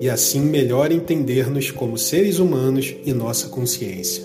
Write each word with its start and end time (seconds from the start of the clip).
e 0.00 0.08
assim 0.08 0.40
melhor 0.40 0.90
entender-nos 0.90 1.70
como 1.70 1.98
seres 1.98 2.38
humanos 2.38 2.96
e 3.04 3.12
nossa 3.12 3.50
consciência. 3.50 4.24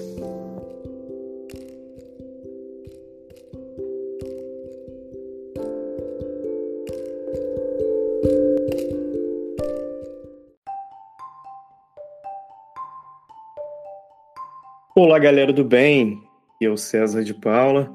Olá, 14.96 15.20
galera 15.20 15.52
do 15.52 15.66
bem. 15.66 16.24
Eu, 16.62 16.78
César 16.78 17.22
de 17.22 17.34
Paula, 17.34 17.94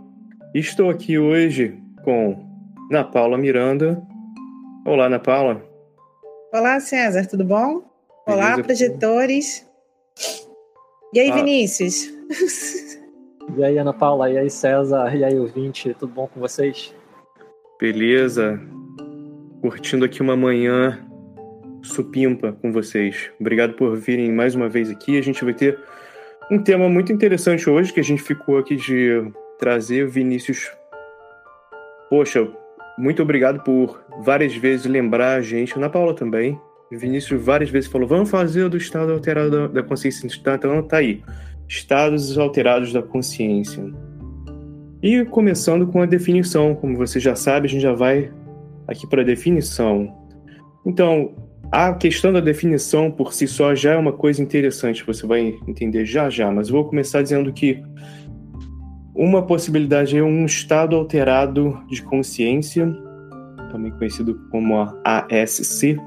estou 0.54 0.90
aqui 0.90 1.19
hoje 1.19 1.78
com 2.04 2.46
Ana 2.90 3.04
Paula 3.04 3.38
Miranda. 3.38 4.02
Olá, 4.84 5.06
Ana 5.06 5.19
Paula. 5.19 5.69
Olá, 6.53 6.81
César, 6.81 7.28
tudo 7.28 7.44
bom? 7.44 7.81
Olá, 8.27 8.56
Beleza. 8.56 8.65
projetores. 8.65 9.66
E 11.15 11.21
aí, 11.21 11.31
ah. 11.31 11.34
Vinícius? 11.34 12.12
E 13.56 13.65
aí, 13.65 13.78
Ana 13.78 13.93
Paula? 13.93 14.31
E 14.31 14.38
aí, 14.38 14.49
César? 14.49 15.12
E 15.16 15.25
aí, 15.25 15.37
ouvinte? 15.37 15.93
Tudo 15.94 16.12
bom 16.12 16.28
com 16.28 16.38
vocês? 16.38 16.94
Beleza. 17.81 18.61
Curtindo 19.61 20.05
aqui 20.05 20.22
uma 20.22 20.37
manhã 20.37 21.05
supimpa 21.83 22.53
com 22.53 22.71
vocês. 22.71 23.28
Obrigado 23.41 23.75
por 23.75 23.97
virem 23.97 24.31
mais 24.31 24.55
uma 24.55 24.69
vez 24.69 24.88
aqui. 24.88 25.19
A 25.19 25.22
gente 25.22 25.44
vai 25.44 25.53
ter 25.53 25.77
um 26.49 26.62
tema 26.62 26.88
muito 26.88 27.12
interessante 27.12 27.69
hoje 27.69 27.93
que 27.93 27.99
a 27.99 28.05
gente 28.05 28.22
ficou 28.22 28.56
aqui 28.56 28.77
de 28.77 29.32
trazer 29.59 30.06
Vinícius. 30.06 30.71
Poxa, 32.09 32.49
muito 33.00 33.22
obrigado 33.22 33.62
por 33.65 34.05
várias 34.22 34.55
vezes 34.55 34.84
lembrar 34.84 35.37
a 35.37 35.41
gente, 35.41 35.75
Ana 35.75 35.88
Paula 35.88 36.15
também. 36.15 36.61
Vinícius 36.93 37.43
várias 37.43 37.71
vezes 37.71 37.91
falou: 37.91 38.06
vamos 38.06 38.28
fazer 38.28 38.69
do 38.69 38.77
estado 38.77 39.12
alterado 39.12 39.69
da 39.69 39.83
consciência. 39.83 40.27
Então 40.27 40.83
tá 40.83 40.99
aí. 40.99 41.22
Estados 41.66 42.37
alterados 42.37 42.93
da 42.93 43.03
consciência. 43.03 43.83
E 45.03 45.25
começando 45.25 45.87
com 45.87 46.03
a 46.03 46.06
definição, 46.06 46.75
como 46.75 46.97
você 46.97 47.19
já 47.19 47.34
sabe, 47.34 47.66
a 47.66 47.71
gente 47.71 47.83
já 47.83 47.94
vai 47.94 48.31
aqui 48.87 49.06
para 49.06 49.22
a 49.22 49.25
definição. 49.25 50.12
Então, 50.84 51.34
a 51.72 51.94
questão 51.94 52.32
da 52.32 52.41
definição 52.41 53.11
por 53.11 53.32
si 53.32 53.47
só 53.47 53.75
já 53.75 53.93
é 53.93 53.97
uma 53.97 54.12
coisa 54.12 54.43
interessante, 54.43 55.06
você 55.06 55.27
vai 55.27 55.56
entender 55.67 56.05
já 56.05 56.28
já, 56.28 56.50
mas 56.50 56.69
eu 56.69 56.75
vou 56.75 56.84
começar 56.84 57.22
dizendo 57.22 57.53
que 57.53 57.82
uma 59.15 59.43
possibilidade 59.43 60.16
é 60.16 60.22
um 60.22 60.44
estado 60.44 60.97
alterado 60.97 61.82
de 61.88 62.03
consciência, 62.03 62.87
também 63.71 63.91
conhecido 63.93 64.41
como 64.50 64.76
a 64.76 65.26
ASC, 65.28 65.98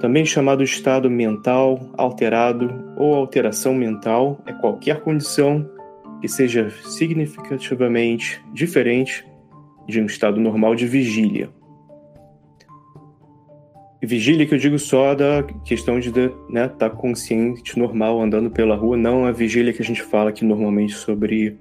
também 0.00 0.24
chamado 0.24 0.62
estado 0.62 1.10
mental 1.10 1.80
alterado 1.96 2.92
ou 2.96 3.14
alteração 3.14 3.74
mental, 3.74 4.40
é 4.46 4.52
qualquer 4.52 5.00
condição 5.00 5.68
que 6.20 6.28
seja 6.28 6.70
significativamente 6.84 8.42
diferente 8.52 9.26
de 9.86 10.00
um 10.00 10.06
estado 10.06 10.40
normal 10.40 10.74
de 10.74 10.86
vigília. 10.86 11.50
vigília 14.02 14.46
que 14.46 14.54
eu 14.54 14.58
digo 14.58 14.78
só 14.78 15.14
da 15.14 15.42
questão 15.64 15.98
de 15.98 16.08
estar 16.08 16.30
né, 16.48 16.68
tá 16.68 16.88
consciente, 16.88 17.78
normal, 17.78 18.20
andando 18.20 18.50
pela 18.50 18.76
rua, 18.76 18.96
não 18.96 19.26
a 19.26 19.32
vigília 19.32 19.72
que 19.72 19.82
a 19.82 19.84
gente 19.84 20.02
fala 20.02 20.30
aqui 20.30 20.44
normalmente 20.44 20.94
sobre 20.94 21.58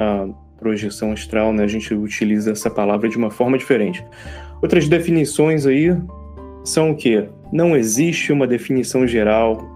a 0.00 0.26
projeção 0.58 1.12
astral, 1.12 1.52
né, 1.52 1.64
a 1.64 1.66
gente 1.66 1.92
utiliza 1.92 2.52
essa 2.52 2.70
palavra 2.70 3.08
de 3.08 3.16
uma 3.16 3.30
forma 3.30 3.58
diferente. 3.58 4.04
Outras 4.62 4.88
definições 4.88 5.66
aí 5.66 5.94
são 6.64 6.90
o 6.90 6.96
que? 6.96 7.28
Não 7.52 7.76
existe 7.76 8.32
uma 8.32 8.46
definição 8.46 9.06
geral 9.06 9.68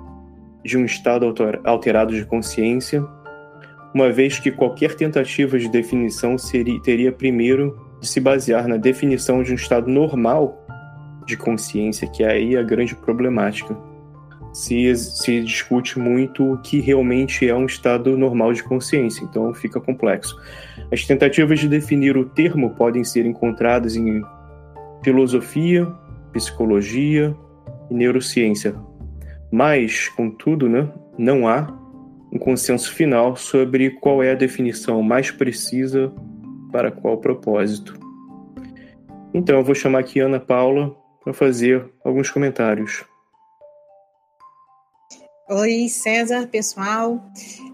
de 0.64 0.78
um 0.78 0.84
estado 0.84 1.32
alterado 1.64 2.14
de 2.14 2.24
consciência, 2.24 3.04
uma 3.94 4.10
vez 4.10 4.38
que 4.38 4.50
qualquer 4.50 4.94
tentativa 4.94 5.58
de 5.58 5.68
definição 5.68 6.38
seria, 6.38 6.80
teria 6.80 7.12
primeiro 7.12 7.78
de 8.00 8.08
se 8.08 8.18
basear 8.18 8.66
na 8.66 8.76
definição 8.76 9.42
de 9.42 9.52
um 9.52 9.54
estado 9.54 9.90
normal 9.90 10.66
de 11.26 11.36
consciência, 11.36 12.08
que 12.08 12.24
é 12.24 12.30
aí 12.30 12.56
a 12.56 12.62
grande 12.62 12.94
problemática 12.94 13.76
se, 14.54 14.94
se 14.94 15.42
discute 15.42 15.98
muito 15.98 16.52
o 16.52 16.58
que 16.58 16.80
realmente 16.80 17.46
é 17.46 17.54
um 17.54 17.66
estado 17.66 18.16
normal 18.16 18.52
de 18.52 18.62
consciência, 18.62 19.24
então 19.24 19.52
fica 19.52 19.80
complexo. 19.80 20.40
As 20.92 21.04
tentativas 21.04 21.58
de 21.58 21.68
definir 21.68 22.16
o 22.16 22.24
termo 22.24 22.70
podem 22.70 23.02
ser 23.02 23.26
encontradas 23.26 23.96
em 23.96 24.22
filosofia, 25.02 25.86
psicologia 26.32 27.36
e 27.90 27.94
neurociência, 27.94 28.76
mas, 29.50 30.08
contudo, 30.08 30.68
né, 30.68 30.88
não 31.18 31.48
há 31.48 31.66
um 32.32 32.38
consenso 32.38 32.92
final 32.92 33.36
sobre 33.36 33.90
qual 33.90 34.22
é 34.22 34.30
a 34.30 34.36
definição 34.36 35.02
mais 35.02 35.32
precisa 35.32 36.12
para 36.70 36.92
qual 36.92 37.18
propósito. 37.18 37.98
Então, 39.32 39.58
eu 39.58 39.64
vou 39.64 39.74
chamar 39.74 39.98
aqui 39.98 40.20
Ana 40.20 40.38
Paula 40.38 40.94
para 41.22 41.32
fazer 41.32 41.84
alguns 42.04 42.30
comentários. 42.30 43.04
Oi, 45.46 45.90
César, 45.90 46.48
pessoal. 46.48 47.22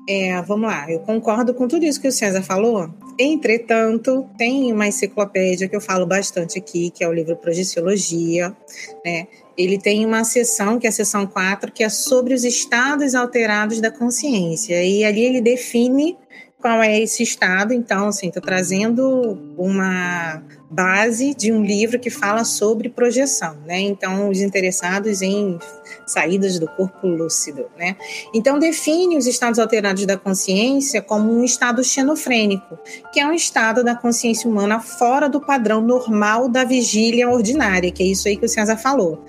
É, 0.08 0.42
vamos 0.42 0.68
lá, 0.68 0.90
eu 0.90 0.98
concordo 0.98 1.54
com 1.54 1.68
tudo 1.68 1.84
isso 1.84 2.00
que 2.00 2.08
o 2.08 2.12
César 2.12 2.42
falou. 2.42 2.92
Entretanto, 3.16 4.28
tem 4.36 4.72
uma 4.72 4.88
enciclopédia 4.88 5.68
que 5.68 5.76
eu 5.76 5.80
falo 5.80 6.04
bastante 6.04 6.58
aqui, 6.58 6.90
que 6.90 7.04
é 7.04 7.08
o 7.08 7.12
livro 7.12 7.36
Projeciologia, 7.36 8.52
né? 9.04 9.28
Ele 9.56 9.78
tem 9.78 10.04
uma 10.04 10.24
seção, 10.24 10.80
que 10.80 10.86
é 10.86 10.90
a 10.90 10.92
seção 10.92 11.28
4, 11.28 11.70
que 11.70 11.84
é 11.84 11.88
sobre 11.88 12.34
os 12.34 12.42
estados 12.42 13.14
alterados 13.14 13.80
da 13.80 13.90
consciência. 13.90 14.82
E 14.82 15.04
ali 15.04 15.20
ele 15.20 15.40
define 15.40 16.18
qual 16.60 16.82
é 16.82 17.00
esse 17.00 17.22
estado. 17.22 17.72
Então, 17.72 18.08
assim, 18.08 18.28
estou 18.28 18.42
trazendo 18.42 19.38
uma 19.56 20.42
base 20.70 21.34
de 21.34 21.50
um 21.50 21.64
livro 21.64 21.98
que 21.98 22.10
fala 22.10 22.44
sobre 22.44 22.88
projeção, 22.88 23.56
né? 23.66 23.80
Então, 23.80 24.28
os 24.28 24.40
interessados 24.40 25.20
em 25.20 25.58
saídas 26.06 26.58
do 26.58 26.68
corpo 26.68 27.08
lúcido, 27.08 27.66
né? 27.76 27.96
Então, 28.32 28.58
define 28.58 29.16
os 29.16 29.26
estados 29.26 29.58
alterados 29.58 30.06
da 30.06 30.16
consciência 30.16 31.02
como 31.02 31.32
um 31.32 31.42
estado 31.42 31.82
xenofrênico, 31.82 32.78
que 33.12 33.18
é 33.18 33.26
um 33.26 33.32
estado 33.32 33.82
da 33.82 33.96
consciência 33.96 34.48
humana 34.48 34.78
fora 34.78 35.28
do 35.28 35.40
padrão 35.40 35.80
normal 35.80 36.48
da 36.48 36.62
vigília 36.62 37.28
ordinária, 37.28 37.90
que 37.90 38.02
é 38.02 38.06
isso 38.06 38.28
aí 38.28 38.36
que 38.36 38.46
o 38.46 38.48
César 38.48 38.76
falou. 38.76 39.24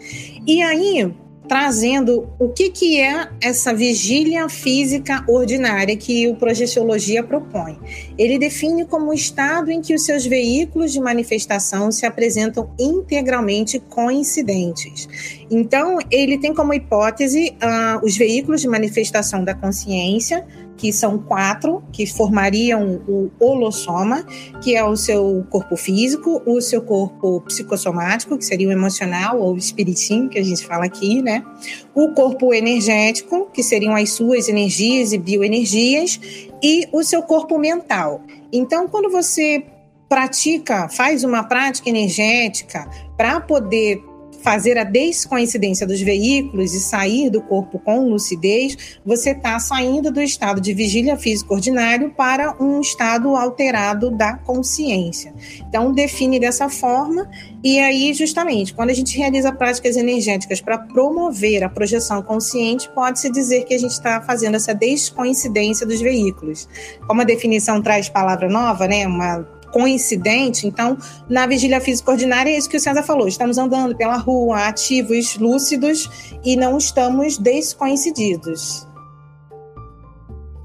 E 0.45 0.61
aí, 0.61 1.11
trazendo 1.47 2.29
o 2.39 2.49
que, 2.49 2.69
que 2.69 2.99
é 2.99 3.29
essa 3.41 3.73
vigília 3.73 4.47
física 4.47 5.23
ordinária 5.27 5.97
que 5.97 6.27
o 6.27 6.35
Projeciologia 6.35 7.23
propõe. 7.23 7.77
Ele 8.17 8.37
define 8.39 8.85
como 8.85 9.11
o 9.11 9.13
estado 9.13 9.71
em 9.71 9.81
que 9.81 9.93
os 9.93 10.05
seus 10.05 10.25
veículos 10.25 10.91
de 10.93 10.99
manifestação 10.99 11.91
se 11.91 12.05
apresentam 12.05 12.71
integralmente 12.79 13.79
coincidentes. 13.79 15.07
Então, 15.49 15.97
ele 16.09 16.37
tem 16.37 16.53
como 16.53 16.73
hipótese 16.73 17.55
uh, 17.61 18.05
os 18.05 18.15
veículos 18.15 18.61
de 18.61 18.67
manifestação 18.67 19.43
da 19.43 19.53
consciência, 19.53 20.45
que 20.81 20.91
são 20.91 21.19
quatro, 21.19 21.83
que 21.91 22.07
formariam 22.07 23.03
o 23.07 23.29
holossoma, 23.39 24.25
que 24.63 24.75
é 24.75 24.83
o 24.83 24.97
seu 24.97 25.45
corpo 25.47 25.77
físico, 25.77 26.41
o 26.43 26.59
seu 26.59 26.81
corpo 26.81 27.39
psicossomático, 27.41 28.35
que 28.35 28.43
seria 28.43 28.67
o 28.67 28.71
emocional 28.71 29.39
ou 29.39 29.53
o 29.53 29.57
espiritinho, 29.59 30.27
que 30.27 30.39
a 30.39 30.43
gente 30.43 30.65
fala 30.65 30.85
aqui, 30.85 31.21
né? 31.21 31.45
O 31.93 32.15
corpo 32.15 32.51
energético, 32.51 33.47
que 33.53 33.61
seriam 33.61 33.95
as 33.95 34.09
suas 34.09 34.49
energias 34.49 35.13
e 35.13 35.19
bioenergias, 35.19 36.19
e 36.63 36.87
o 36.91 37.03
seu 37.03 37.21
corpo 37.21 37.59
mental. 37.59 38.23
Então, 38.51 38.87
quando 38.87 39.11
você 39.11 39.63
pratica, 40.09 40.89
faz 40.89 41.23
uma 41.23 41.43
prática 41.43 41.89
energética 41.89 42.89
para 43.15 43.39
poder 43.39 44.03
fazer 44.41 44.77
a 44.77 44.83
descoincidência 44.83 45.85
dos 45.85 46.01
veículos 46.01 46.73
e 46.73 46.79
sair 46.79 47.29
do 47.29 47.41
corpo 47.41 47.79
com 47.79 48.09
lucidez, 48.09 48.99
você 49.05 49.31
está 49.31 49.59
saindo 49.59 50.11
do 50.11 50.21
estado 50.21 50.59
de 50.59 50.73
vigília 50.73 51.17
físico 51.17 51.53
ordinário 51.53 52.11
para 52.11 52.55
um 52.61 52.81
estado 52.81 53.35
alterado 53.35 54.11
da 54.11 54.35
consciência. 54.35 55.33
Então, 55.67 55.93
define 55.93 56.39
dessa 56.39 56.69
forma, 56.69 57.29
e 57.63 57.79
aí, 57.79 58.13
justamente, 58.13 58.73
quando 58.73 58.89
a 58.89 58.93
gente 58.93 59.17
realiza 59.17 59.51
práticas 59.51 59.95
energéticas 59.95 60.59
para 60.59 60.77
promover 60.77 61.63
a 61.63 61.69
projeção 61.69 62.21
consciente, 62.21 62.89
pode-se 62.89 63.29
dizer 63.31 63.65
que 63.65 63.73
a 63.73 63.79
gente 63.79 63.91
está 63.91 64.21
fazendo 64.21 64.55
essa 64.55 64.73
descoincidência 64.73 65.85
dos 65.85 66.01
veículos. 66.01 66.67
Como 67.07 67.21
a 67.21 67.25
definição 67.25 67.81
traz 67.81 68.09
palavra 68.09 68.49
nova, 68.49 68.87
né? 68.87 69.05
Uma 69.05 69.47
coincidente. 69.71 70.67
Então, 70.67 70.97
na 71.29 71.47
vigília 71.47 71.81
física 71.81 72.11
ordinária, 72.11 72.51
é 72.51 72.57
isso 72.57 72.69
que 72.69 72.77
o 72.77 72.79
César 72.79 73.03
falou: 73.03 73.27
estamos 73.27 73.57
andando 73.57 73.95
pela 73.95 74.17
rua, 74.17 74.67
ativos, 74.67 75.37
lúcidos 75.37 76.09
e 76.43 76.55
não 76.55 76.77
estamos 76.77 77.37
descoincididos. 77.37 78.87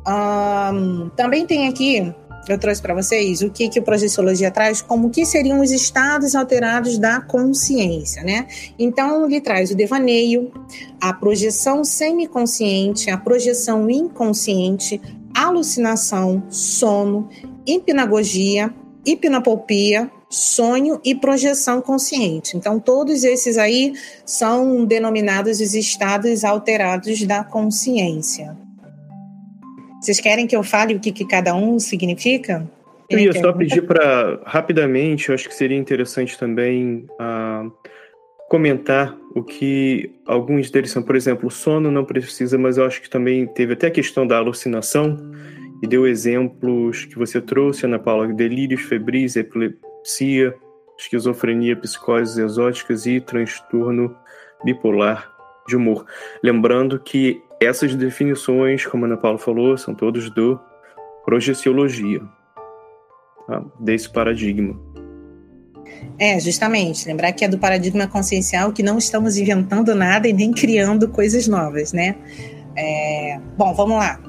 Um, 0.09 1.09
também 1.17 1.45
tem 1.45 1.67
aqui, 1.67 2.15
eu 2.49 2.59
trouxe 2.59 2.81
para 2.81 2.95
vocês 2.95 3.43
o 3.43 3.51
que, 3.51 3.69
que 3.69 3.81
o 3.81 3.83
Projeciologia 3.83 4.53
traz, 4.53 4.81
como 4.81 5.11
que 5.11 5.27
seriam 5.27 5.61
os 5.61 5.73
estados 5.73 6.37
alterados 6.37 6.97
da 6.97 7.21
consciência, 7.21 8.23
né? 8.23 8.47
Então, 8.79 9.27
ele 9.27 9.41
traz 9.41 9.73
o 9.73 9.75
devaneio, 9.75 10.53
a 11.01 11.13
projeção 11.13 11.83
semiconsciente, 11.83 13.11
a 13.11 13.19
projeção 13.19 13.91
inconsciente, 13.91 15.01
alucinação, 15.35 16.45
sono, 16.49 17.29
hipnagogia, 17.67 18.73
hipnopopia, 19.07 20.11
sonho 20.29 21.01
e 21.05 21.15
projeção 21.15 21.81
consciente. 21.81 22.57
Então, 22.57 22.81
todos 22.81 23.23
esses 23.25 23.57
aí 23.57 23.95
são 24.25 24.85
denominados 24.85 25.61
os 25.61 25.75
estados 25.75 26.45
alterados 26.45 27.23
da 27.23 27.45
consciência. 27.45 28.57
Vocês 30.01 30.21
querem 30.21 30.47
que 30.47 30.57
eu 30.57 30.63
fale 30.63 30.95
o 30.95 31.01
que, 31.01 31.13
que 31.13 31.25
cada 31.25 31.55
um 31.55 31.79
significa? 31.79 32.69
Eu 33.09 33.19
ia 33.19 33.33
só 33.33 33.53
pedir 33.53 33.83
para, 33.83 34.41
rapidamente, 34.45 35.29
eu 35.29 35.35
acho 35.35 35.49
que 35.49 35.55
seria 35.55 35.77
interessante 35.77 36.37
também 36.37 37.07
uh, 37.21 37.73
comentar 38.49 39.17
o 39.35 39.43
que 39.43 40.13
alguns 40.27 40.71
deles 40.71 40.91
são. 40.91 41.03
Por 41.03 41.15
exemplo, 41.15 41.47
o 41.47 41.51
sono 41.51 41.91
não 41.91 42.05
precisa, 42.05 42.59
mas 42.59 42.79
eu 42.79 42.85
acho 42.85 43.01
que 43.01 43.09
também 43.09 43.47
teve 43.47 43.75
até 43.75 43.87
a 43.87 43.91
questão 43.91 44.27
da 44.27 44.37
alucinação 44.37 45.17
e 45.83 45.87
deu 45.87 46.07
exemplos 46.07 47.05
que 47.05 47.17
você 47.17 47.41
trouxe, 47.41 47.87
Ana 47.87 47.99
Paula, 47.99 48.27
delírios 48.33 48.83
febris, 48.83 49.37
epilepsia, 49.37 50.55
esquizofrenia, 50.99 51.77
psicoses 51.77 52.39
exóticas 52.39 53.07
e 53.07 53.21
transtorno 53.21 54.17
bipolar 54.65 55.31
de 55.69 55.77
humor. 55.77 56.07
Lembrando 56.43 56.99
que 56.99 57.43
essas 57.61 57.95
definições, 57.95 58.87
como 58.87 59.05
a 59.05 59.09
Ana 59.09 59.17
Paula 59.17 59.39
falou, 59.39 59.77
são 59.77 59.95
todos 59.95 60.31
do 60.31 60.59
projeciologia, 61.25 62.23
tá? 63.47 63.65
desse 63.81 64.11
paradigma. 64.11 64.79
É, 66.19 66.39
justamente. 66.41 67.07
Lembrar 67.07 67.33
que 67.33 67.45
é 67.45 67.49
do 67.49 67.59
paradigma 67.59 68.07
consciencial 68.07 68.73
que 68.73 68.83
não 68.83 68.99
estamos 68.99 69.37
inventando 69.37 69.95
nada 69.95 70.29
e 70.29 70.33
nem 70.33 70.53
criando 70.53 71.09
coisas 71.09 71.47
novas, 71.47 71.93
né? 71.93 72.17
É... 72.77 73.39
Bom, 73.57 73.75
vamos 73.75 73.97
lá. 73.97 74.21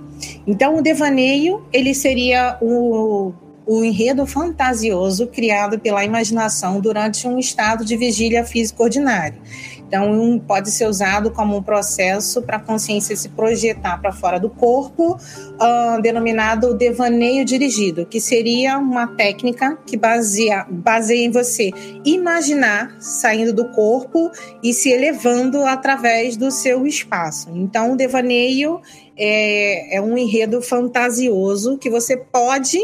Então, 0.48 0.78
o 0.78 0.82
devaneio 0.82 1.66
ele 1.74 1.94
seria 1.94 2.58
o, 2.62 3.34
o 3.66 3.84
enredo 3.84 4.26
fantasioso 4.26 5.28
criado 5.28 5.78
pela 5.78 6.06
imaginação 6.06 6.80
durante 6.80 7.28
um 7.28 7.38
estado 7.38 7.84
de 7.84 7.98
vigília 7.98 8.46
físico 8.46 8.82
ordinário. 8.82 9.42
Então, 9.88 10.42
pode 10.46 10.70
ser 10.70 10.86
usado 10.86 11.32
como 11.32 11.56
um 11.56 11.64
processo 11.64 12.42
para 12.42 12.58
a 12.58 12.60
consciência 12.60 13.16
se 13.16 13.30
projetar 13.30 13.98
para 14.02 14.12
fora 14.12 14.38
do 14.38 14.50
corpo, 14.50 15.14
uh, 15.16 16.02
denominado 16.02 16.74
devaneio 16.74 17.46
dirigido, 17.46 18.06
que 18.06 18.20
seria 18.20 18.78
uma 18.78 19.08
técnica 19.08 19.78
que 19.86 19.96
baseia, 19.96 20.66
baseia 20.70 21.26
em 21.26 21.32
você 21.32 21.72
imaginar 22.04 22.98
saindo 23.00 23.54
do 23.54 23.70
corpo 23.70 24.30
e 24.62 24.74
se 24.74 24.90
elevando 24.90 25.66
através 25.66 26.36
do 26.36 26.52
seu 26.52 26.86
espaço. 26.86 27.50
Então, 27.54 27.94
o 27.94 27.98
devaneio 27.98 28.82
é, 29.18 29.96
é 29.96 30.02
um 30.02 30.18
enredo 30.18 30.62
fantasioso 30.62 31.78
que 31.78 31.90
você 31.90 32.16
pode 32.16 32.80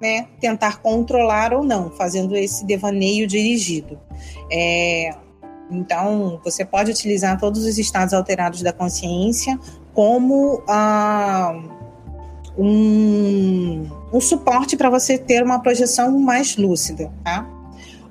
né, 0.00 0.26
tentar 0.40 0.82
controlar 0.82 1.54
ou 1.54 1.62
não, 1.62 1.90
fazendo 1.90 2.36
esse 2.36 2.66
devaneio 2.66 3.26
dirigido. 3.26 3.98
É, 4.50 5.14
então, 5.70 6.40
você 6.44 6.64
pode 6.64 6.90
utilizar 6.90 7.38
todos 7.38 7.64
os 7.64 7.78
estados 7.78 8.12
alterados 8.12 8.62
da 8.62 8.72
consciência 8.72 9.58
como 9.94 10.62
ah, 10.68 11.54
um, 12.58 13.86
um 14.12 14.20
suporte 14.20 14.76
para 14.76 14.90
você 14.90 15.16
ter 15.16 15.42
uma 15.42 15.60
projeção 15.60 16.18
mais 16.18 16.56
lúcida, 16.56 17.10
tá? 17.22 17.48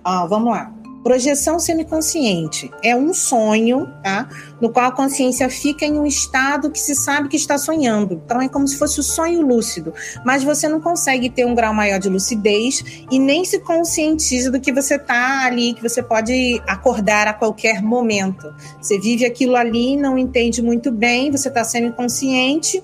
Ah, 0.04 0.26
vamos 0.26 0.52
lá. 0.52 0.74
Projeção 1.04 1.60
semiconsciente 1.60 2.70
é 2.84 2.96
um 2.96 3.14
sonho, 3.14 3.88
tá? 4.04 4.30
No 4.62 4.70
qual 4.70 4.86
a 4.86 4.92
consciência 4.92 5.50
fica 5.50 5.84
em 5.84 5.98
um 5.98 6.06
estado 6.06 6.70
que 6.70 6.80
se 6.80 6.94
sabe 6.94 7.28
que 7.28 7.36
está 7.36 7.58
sonhando. 7.58 8.22
Então 8.24 8.42
é 8.42 8.48
como 8.48 8.68
se 8.68 8.78
fosse 8.78 9.00
o 9.00 9.02
um 9.02 9.04
sonho 9.04 9.42
lúcido, 9.42 9.94
mas 10.24 10.44
você 10.44 10.68
não 10.68 10.80
consegue 10.80 11.30
ter 11.30 11.46
um 11.46 11.56
grau 11.56 11.74
maior 11.74 12.00
de 12.00 12.08
lucidez 12.08 12.84
e 13.10 13.18
nem 13.18 13.44
se 13.44 13.60
conscientiza 13.60 14.52
do 14.52 14.60
que 14.60 14.72
você 14.72 14.96
está 14.96 15.46
ali, 15.46 15.74
que 15.74 15.82
você 15.82 16.04
pode 16.04 16.62
acordar 16.68 17.28
a 17.28 17.34
qualquer 17.34 17.82
momento. 17.82 18.54
Você 18.80 19.00
vive 19.00 19.26
aquilo 19.26 19.56
ali, 19.56 19.98
não 19.98 20.18
entende 20.18 20.62
muito 20.62 20.92
bem, 20.92 21.32
você 21.32 21.48
está 21.48 21.64
sendo 21.64 21.88
inconsciente 21.88 22.82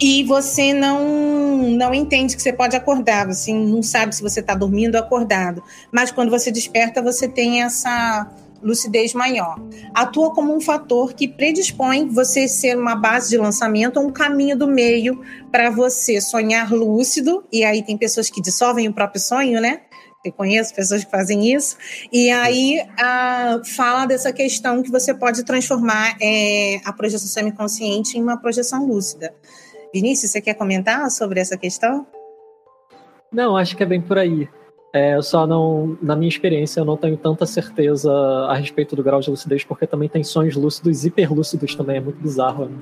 e 0.00 0.24
você 0.24 0.72
não 0.72 1.46
não 1.76 1.94
entende 1.94 2.36
que 2.36 2.42
você 2.42 2.52
pode 2.52 2.76
acordar, 2.76 3.26
você 3.26 3.52
não 3.52 3.82
sabe 3.82 4.14
se 4.14 4.22
você 4.22 4.40
está 4.40 4.54
dormindo 4.54 4.96
ou 4.96 5.00
acordado. 5.00 5.62
Mas 5.90 6.10
quando 6.10 6.30
você 6.30 6.50
desperta, 6.50 7.02
você 7.02 7.26
tem 7.28 7.62
essa 7.62 8.30
lucidez 8.62 9.14
maior. 9.14 9.58
Atua 9.94 10.34
como 10.34 10.54
um 10.54 10.60
fator 10.60 11.12
que 11.12 11.28
predispõe 11.28 12.08
você 12.08 12.48
ser 12.48 12.76
uma 12.76 12.96
base 12.96 13.30
de 13.30 13.38
lançamento 13.38 14.00
um 14.00 14.10
caminho 14.10 14.56
do 14.56 14.66
meio 14.66 15.22
para 15.50 15.70
você 15.70 16.20
sonhar 16.20 16.72
lúcido. 16.72 17.44
E 17.52 17.64
aí 17.64 17.82
tem 17.82 17.96
pessoas 17.96 18.28
que 18.28 18.40
dissolvem 18.42 18.88
o 18.88 18.92
próprio 18.92 19.20
sonho, 19.20 19.60
né? 19.60 19.80
Eu 20.24 20.32
conheço 20.32 20.74
pessoas 20.74 21.04
que 21.04 21.10
fazem 21.10 21.52
isso. 21.54 21.76
E 22.12 22.30
aí 22.30 22.80
uh, 22.80 23.64
fala 23.64 24.06
dessa 24.06 24.32
questão 24.32 24.82
que 24.82 24.90
você 24.90 25.14
pode 25.14 25.44
transformar 25.44 26.16
é, 26.20 26.80
a 26.84 26.92
projeção 26.92 27.28
semiconsciente 27.28 28.18
em 28.18 28.22
uma 28.22 28.36
projeção 28.36 28.84
lúcida. 28.84 29.32
Vinícius, 29.96 30.32
você 30.32 30.42
quer 30.42 30.52
comentar 30.52 31.10
sobre 31.10 31.40
essa 31.40 31.56
questão? 31.56 32.06
Não, 33.32 33.56
acho 33.56 33.74
que 33.74 33.82
é 33.82 33.86
bem 33.86 34.00
por 34.00 34.18
aí. 34.18 34.46
É, 34.92 35.14
eu 35.14 35.22
só 35.22 35.46
não, 35.46 35.96
na 36.02 36.14
minha 36.14 36.28
experiência, 36.28 36.80
eu 36.80 36.84
não 36.84 36.98
tenho 36.98 37.16
tanta 37.16 37.46
certeza 37.46 38.12
a 38.12 38.54
respeito 38.54 38.94
do 38.94 39.02
grau 39.02 39.20
de 39.20 39.30
lucidez, 39.30 39.64
porque 39.64 39.86
também 39.86 40.08
tem 40.08 40.22
sonhos 40.22 40.54
lúcidos, 40.54 41.04
hiperlúcidos 41.06 41.74
também, 41.74 41.96
é 41.96 42.00
muito 42.00 42.20
bizarro. 42.20 42.66
Né? 42.66 42.76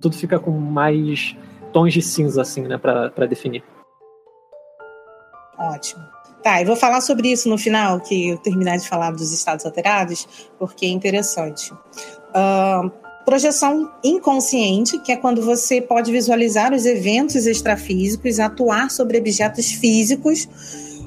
Tudo 0.00 0.16
fica 0.16 0.38
com 0.38 0.52
mais 0.52 1.36
tons 1.72 1.92
de 1.92 2.02
cinza, 2.02 2.42
assim, 2.42 2.62
né, 2.62 2.78
para 2.78 3.26
definir. 3.26 3.64
Ótimo. 5.58 6.02
Tá, 6.42 6.62
eu 6.62 6.66
vou 6.66 6.76
falar 6.76 7.00
sobre 7.00 7.32
isso 7.32 7.48
no 7.48 7.58
final, 7.58 8.00
que 8.00 8.30
eu 8.30 8.38
terminar 8.38 8.76
de 8.78 8.88
falar 8.88 9.10
dos 9.10 9.32
estados 9.32 9.66
alterados, 9.66 10.26
porque 10.58 10.86
é 10.86 10.88
interessante. 10.88 11.72
Uh, 12.30 12.90
projeção 13.24 13.90
inconsciente, 14.02 14.98
que 14.98 15.12
é 15.12 15.16
quando 15.16 15.42
você 15.42 15.80
pode 15.80 16.10
visualizar 16.10 16.72
os 16.72 16.84
eventos 16.84 17.46
extrafísicos, 17.46 18.40
atuar 18.40 18.90
sobre 18.90 19.18
objetos 19.18 19.70
físicos 19.72 20.48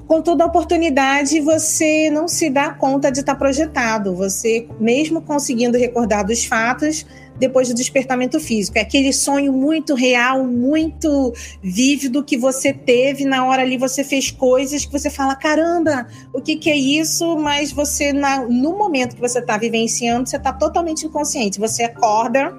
com 0.07 0.21
toda 0.21 0.43
a 0.43 0.47
oportunidade, 0.47 1.39
você 1.39 2.09
não 2.11 2.27
se 2.27 2.49
dá 2.49 2.71
conta 2.71 3.11
de 3.11 3.21
estar 3.21 3.35
projetado. 3.35 4.15
Você, 4.15 4.67
mesmo 4.79 5.21
conseguindo 5.21 5.77
recordar 5.77 6.25
dos 6.25 6.45
fatos, 6.45 7.05
depois 7.37 7.67
do 7.67 7.73
despertamento 7.73 8.39
físico. 8.39 8.77
É 8.77 8.81
aquele 8.81 9.11
sonho 9.11 9.51
muito 9.51 9.95
real, 9.95 10.45
muito 10.45 11.33
vívido 11.61 12.23
que 12.23 12.37
você 12.37 12.73
teve 12.73 13.25
na 13.25 13.45
hora 13.45 13.61
ali, 13.61 13.77
você 13.77 14.03
fez 14.03 14.31
coisas 14.31 14.85
que 14.85 14.91
você 14.91 15.09
fala, 15.09 15.35
caramba, 15.35 16.07
o 16.33 16.41
que, 16.41 16.55
que 16.55 16.69
é 16.69 16.77
isso? 16.77 17.37
Mas 17.37 17.71
você, 17.71 18.13
na, 18.13 18.45
no 18.45 18.77
momento 18.77 19.15
que 19.15 19.21
você 19.21 19.39
está 19.39 19.57
vivenciando, 19.57 20.29
você 20.29 20.37
está 20.37 20.53
totalmente 20.53 21.05
inconsciente. 21.05 21.59
Você 21.59 21.83
acorda 21.83 22.53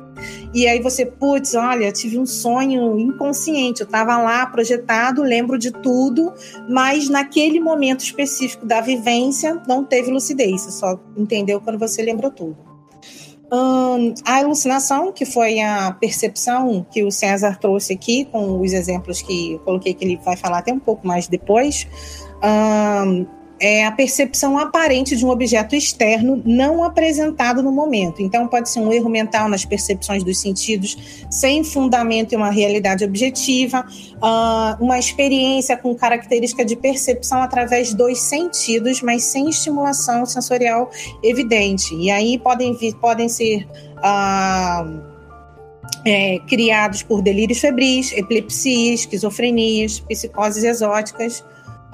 e 0.53 0.67
aí 0.67 0.81
você, 0.81 1.05
putz, 1.05 1.55
olha, 1.55 1.91
tive 1.91 2.19
um 2.19 2.27
sonho 2.27 2.99
inconsciente, 2.99 3.81
eu 3.81 3.87
estava 3.87 4.17
lá 4.19 4.47
projetado, 4.47 5.23
lembro 5.23 5.59
de 5.59 5.71
tudo, 5.71 6.33
mas 6.69 7.09
naquele 7.09 7.59
momento 7.59 8.01
específico 8.01 8.65
da 8.65 8.81
vivência 8.81 9.61
não 9.67 9.85
teve 9.85 10.11
lucidez, 10.11 10.63
você 10.63 10.71
só 10.71 11.01
entendeu 11.17 11.61
quando 11.61 11.79
você 11.79 12.03
lembrou 12.03 12.31
tudo. 12.31 12.74
A 14.25 14.39
alucinação, 14.39 15.13
que 15.13 15.25
foi 15.25 15.61
a 15.61 15.93
percepção 15.93 16.85
que 16.91 17.03
o 17.03 17.11
César 17.11 17.59
trouxe 17.59 17.93
aqui, 17.93 18.25
com 18.27 18.61
os 18.61 18.73
exemplos 18.73 19.23
que 19.23 19.59
coloquei, 19.65 19.95
que 19.95 20.05
ele 20.05 20.17
vai 20.25 20.37
falar 20.37 20.59
até 20.59 20.73
um 20.73 20.79
pouco 20.79 21.07
mais 21.07 21.29
depois, 21.29 21.87
é 23.65 23.87
a 23.87 23.91
percepção 23.91 24.59
aparente 24.59 25.17
de 25.17 25.25
um 25.25 25.31
objeto 25.31 25.75
externo 25.75 26.43
não 26.45 26.85
apresentado 26.85 27.63
no 27.63 27.73
momento. 27.73 28.21
Então, 28.21 28.47
pode 28.47 28.69
ser 28.69 28.81
um 28.81 28.93
erro 28.93 29.09
mental 29.09 29.49
nas 29.49 29.65
percepções 29.65 30.23
dos 30.23 30.39
sentidos, 30.39 31.25
sem 31.31 31.65
fundamento 31.65 32.35
em 32.35 32.37
uma 32.37 32.51
realidade 32.51 33.03
objetiva, 33.05 33.87
uh, 34.17 34.85
uma 34.85 34.99
experiência 34.99 35.79
com 35.79 35.95
característica 35.95 36.63
de 36.63 36.77
percepção 36.77 37.41
através 37.41 37.95
dos 37.95 38.21
sentidos, 38.21 39.01
mas 39.01 39.25
sem 39.25 39.49
estimulação 39.49 40.27
sensorial 40.27 40.91
evidente. 41.23 41.95
E 41.95 42.11
aí 42.11 42.39
podem, 42.39 42.75
vir, 42.75 42.95
podem 42.97 43.31
ser. 43.31 43.67
Uh, 43.97 45.15
é, 46.07 46.39
criados 46.41 47.03
por 47.03 47.23
delírios 47.23 47.59
febris, 47.61 48.13
epilepsias, 48.13 49.01
esquizofrenias, 49.01 50.01
psicoses 50.01 50.63
exóticas, 50.63 51.43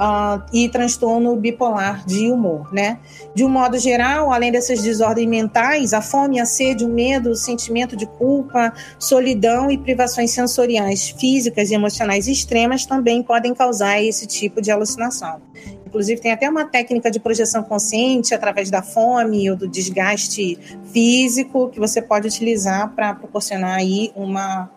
uh, 0.00 0.42
e 0.52 0.69
transtorno 0.71 1.37
bipolar 1.37 2.04
de 2.07 2.30
humor, 2.30 2.73
né? 2.73 2.99
De 3.35 3.45
um 3.45 3.49
modo 3.49 3.78
geral, 3.78 4.33
além 4.33 4.50
dessas 4.50 4.80
desordens 4.80 5.28
mentais, 5.28 5.92
a 5.92 6.00
fome, 6.00 6.40
a 6.40 6.47
sede, 6.47 6.85
o 6.85 6.88
medo, 6.88 7.30
o 7.30 7.37
sentimento 7.37 7.95
de 7.95 8.07
culpa, 8.07 8.73
solidão 8.99 9.71
e 9.71 9.76
privações 9.76 10.30
sensoriais 10.30 11.11
físicas 11.11 11.71
e 11.71 11.75
emocionais 11.75 12.26
extremas 12.26 12.87
também 12.87 13.23
podem 13.23 13.54
causar 13.54 14.02
esse 14.02 14.26
tipo 14.26 14.62
de 14.62 14.71
alucinação. 14.71 15.42
Inclusive, 15.87 16.21
tem 16.21 16.30
até 16.30 16.49
uma 16.49 16.64
técnica 16.64 17.11
de 17.11 17.19
projeção 17.19 17.64
consciente 17.64 18.33
através 18.33 18.71
da 18.71 18.80
fome 18.80 19.50
ou 19.50 19.57
do 19.57 19.66
desgaste 19.66 20.57
físico 20.92 21.69
que 21.69 21.80
você 21.80 22.00
pode 22.00 22.28
utilizar 22.28 22.95
para 22.95 23.12
proporcionar 23.12 23.76
aí 23.76 24.12
uma, 24.14 24.71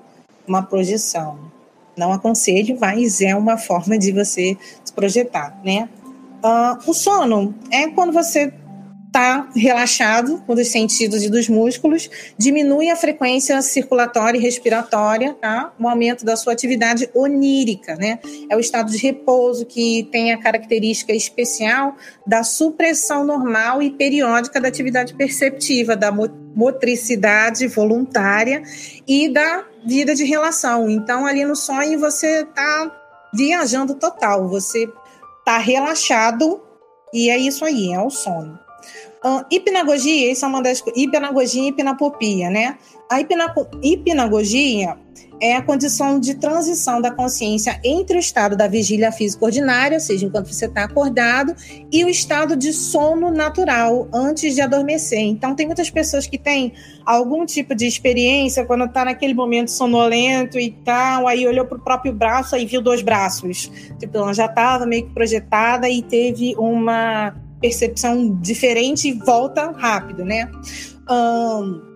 uma 0.48 0.64
projeção. 0.64 1.53
Não 1.98 2.12
aconselho, 2.12 2.78
mas 2.80 3.22
é 3.22 3.36
uma 3.36 3.58
forma 3.58 3.98
de 3.98 4.12
você 4.12 4.58
se 4.84 4.94
projetar, 4.94 5.60
né? 5.64 5.90
Uh, 6.44 6.90
o 6.90 6.94
sono 6.94 7.56
é 7.72 7.88
quando 7.88 8.12
você 8.12 8.52
está 9.14 9.48
relaxado 9.56 10.44
dos 10.48 10.68
sentidos 10.70 11.24
e 11.24 11.30
dos 11.30 11.48
músculos, 11.48 12.10
diminui 12.36 12.90
a 12.90 12.96
frequência 12.96 13.62
circulatória 13.62 14.40
e 14.40 14.42
respiratória, 14.42 15.36
tá? 15.40 15.72
O 15.80 15.88
aumento 15.88 16.26
da 16.26 16.36
sua 16.36 16.52
atividade 16.52 17.08
onírica, 17.14 17.96
né? 17.96 18.18
É 18.50 18.58
o 18.58 18.60
estado 18.60 18.92
de 18.92 18.98
repouso 18.98 19.68
que 19.68 20.10
tem 20.12 20.34
a 20.34 20.40
característica 20.40 21.14
especial 21.14 21.96
da 22.26 22.44
supressão 22.44 23.24
normal 23.24 23.84
e 23.84 23.92
periódica 23.92 24.60
da 24.60 24.68
atividade 24.68 25.14
perceptiva, 25.14 25.96
da 25.96 26.12
motricidade 26.12 27.68
voluntária 27.68 28.64
e 29.08 29.30
da 29.30 29.64
vida 29.86 30.16
de 30.16 30.24
relação. 30.24 30.90
Então, 30.90 31.26
ali 31.26 31.46
no 31.46 31.56
sonho, 31.56 32.00
você 32.00 32.42
está 32.42 32.92
viajando 33.34 33.96
total, 33.96 34.48
você 34.48 34.90
está 35.40 35.58
relaxado 35.58 36.62
e 37.14 37.30
é 37.30 37.38
isso 37.38 37.66
aí, 37.66 37.92
é 37.94 38.00
o 38.00 38.10
sono. 38.10 38.60
Uh, 39.24 39.46
hipnagogia, 39.50 40.32
isso 40.32 40.44
é 40.44 40.48
uma 40.48 40.62
das 40.62 40.84
hipnagogia 40.96 41.64
e 41.64 41.68
hipnapopia, 41.68 42.50
né? 42.50 42.78
A 43.14 43.20
hipnagogia 43.84 44.98
é 45.40 45.56
a 45.56 45.62
condição 45.62 46.20
de 46.20 46.34
transição 46.34 47.00
da 47.00 47.12
consciência 47.12 47.80
entre 47.84 48.18
o 48.18 48.20
estado 48.20 48.58
da 48.58 48.68
vigília 48.68 49.12
física 49.12 49.46
ordinária, 49.46 49.98
ou 49.98 50.00
seja, 50.00 50.26
enquanto 50.26 50.52
você 50.52 50.66
está 50.66 50.86
acordado, 50.86 51.54
e 51.92 52.04
o 52.04 52.10
estado 52.10 52.56
de 52.56 52.74
sono 52.74 53.30
natural, 53.30 54.08
antes 54.12 54.56
de 54.56 54.62
adormecer. 54.62 55.20
Então, 55.20 55.54
tem 55.54 55.68
muitas 55.68 55.92
pessoas 55.92 56.26
que 56.26 56.40
têm 56.40 56.74
algum 57.06 57.46
tipo 57.46 57.76
de 57.76 57.86
experiência 57.86 58.66
quando 58.66 58.86
está 58.86 59.06
naquele 59.06 59.36
momento 59.36 59.70
sonolento 59.70 60.58
e 60.58 60.72
tal, 60.84 61.28
aí 61.28 61.46
olhou 61.46 61.68
para 61.68 61.78
o 61.78 61.82
próprio 61.82 62.14
braço 62.14 62.56
e 62.56 62.66
viu 62.66 62.82
dois 62.82 63.04
braços. 63.04 63.72
Tipo, 64.00 64.18
ela 64.18 64.34
já 64.34 64.46
estava 64.46 64.88
meio 64.88 65.06
que 65.06 65.14
projetada 65.14 65.88
e 65.88 66.02
teve 66.02 66.56
uma 66.58 67.36
percepção 67.62 68.40
diferente 68.42 69.08
e 69.08 69.12
volta 69.14 69.72
rápido, 69.72 70.26
né? 70.26 70.50
Um, 71.08 71.93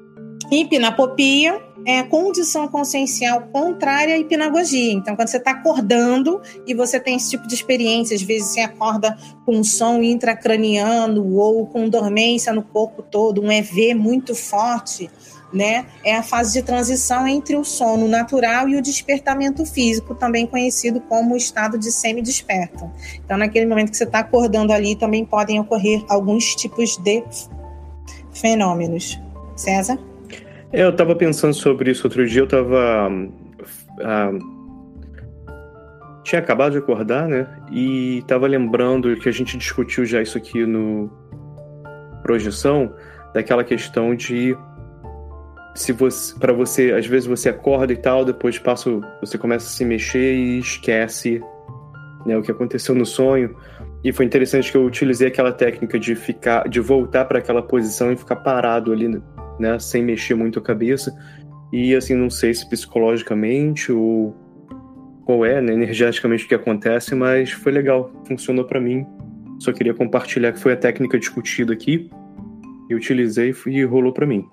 hipnapopia 0.51 1.61
é 1.85 1.99
a 1.99 2.03
condição 2.03 2.67
consciencial 2.67 3.43
contrária 3.51 4.15
à 4.15 4.17
hipnagogia. 4.17 4.91
Então, 4.91 5.15
quando 5.15 5.29
você 5.29 5.37
está 5.37 5.51
acordando 5.51 6.41
e 6.65 6.73
você 6.73 6.99
tem 6.99 7.15
esse 7.15 7.29
tipo 7.29 7.47
de 7.47 7.55
experiência, 7.55 8.15
às 8.15 8.21
vezes 8.21 8.49
você 8.49 8.59
acorda 8.59 9.17
com 9.45 9.55
um 9.57 9.63
som 9.63 10.01
intracraniano 10.01 11.37
ou 11.37 11.65
com 11.65 11.87
dormência 11.87 12.51
no 12.51 12.61
corpo 12.61 13.01
todo, 13.01 13.41
um 13.41 13.49
EV 13.49 13.93
muito 13.93 14.35
forte, 14.35 15.09
né? 15.53 15.85
É 16.03 16.15
a 16.15 16.23
fase 16.23 16.59
de 16.59 16.61
transição 16.61 17.25
entre 17.25 17.55
o 17.55 17.63
sono 17.63 18.05
natural 18.05 18.67
e 18.67 18.75
o 18.75 18.81
despertamento 18.81 19.65
físico, 19.65 20.13
também 20.13 20.45
conhecido 20.45 20.99
como 20.99 21.37
estado 21.37 21.77
de 21.77 21.89
semi-desperto. 21.89 22.91
Então, 23.23 23.37
naquele 23.37 23.65
momento 23.65 23.91
que 23.91 23.97
você 23.97 24.03
está 24.03 24.19
acordando 24.19 24.73
ali, 24.73 24.93
também 24.93 25.23
podem 25.23 25.57
ocorrer 25.59 26.03
alguns 26.09 26.53
tipos 26.53 26.97
de 26.97 27.23
fenômenos. 28.33 29.17
César? 29.55 29.97
É, 30.71 30.83
eu 30.83 30.89
estava 30.89 31.15
pensando 31.15 31.53
sobre 31.53 31.91
isso 31.91 32.05
outro 32.05 32.25
dia, 32.27 32.41
eu 32.41 32.45
estava. 32.45 33.09
Ah, 34.01 34.31
tinha 36.23 36.39
acabado 36.39 36.73
de 36.73 36.77
acordar, 36.79 37.27
né? 37.27 37.47
E 37.71 38.17
estava 38.17 38.47
lembrando 38.47 39.15
que 39.15 39.29
a 39.29 39.31
gente 39.31 39.57
discutiu 39.57 40.05
já 40.05 40.21
isso 40.21 40.37
aqui 40.37 40.65
no 40.65 41.09
projeção, 42.21 42.93
daquela 43.33 43.63
questão 43.63 44.13
de 44.13 44.57
se 45.73 45.93
você 45.93 46.37
para 46.37 46.51
você 46.51 46.91
às 46.91 47.05
vezes 47.05 47.27
você 47.27 47.49
acorda 47.49 47.93
e 47.93 47.95
tal 47.95 48.25
depois 48.25 48.57
passa 48.57 48.99
você 49.21 49.37
começa 49.37 49.67
a 49.67 49.69
se 49.69 49.85
mexer 49.85 50.33
e 50.33 50.59
esquece 50.59 51.39
né, 52.25 52.35
o 52.35 52.41
que 52.41 52.51
aconteceu 52.51 52.95
no 52.95 53.05
sonho 53.05 53.55
e 54.03 54.11
foi 54.11 54.25
interessante 54.25 54.71
que 54.71 54.77
eu 54.77 54.83
utilizei 54.83 55.27
aquela 55.27 55.51
técnica 55.51 55.99
de 55.99 56.15
ficar 56.15 56.67
de 56.67 56.79
voltar 56.79 57.25
para 57.25 57.37
aquela 57.37 57.61
posição 57.61 58.11
e 58.11 58.17
ficar 58.17 58.37
parado 58.37 58.91
ali 58.91 59.07
né, 59.59 59.77
sem 59.79 60.03
mexer 60.03 60.35
muito 60.35 60.59
a 60.59 60.61
cabeça. 60.61 61.15
E 61.71 61.95
assim, 61.95 62.15
não 62.15 62.29
sei 62.29 62.53
se 62.53 62.67
psicologicamente 62.69 63.91
ou 63.91 64.35
qual 65.25 65.45
é, 65.45 65.61
né, 65.61 65.73
energeticamente 65.73 66.45
o 66.45 66.47
que 66.47 66.55
acontece, 66.55 67.13
mas 67.13 67.51
foi 67.51 67.71
legal, 67.71 68.11
funcionou 68.25 68.65
para 68.65 68.79
mim. 68.79 69.05
Só 69.59 69.73
queria 69.73 69.93
compartilhar 69.93 70.53
que 70.53 70.59
foi 70.59 70.73
a 70.73 70.77
técnica 70.77 71.19
discutida 71.19 71.73
aqui. 71.73 72.09
Eu 72.89 72.97
utilizei 72.97 73.53
e 73.65 73.83
rolou 73.83 74.13
para 74.13 74.25
mim. 74.25 74.45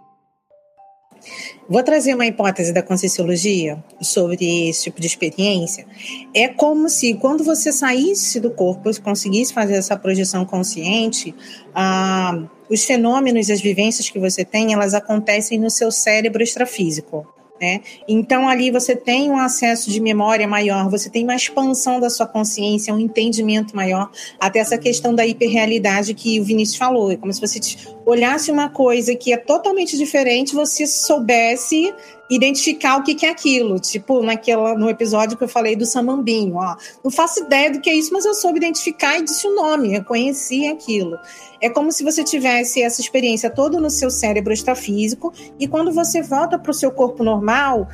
Vou 1.68 1.82
trazer 1.82 2.14
uma 2.14 2.26
hipótese 2.26 2.72
da 2.72 2.82
Conscienciologia 2.82 3.82
sobre 4.00 4.68
esse 4.68 4.84
tipo 4.84 5.00
de 5.00 5.06
experiência. 5.06 5.86
É 6.34 6.48
como 6.48 6.88
se, 6.90 7.14
quando 7.14 7.42
você 7.42 7.72
saísse 7.72 8.38
do 8.38 8.50
corpo, 8.50 8.90
conseguisse 9.00 9.54
fazer 9.54 9.74
essa 9.74 9.96
projeção 9.96 10.44
consciente, 10.44 11.34
ah, 11.74 12.46
os 12.70 12.84
fenômenos, 12.84 13.50
as 13.50 13.60
vivências 13.60 14.08
que 14.08 14.18
você 14.18 14.44
tem, 14.44 14.72
elas 14.72 14.94
acontecem 14.94 15.58
no 15.58 15.70
seu 15.70 15.90
cérebro 15.90 16.42
extrafísico. 16.42 17.26
Né? 17.60 17.80
Então, 18.08 18.48
ali 18.48 18.70
você 18.70 18.96
tem 18.96 19.30
um 19.30 19.38
acesso 19.38 19.88
de 19.88 20.00
memória 20.00 20.46
maior, 20.46 20.90
você 20.90 21.08
tem 21.08 21.22
uma 21.22 21.36
expansão 21.36 22.00
da 22.00 22.10
sua 22.10 22.26
consciência, 22.26 22.92
um 22.92 22.98
entendimento 22.98 23.76
maior, 23.76 24.10
até 24.40 24.58
essa 24.58 24.76
questão 24.76 25.14
da 25.14 25.24
hiperrealidade 25.24 26.14
que 26.14 26.40
o 26.40 26.44
Vinícius 26.44 26.76
falou. 26.76 27.12
É 27.12 27.16
como 27.16 27.32
se 27.32 27.40
você 27.40 27.60
olhasse 28.04 28.50
uma 28.50 28.68
coisa 28.68 29.14
que 29.14 29.32
é 29.32 29.36
totalmente 29.36 29.96
diferente, 29.96 30.54
você 30.54 30.84
soubesse 30.86 31.94
identificar 32.30 32.96
o 32.96 33.02
que, 33.02 33.14
que 33.14 33.26
é 33.26 33.30
aquilo. 33.30 33.78
Tipo, 33.78 34.22
naquela, 34.22 34.76
no 34.76 34.88
episódio 34.88 35.36
que 35.36 35.44
eu 35.44 35.48
falei 35.48 35.76
do 35.76 35.84
samambinho, 35.84 36.56
ó. 36.56 36.76
Não 37.02 37.10
faço 37.10 37.44
ideia 37.44 37.70
do 37.70 37.80
que 37.80 37.90
é 37.90 37.94
isso, 37.94 38.12
mas 38.12 38.24
eu 38.24 38.34
soube 38.34 38.58
identificar 38.58 39.18
e 39.18 39.22
disse 39.22 39.46
o 39.46 39.54
nome, 39.54 39.94
eu 39.94 40.04
conheci 40.04 40.66
aquilo. 40.66 41.18
É 41.60 41.68
como 41.68 41.92
se 41.92 42.04
você 42.04 42.24
tivesse 42.24 42.82
essa 42.82 43.00
experiência 43.00 43.50
toda 43.50 43.80
no 43.80 43.90
seu 43.90 44.10
cérebro 44.10 44.52
extrafísico, 44.52 45.32
e 45.58 45.66
quando 45.66 45.92
você 45.92 46.22
volta 46.22 46.58
para 46.58 46.70
o 46.70 46.74
seu 46.74 46.90
corpo 46.90 47.22
normal, 47.22 47.88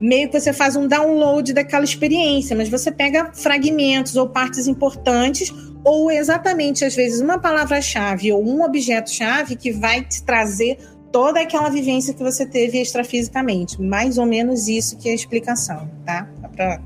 meio 0.00 0.28
que 0.28 0.38
você 0.38 0.52
faz 0.52 0.76
um 0.76 0.86
download 0.86 1.52
daquela 1.52 1.84
experiência, 1.84 2.56
mas 2.56 2.68
você 2.68 2.92
pega 2.92 3.32
fragmentos 3.32 4.16
ou 4.16 4.28
partes 4.28 4.66
importantes, 4.66 5.52
ou 5.82 6.10
exatamente, 6.10 6.84
às 6.84 6.94
vezes, 6.94 7.20
uma 7.20 7.38
palavra-chave 7.38 8.32
ou 8.32 8.44
um 8.44 8.62
objeto-chave 8.62 9.56
que 9.56 9.70
vai 9.70 10.02
te 10.02 10.22
trazer 10.22 10.78
toda 11.12 11.40
aquela 11.40 11.68
vivência 11.68 12.14
que 12.14 12.22
você 12.22 12.46
teve 12.46 12.80
extrafisicamente. 12.80 13.80
Mais 13.80 14.18
ou 14.18 14.26
menos 14.26 14.68
isso 14.68 14.96
que 14.98 15.08
é 15.08 15.12
a 15.12 15.14
explicação, 15.14 15.90
tá? 16.04 16.28
Para 16.54 16.80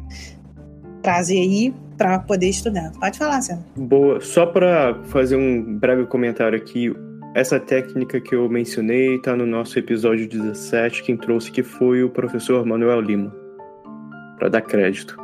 trazer 1.03 1.39
aí 1.39 1.75
para 1.97 2.19
poder 2.19 2.49
estudar. 2.49 2.93
Pode 2.99 3.19
falar, 3.19 3.43
Sérgio. 3.43 3.63
Boa. 3.77 4.21
Só 4.23 4.47
para 4.47 4.95
fazer 5.05 5.37
um 5.37 5.79
breve 5.79 6.07
comentário 6.07 6.57
aqui, 6.57 6.91
essa 7.35 7.61
técnica 7.61 8.19
que 8.19 8.35
eu 8.35 8.49
mencionei 8.49 9.17
está 9.17 9.37
no 9.37 9.45
nosso 9.45 9.79
episódio 9.79 10.27
17. 10.27 11.03
Quem 11.03 11.15
trouxe 11.15 11.51
que 11.51 11.63
foi 11.63 12.03
o 12.03 12.09
professor 12.09 12.65
Manuel 12.65 13.03
Lima, 13.03 13.35
para 14.39 14.49
dar 14.49 14.63
crédito. 14.63 15.15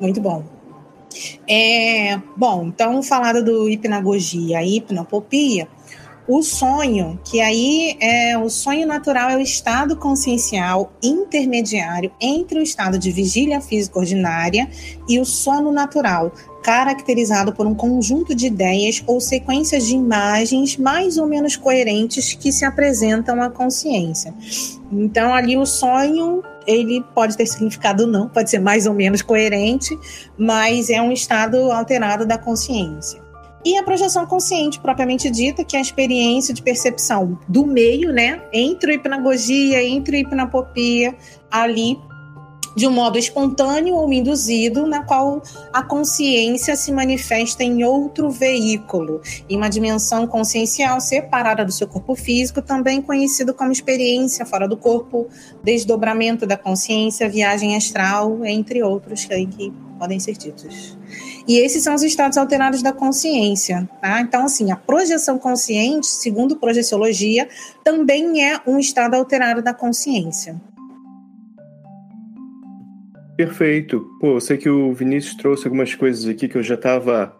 Muito 0.00 0.20
bom. 0.20 0.44
É, 1.48 2.20
bom, 2.36 2.66
então 2.66 3.02
falado 3.02 3.42
do 3.42 3.68
hipnagogia 3.68 4.62
e 4.62 4.76
hipnopopia, 4.76 5.68
o 6.28 6.42
sonho, 6.42 7.18
que 7.24 7.40
aí 7.40 7.96
é 7.98 8.36
o 8.36 8.50
sonho 8.50 8.86
natural 8.86 9.30
é 9.30 9.36
o 9.36 9.40
estado 9.40 9.96
consciencial 9.96 10.92
intermediário 11.02 12.12
entre 12.20 12.58
o 12.58 12.62
estado 12.62 12.98
de 12.98 13.10
vigília 13.10 13.62
física 13.62 13.98
ordinária 13.98 14.68
e 15.08 15.18
o 15.18 15.24
sono 15.24 15.72
natural, 15.72 16.30
caracterizado 16.62 17.54
por 17.54 17.66
um 17.66 17.74
conjunto 17.74 18.34
de 18.34 18.46
ideias 18.46 19.02
ou 19.06 19.22
sequências 19.22 19.86
de 19.86 19.94
imagens 19.94 20.76
mais 20.76 21.16
ou 21.16 21.26
menos 21.26 21.56
coerentes 21.56 22.34
que 22.34 22.52
se 22.52 22.64
apresentam 22.66 23.40
à 23.40 23.48
consciência. 23.48 24.34
Então 24.92 25.32
ali 25.32 25.56
o 25.56 25.64
sonho 25.64 26.42
ele 26.66 27.02
pode 27.14 27.38
ter 27.38 27.46
significado 27.46 28.06
não, 28.06 28.28
pode 28.28 28.50
ser 28.50 28.58
mais 28.58 28.86
ou 28.86 28.92
menos 28.92 29.22
coerente, 29.22 29.98
mas 30.36 30.90
é 30.90 31.00
um 31.00 31.10
estado 31.10 31.72
alterado 31.72 32.26
da 32.26 32.36
consciência. 32.36 33.27
E 33.64 33.76
a 33.76 33.82
projeção 33.82 34.24
consciente, 34.24 34.78
propriamente 34.78 35.28
dita, 35.30 35.64
que 35.64 35.76
é 35.76 35.78
a 35.78 35.82
experiência 35.82 36.54
de 36.54 36.62
percepção 36.62 37.38
do 37.48 37.66
meio, 37.66 38.12
né, 38.12 38.42
entre 38.52 38.92
a 38.92 38.94
hipnagogia, 38.94 39.82
entre 39.82 40.16
a 40.16 40.20
hipnopopia, 40.20 41.14
ali 41.50 41.98
de 42.78 42.86
um 42.86 42.92
modo 42.92 43.18
espontâneo 43.18 43.96
ou 43.96 44.12
induzido, 44.12 44.86
na 44.86 45.02
qual 45.02 45.42
a 45.72 45.82
consciência 45.82 46.76
se 46.76 46.92
manifesta 46.92 47.64
em 47.64 47.82
outro 47.82 48.30
veículo, 48.30 49.20
em 49.50 49.56
uma 49.56 49.68
dimensão 49.68 50.28
consciencial 50.28 51.00
separada 51.00 51.64
do 51.64 51.72
seu 51.72 51.88
corpo 51.88 52.14
físico, 52.14 52.62
também 52.62 53.02
conhecido 53.02 53.52
como 53.52 53.72
experiência 53.72 54.46
fora 54.46 54.68
do 54.68 54.76
corpo, 54.76 55.26
desdobramento 55.60 56.46
da 56.46 56.56
consciência, 56.56 57.28
viagem 57.28 57.74
astral, 57.74 58.44
entre 58.44 58.80
outros 58.80 59.24
que 59.24 59.72
podem 59.98 60.20
ser 60.20 60.36
ditos. 60.36 60.96
E 61.48 61.58
esses 61.58 61.82
são 61.82 61.96
os 61.96 62.04
estados 62.04 62.38
alterados 62.38 62.80
da 62.80 62.92
consciência. 62.92 63.90
Tá? 64.00 64.20
Então, 64.20 64.44
assim, 64.44 64.70
a 64.70 64.76
projeção 64.76 65.36
consciente, 65.36 66.06
segundo 66.06 66.54
projeciologia, 66.54 67.48
também 67.82 68.44
é 68.44 68.60
um 68.64 68.78
estado 68.78 69.14
alterado 69.14 69.62
da 69.62 69.74
consciência. 69.74 70.60
Perfeito. 73.38 74.04
Pô, 74.20 74.34
eu 74.34 74.40
sei 74.40 74.58
que 74.58 74.68
o 74.68 74.92
Vinícius 74.92 75.36
trouxe 75.36 75.64
algumas 75.66 75.94
coisas 75.94 76.28
aqui 76.28 76.48
que 76.48 76.58
eu 76.58 76.62
já 76.62 76.74
estava 76.74 77.32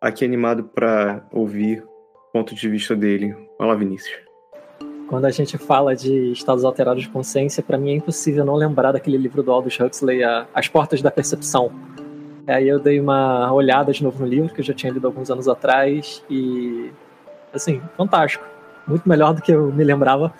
aqui 0.00 0.24
animado 0.24 0.64
para 0.64 1.28
ouvir 1.30 1.82
o 1.82 2.32
ponto 2.32 2.54
de 2.54 2.68
vista 2.70 2.96
dele. 2.96 3.36
Olá, 3.58 3.74
Vinícius. 3.74 4.18
Quando 5.08 5.26
a 5.26 5.30
gente 5.30 5.58
fala 5.58 5.94
de 5.94 6.32
estados 6.32 6.64
alterados 6.64 7.02
de 7.02 7.10
consciência, 7.10 7.62
para 7.62 7.76
mim 7.76 7.90
é 7.90 7.94
impossível 7.96 8.46
não 8.46 8.54
lembrar 8.54 8.92
daquele 8.92 9.18
livro 9.18 9.42
do 9.42 9.52
Aldous 9.52 9.78
Huxley, 9.78 10.22
As 10.54 10.68
Portas 10.68 11.02
da 11.02 11.10
Percepção 11.10 11.70
Aí 12.46 12.68
eu 12.68 12.78
dei 12.80 12.98
uma 12.98 13.52
olhada 13.52 13.92
de 13.92 14.02
novo 14.02 14.18
no 14.20 14.26
livro, 14.26 14.52
que 14.52 14.60
eu 14.60 14.64
já 14.64 14.74
tinha 14.74 14.92
lido 14.92 15.06
alguns 15.06 15.30
anos 15.30 15.46
atrás, 15.46 16.24
e 16.28 16.90
assim, 17.52 17.80
fantástico. 17.96 18.44
Muito 18.90 19.08
melhor 19.08 19.32
do 19.32 19.40
que 19.40 19.52
eu 19.52 19.72
me 19.72 19.84
lembrava. 19.84 20.32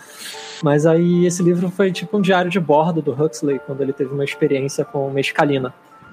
Mas 0.62 0.84
aí 0.84 1.24
esse 1.24 1.42
livro 1.42 1.70
foi 1.70 1.90
tipo 1.90 2.18
um 2.18 2.20
diário 2.20 2.50
de 2.50 2.60
bordo 2.60 3.00
do 3.00 3.12
Huxley, 3.12 3.60
quando 3.60 3.80
ele 3.80 3.92
teve 3.92 4.12
uma 4.12 4.24
experiência 4.24 4.84
com 4.84 5.08
mescalina. 5.10 5.72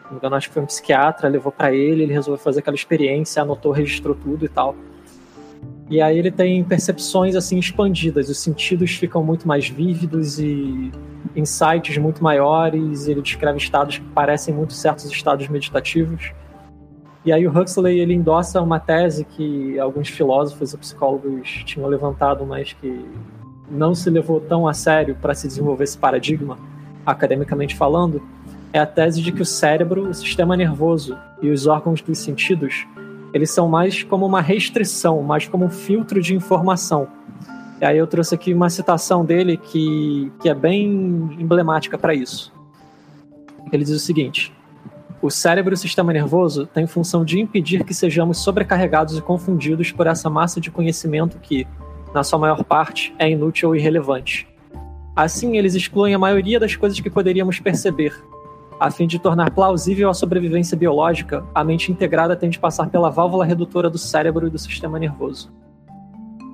Não 0.09 0.17
engano, 0.17 0.35
acho 0.35 0.47
que 0.47 0.53
foi 0.53 0.63
um 0.63 0.67
psiquiatra, 0.67 1.27
levou 1.27 1.51
para 1.51 1.73
ele, 1.73 2.03
ele 2.03 2.13
resolveu 2.13 2.41
fazer 2.41 2.59
aquela 2.59 2.75
experiência, 2.75 3.41
anotou, 3.41 3.73
registrou 3.73 4.15
tudo 4.15 4.45
e 4.45 4.49
tal. 4.49 4.75
E 5.89 6.01
aí 6.01 6.17
ele 6.17 6.31
tem 6.31 6.63
percepções 6.63 7.35
assim 7.35 7.57
expandidas, 7.57 8.29
os 8.29 8.37
sentidos 8.37 8.91
ficam 8.91 9.23
muito 9.23 9.47
mais 9.47 9.67
vívidos 9.67 10.37
e 10.39 10.91
insights 11.35 11.97
muito 11.97 12.21
maiores, 12.21 13.07
ele 13.07 13.21
descreve 13.21 13.57
estados 13.57 13.97
que 13.97 14.05
parecem 14.09 14.53
muito 14.53 14.73
certos 14.73 15.05
estados 15.05 15.47
meditativos. 15.47 16.31
E 17.27 17.33
aí 17.33 17.45
o 17.45 17.51
Huxley 17.51 17.99
ele 17.99 18.13
endossa 18.13 18.61
uma 18.61 18.79
tese 18.79 19.25
que 19.25 19.77
alguns 19.77 20.07
filósofos 20.07 20.73
e 20.73 20.77
psicólogos 20.77 21.61
tinham 21.65 21.85
levantado, 21.89 22.45
mas 22.45 22.71
que 22.71 23.03
não 23.69 23.93
se 23.93 24.09
levou 24.09 24.39
tão 24.39 24.65
a 24.65 24.73
sério 24.73 25.13
para 25.21 25.35
se 25.35 25.45
desenvolver 25.45 25.83
esse 25.83 25.97
paradigma, 25.97 26.57
academicamente 27.05 27.75
falando, 27.75 28.23
é 28.71 28.79
a 28.79 28.85
tese 28.85 29.21
de 29.21 29.33
que 29.33 29.41
o 29.41 29.45
cérebro, 29.45 30.07
o 30.07 30.13
sistema 30.13 30.55
nervoso 30.55 31.17
e 31.41 31.49
os 31.49 31.67
órgãos 31.67 32.01
dos 32.01 32.17
sentidos 32.17 32.87
eles 33.33 33.51
são 33.51 33.67
mais 33.67 34.03
como 34.03 34.25
uma 34.25 34.39
restrição, 34.39 35.21
mais 35.21 35.49
como 35.49 35.65
um 35.65 35.69
filtro 35.69 36.21
de 36.21 36.33
informação. 36.33 37.09
E 37.81 37.83
aí 37.83 37.97
eu 37.97 38.07
trouxe 38.07 38.35
aqui 38.35 38.53
uma 38.53 38.69
citação 38.69 39.25
dele 39.25 39.57
que, 39.57 40.31
que 40.39 40.47
é 40.47 40.53
bem 40.53 40.87
emblemática 41.37 41.97
para 41.97 42.15
isso. 42.15 42.53
Ele 43.69 43.83
diz 43.83 43.93
o 43.93 43.99
seguinte: 43.99 44.53
O 45.21 45.31
cérebro 45.31 45.73
e 45.73 45.75
o 45.75 45.77
sistema 45.77 46.13
nervoso 46.13 46.67
têm 46.67 46.85
função 46.85 47.25
de 47.25 47.39
impedir 47.39 47.83
que 47.83 47.93
sejamos 47.93 48.37
sobrecarregados 48.37 49.17
e 49.17 49.21
confundidos 49.21 49.91
por 49.91 50.05
essa 50.05 50.29
massa 50.29 50.61
de 50.61 50.69
conhecimento 50.69 51.39
que, 51.39 51.67
na 52.13 52.23
sua 52.23 52.37
maior 52.37 52.63
parte, 52.63 53.15
é 53.17 53.29
inútil 53.29 53.69
ou 53.69 53.75
irrelevante. 53.75 54.47
Assim, 55.15 55.57
eles 55.57 55.73
excluem 55.73 56.13
a 56.13 56.19
maioria 56.19 56.59
das 56.59 56.75
coisas 56.75 56.99
que 56.99 57.09
poderíamos 57.09 57.59
perceber, 57.59 58.13
a 58.79 58.91
fim 58.91 59.07
de 59.07 59.17
tornar 59.17 59.49
plausível 59.51 60.09
a 60.09 60.13
sobrevivência 60.13 60.77
biológica, 60.77 61.43
a 61.53 61.63
mente 61.63 61.91
integrada 61.91 62.35
tem 62.35 62.49
de 62.49 62.59
passar 62.59 62.87
pela 62.89 63.09
válvula 63.09 63.43
redutora 63.43 63.89
do 63.89 63.97
cérebro 63.97 64.45
e 64.45 64.49
do 64.51 64.59
sistema 64.59 64.99
nervoso. 64.99 65.51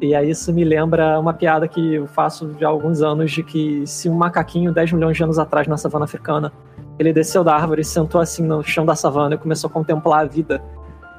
E 0.02 0.15
aí 0.15 0.30
isso 0.30 0.54
me 0.54 0.63
lembra 0.63 1.19
uma 1.19 1.34
piada 1.34 1.67
que 1.67 1.95
eu 1.95 2.08
faço 2.08 2.56
já 2.60 2.67
há 2.67 2.69
alguns 2.69 3.02
anos 3.02 3.32
de 3.32 3.43
que 3.43 3.86
se 3.86 4.10
um 4.10 4.15
macaquinho 4.15 4.73
10 4.73 4.93
milhões 4.93 5.17
de 5.17 5.23
anos 5.23 5.38
atrás 5.38 5.67
na 5.67 5.78
savana 5.78 6.06
africana, 6.06 6.52
ele 6.99 7.12
desceu 7.12 7.43
da 7.43 7.56
árvore, 7.56 7.84
sentou 7.84 8.21
assim 8.21 8.43
no 8.43 8.63
chão 8.63 8.86
da 8.86 8.95
savana 8.95 9.36
e 9.36 9.38
começou 9.38 9.69
a 9.69 9.73
contemplar 9.73 10.21
a 10.21 10.25
vida 10.25 10.62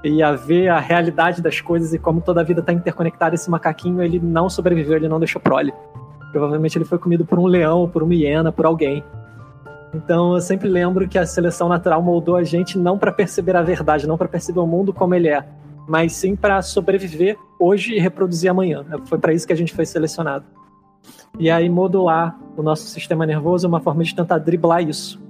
e 0.04 0.22
a 0.22 0.32
ver 0.32 0.68
a 0.68 0.78
realidade 0.78 1.40
das 1.40 1.60
coisas 1.60 1.94
e 1.94 1.98
como 1.98 2.20
toda 2.20 2.40
a 2.40 2.44
vida 2.44 2.60
está 2.60 2.72
interconectada, 2.72 3.34
esse 3.34 3.50
macaquinho 3.50 4.02
ele 4.02 4.20
não 4.20 4.50
sobreviveu, 4.50 4.96
ele 4.96 5.08
não 5.08 5.18
deixou 5.18 5.40
prole. 5.40 5.72
Provavelmente 6.30 6.76
ele 6.76 6.84
foi 6.84 6.98
comido 6.98 7.24
por 7.24 7.38
um 7.38 7.46
leão, 7.46 7.88
por 7.88 8.02
uma 8.02 8.14
hiena, 8.14 8.52
por 8.52 8.66
alguém. 8.66 9.02
Então 9.94 10.34
eu 10.34 10.40
sempre 10.40 10.68
lembro 10.68 11.08
que 11.08 11.16
a 11.16 11.24
seleção 11.24 11.68
natural 11.68 12.02
moldou 12.02 12.36
a 12.36 12.44
gente 12.44 12.76
não 12.76 12.98
para 12.98 13.10
perceber 13.12 13.56
a 13.56 13.62
verdade, 13.62 14.06
não 14.06 14.18
para 14.18 14.28
perceber 14.28 14.60
o 14.60 14.66
mundo 14.66 14.92
como 14.92 15.14
ele 15.14 15.28
é, 15.28 15.44
mas 15.88 16.12
sim 16.12 16.36
para 16.36 16.60
sobreviver 16.60 17.38
hoje 17.58 17.94
e 17.94 17.98
reproduzir 17.98 18.50
amanhã. 18.50 18.84
Foi 19.06 19.18
para 19.18 19.32
isso 19.32 19.46
que 19.46 19.52
a 19.52 19.56
gente 19.56 19.72
foi 19.72 19.86
selecionado. 19.86 20.44
E 21.38 21.50
aí 21.50 21.68
modular 21.68 22.38
o 22.56 22.62
nosso 22.62 22.86
sistema 22.88 23.24
nervoso 23.24 23.66
é 23.66 23.68
uma 23.68 23.80
forma 23.80 24.04
de 24.04 24.14
tentar 24.14 24.38
driblar 24.38 24.82
isso. 24.82 25.23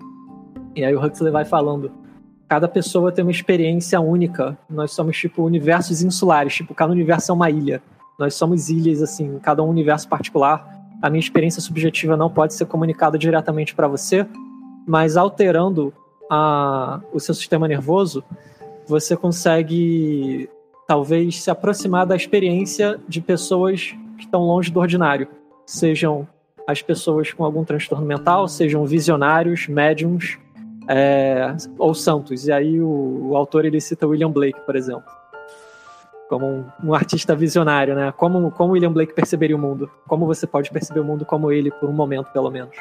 E 0.74 0.84
aí 0.84 0.94
o 0.94 1.04
Huxley 1.04 1.32
vai 1.32 1.44
falando, 1.44 1.90
cada 2.48 2.68
pessoa 2.68 3.12
tem 3.12 3.24
uma 3.24 3.30
experiência 3.30 4.00
única. 4.00 4.58
Nós 4.68 4.92
somos 4.92 5.16
tipo 5.16 5.42
universos 5.42 6.02
insulares, 6.02 6.54
tipo 6.54 6.74
cada 6.74 6.92
universo 6.92 7.30
é 7.30 7.34
uma 7.34 7.50
ilha. 7.50 7.82
Nós 8.18 8.34
somos 8.34 8.68
ilhas 8.68 9.02
assim, 9.02 9.38
cada 9.40 9.62
um 9.62 9.68
universo 9.68 10.08
particular 10.08 10.74
a 11.04 11.10
minha 11.10 11.20
experiência 11.20 11.60
subjetiva 11.60 12.16
não 12.16 12.30
pode 12.30 12.54
ser 12.54 12.64
comunicada 12.64 13.18
diretamente 13.18 13.74
para 13.74 13.86
você, 13.86 14.26
mas 14.86 15.18
alterando 15.18 15.92
a, 16.30 16.98
o 17.12 17.20
seu 17.20 17.34
sistema 17.34 17.68
nervoso, 17.68 18.24
você 18.86 19.14
consegue 19.14 20.48
talvez 20.86 21.42
se 21.42 21.50
aproximar 21.50 22.06
da 22.06 22.16
experiência 22.16 22.98
de 23.06 23.20
pessoas 23.20 23.94
que 24.16 24.24
estão 24.24 24.44
longe 24.44 24.70
do 24.70 24.80
ordinário, 24.80 25.28
sejam 25.66 26.26
as 26.66 26.80
pessoas 26.80 27.30
com 27.34 27.44
algum 27.44 27.64
transtorno 27.64 28.06
mental, 28.06 28.48
sejam 28.48 28.86
visionários, 28.86 29.68
médiums 29.68 30.38
é, 30.88 31.54
ou 31.78 31.94
santos. 31.94 32.46
E 32.46 32.52
aí 32.52 32.80
o, 32.80 33.30
o, 33.30 33.36
autor 33.36 33.64
ele 33.64 33.80
cita 33.80 34.06
William 34.06 34.30
Blake, 34.30 34.60
por 34.66 34.76
exemplo, 34.76 35.04
como 36.28 36.46
um, 36.46 36.64
um, 36.84 36.94
artista 36.94 37.34
visionário, 37.34 37.94
né? 37.94 38.12
Como, 38.16 38.50
como 38.50 38.72
William 38.72 38.92
Blake 38.92 39.14
perceberia 39.14 39.56
o 39.56 39.58
mundo? 39.58 39.90
Como 40.06 40.26
você 40.26 40.46
pode 40.46 40.70
perceber 40.70 41.00
o 41.00 41.04
mundo 41.04 41.24
como 41.24 41.50
ele 41.50 41.70
por 41.70 41.88
um 41.88 41.92
momento, 41.92 42.30
pelo 42.32 42.50
menos? 42.50 42.76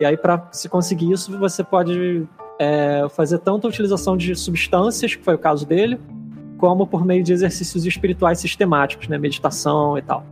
E 0.00 0.04
aí 0.04 0.16
para 0.16 0.48
se 0.52 0.68
conseguir 0.68 1.12
isso, 1.12 1.36
você 1.38 1.62
pode 1.62 2.26
é, 2.58 3.06
fazer 3.10 3.38
tanto 3.38 3.66
a 3.66 3.70
utilização 3.70 4.16
de 4.16 4.34
substâncias, 4.34 5.14
que 5.14 5.22
foi 5.22 5.34
o 5.34 5.38
caso 5.38 5.66
dele, 5.66 6.00
como 6.58 6.86
por 6.86 7.04
meio 7.04 7.22
de 7.22 7.32
exercícios 7.32 7.84
espirituais 7.84 8.38
sistemáticos, 8.38 9.08
né? 9.08 9.18
Meditação 9.18 9.96
e 9.98 10.02
tal. 10.02 10.24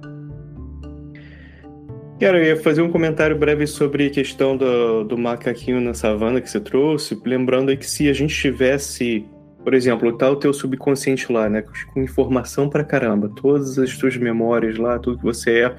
Quero 2.22 2.38
eu 2.38 2.44
ia 2.44 2.56
fazer 2.56 2.82
um 2.82 2.88
comentário 2.88 3.37
breve 3.37 3.66
sobre 3.66 4.06
a 4.06 4.11
questão 4.11 4.56
do, 4.56 5.02
do 5.02 5.18
macaquinho 5.18 5.80
na 5.80 5.92
savana 5.92 6.40
que 6.40 6.48
você 6.48 6.61
trouxe, 6.61 7.20
lembrando 7.26 7.76
que 7.76 7.85
se 7.85 8.08
a 8.08 8.12
gente 8.12 8.32
tivesse, 8.32 9.26
por 9.64 9.74
exemplo, 9.74 10.16
tá 10.16 10.30
o 10.30 10.37
teu 10.37 10.52
subconsciente 10.52 11.32
lá, 11.32 11.48
né, 11.48 11.64
com 11.92 12.00
informação 12.00 12.68
pra 12.68 12.85
caramba, 12.85 13.28
todas 13.28 13.76
as 13.76 13.96
tuas 13.96 14.16
memórias 14.16 14.78
lá, 14.78 15.00
tudo 15.00 15.18
que 15.18 15.24
você 15.24 15.62
é, 15.62 15.76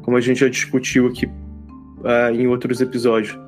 como 0.00 0.16
a 0.16 0.22
gente 0.22 0.40
já 0.40 0.48
discutiu 0.48 1.06
aqui 1.06 1.26
uh, 1.26 2.32
em 2.32 2.46
outros 2.46 2.80
episódios. 2.80 3.38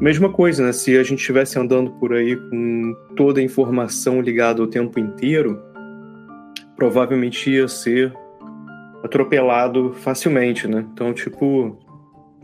Mesma 0.00 0.32
coisa, 0.32 0.64
né? 0.64 0.70
Se 0.70 0.96
a 0.96 1.02
gente 1.02 1.18
estivesse 1.18 1.58
andando 1.58 1.90
por 1.98 2.12
aí 2.12 2.36
com 2.36 2.94
toda 3.16 3.40
a 3.40 3.42
informação 3.42 4.20
ligada 4.20 4.62
o 4.62 4.68
tempo 4.68 5.00
inteiro, 5.00 5.60
provavelmente 6.76 7.50
ia 7.50 7.66
ser 7.66 8.14
atropelado 9.02 9.92
facilmente, 9.94 10.66
né? 10.66 10.86
Então, 10.92 11.12
tipo, 11.12 11.76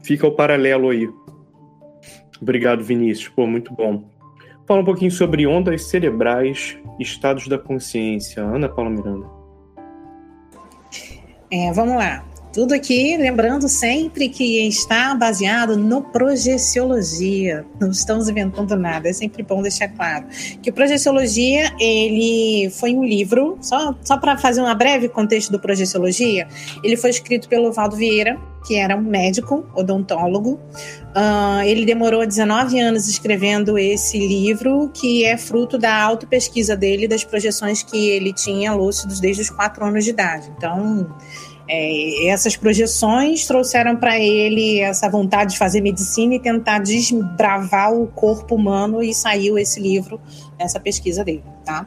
fica 0.02 0.26
o 0.26 0.32
paralelo 0.32 0.90
aí. 0.90 1.08
Obrigado, 2.40 2.82
Vinícius. 2.82 3.28
Pô, 3.28 3.46
muito 3.46 3.72
bom. 3.72 4.04
Fala 4.66 4.80
um 4.80 4.84
pouquinho 4.84 5.10
sobre 5.10 5.46
ondas 5.46 5.84
cerebrais, 5.84 6.78
estados 6.98 7.48
da 7.48 7.58
consciência. 7.58 8.42
Ana 8.42 8.68
Paula 8.68 8.90
Miranda. 8.90 9.26
É, 11.50 11.72
vamos 11.72 11.96
lá. 11.96 12.24
Tudo 12.52 12.74
aqui, 12.74 13.16
lembrando 13.16 13.66
sempre 13.66 14.28
que 14.28 14.68
está 14.68 15.14
baseado 15.14 15.74
no 15.74 16.02
projeciologia. 16.02 17.64
Não 17.80 17.90
estamos 17.90 18.28
inventando 18.28 18.76
nada, 18.76 19.08
é 19.08 19.12
sempre 19.14 19.42
bom 19.42 19.62
deixar 19.62 19.88
claro. 19.88 20.26
Que 20.60 20.70
projeciologia, 20.70 21.72
ele 21.80 22.68
foi 22.70 22.94
um 22.94 23.02
livro, 23.02 23.56
só, 23.62 23.94
só 24.04 24.18
para 24.18 24.36
fazer 24.36 24.60
um 24.60 24.74
breve 24.74 25.08
contexto 25.08 25.50
do 25.50 25.58
projeciologia, 25.58 26.46
ele 26.84 26.98
foi 26.98 27.08
escrito 27.08 27.48
pelo 27.48 27.72
Valdo 27.72 27.96
Vieira, 27.96 28.38
que 28.66 28.76
era 28.76 28.96
um 28.96 29.02
médico, 29.02 29.66
odontólogo. 29.74 30.60
Uh, 31.16 31.62
ele 31.64 31.86
demorou 31.86 32.26
19 32.26 32.78
anos 32.78 33.08
escrevendo 33.08 33.78
esse 33.78 34.18
livro, 34.18 34.90
que 34.92 35.24
é 35.24 35.38
fruto 35.38 35.78
da 35.78 36.02
auto-pesquisa 36.02 36.76
dele, 36.76 37.08
das 37.08 37.24
projeções 37.24 37.82
que 37.82 38.10
ele 38.10 38.32
tinha 38.32 38.74
lúcidos 38.74 39.20
desde 39.20 39.42
os 39.42 39.50
4 39.50 39.84
anos 39.86 40.04
de 40.04 40.10
idade. 40.10 40.52
Então 40.56 41.08
é, 41.74 42.26
essas 42.28 42.54
projeções 42.54 43.46
trouxeram 43.46 43.96
para 43.96 44.18
ele 44.18 44.80
essa 44.80 45.08
vontade 45.08 45.52
de 45.52 45.58
fazer 45.58 45.80
medicina 45.80 46.34
e 46.34 46.38
tentar 46.38 46.80
desbravar 46.80 47.94
o 47.94 48.06
corpo 48.08 48.56
humano 48.56 49.02
e 49.02 49.14
saiu 49.14 49.58
esse 49.58 49.80
livro 49.80 50.20
nessa 50.58 50.78
pesquisa 50.78 51.24
dele, 51.24 51.42
tá? 51.64 51.86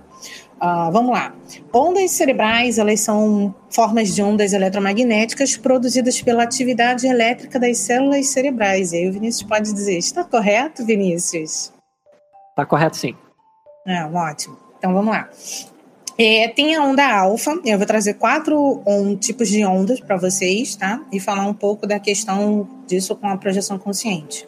Uh, 0.55 0.91
vamos 0.91 1.11
lá. 1.11 1.35
Ondas 1.71 2.09
cerebrais, 2.11 2.79
elas 2.79 3.01
são 3.01 3.53
formas 3.69 4.15
de 4.15 4.23
ondas 4.23 4.53
eletromagnéticas 4.53 5.55
produzidas 5.55 6.19
pela 6.19 6.41
atividade 6.41 7.05
elétrica 7.05 7.59
das 7.59 7.77
células 7.77 8.29
cerebrais. 8.29 8.91
E 8.91 8.97
aí 8.97 9.09
o 9.09 9.13
Vinícius 9.13 9.47
pode 9.47 9.71
dizer, 9.71 9.99
está 9.99 10.23
correto, 10.23 10.83
Vinícius? 10.83 11.71
Está 12.49 12.65
correto, 12.65 12.97
sim. 12.97 13.15
Ah, 13.87 14.09
ótimo. 14.11 14.57
Então 14.79 14.93
vamos 14.95 15.13
lá. 15.13 15.29
É, 16.17 16.47
tem 16.47 16.75
a 16.75 16.81
onda 16.81 17.05
alfa, 17.05 17.59
eu 17.65 17.77
vou 17.77 17.85
trazer 17.85 18.13
quatro 18.13 18.81
um, 18.85 19.17
tipos 19.17 19.49
de 19.49 19.65
ondas 19.65 19.99
para 19.99 20.15
vocês, 20.15 20.75
tá? 20.75 21.01
E 21.11 21.19
falar 21.19 21.45
um 21.45 21.53
pouco 21.53 21.85
da 21.85 21.99
questão 21.99 22.67
disso 22.87 23.15
com 23.15 23.27
a 23.27 23.37
projeção 23.37 23.77
consciente. 23.77 24.47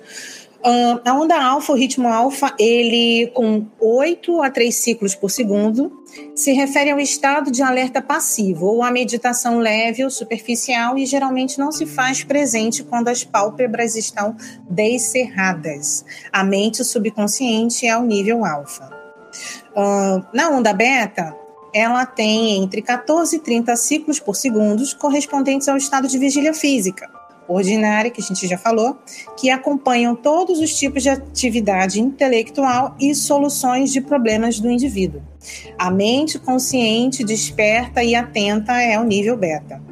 Uh, 0.60 1.00
a 1.06 1.14
onda 1.14 1.42
alfa, 1.42 1.72
o 1.72 1.76
ritmo 1.76 2.08
alfa, 2.08 2.54
ele 2.58 3.28
com 3.34 3.66
8 3.80 4.42
a 4.42 4.50
3 4.50 4.74
ciclos 4.74 5.14
por 5.14 5.30
segundo, 5.30 6.04
se 6.36 6.52
refere 6.52 6.90
ao 6.90 7.00
estado 7.00 7.52
de 7.52 7.62
alerta 7.62 8.02
passivo 8.02 8.66
ou 8.66 8.84
a 8.84 8.90
meditação 8.90 9.60
leve 9.60 10.04
ou 10.04 10.10
superficial 10.10 10.98
e 10.98 11.06
geralmente 11.06 11.60
não 11.60 11.72
se 11.72 11.86
faz 11.86 12.24
presente 12.24 12.84
quando 12.84 13.10
as 13.10 13.24
pálpebras 13.24 13.96
estão 13.96 14.36
descerradas. 14.70 16.04
A 16.32 16.44
mente 16.44 16.84
subconsciente 16.84 17.86
é 17.86 17.96
o 17.96 18.04
nível 18.04 18.44
alfa. 18.44 18.90
Uh, 19.76 20.26
na 20.34 20.50
onda 20.50 20.74
beta, 20.74 21.36
ela 21.74 22.06
tem 22.06 22.58
entre 22.62 22.82
14 22.82 23.36
e 23.36 23.40
30 23.40 23.76
ciclos 23.76 24.20
por 24.20 24.36
segundo, 24.36 24.84
correspondentes 24.98 25.68
ao 25.68 25.78
estado 25.78 26.08
de 26.08 26.18
vigília 26.18 26.54
física, 26.54 27.10
ordinária, 27.48 28.12
que 28.12 28.22
a 28.22 28.24
gente 28.24 28.48
já 28.48 28.58
falou, 28.58 28.98
que 29.38 29.50
acompanham 29.50 30.16
todos 30.16 30.60
os 30.60 30.78
tipos 30.78 31.04
de 31.04 31.10
atividade 31.10 32.02
intelectual 32.02 32.96
e 33.00 33.16
soluções 33.16 33.92
de 33.92 34.02
problemas 34.02 34.60
do 34.60 34.70
indivíduo. 34.70 35.22
A 35.78 35.90
mente 35.90 36.38
consciente, 36.40 37.24
desperta 37.24 38.04
e 38.04 38.16
atenta 38.16 38.74
é 38.82 39.00
o 39.00 39.04
nível 39.04 39.38
beta. 39.38 39.87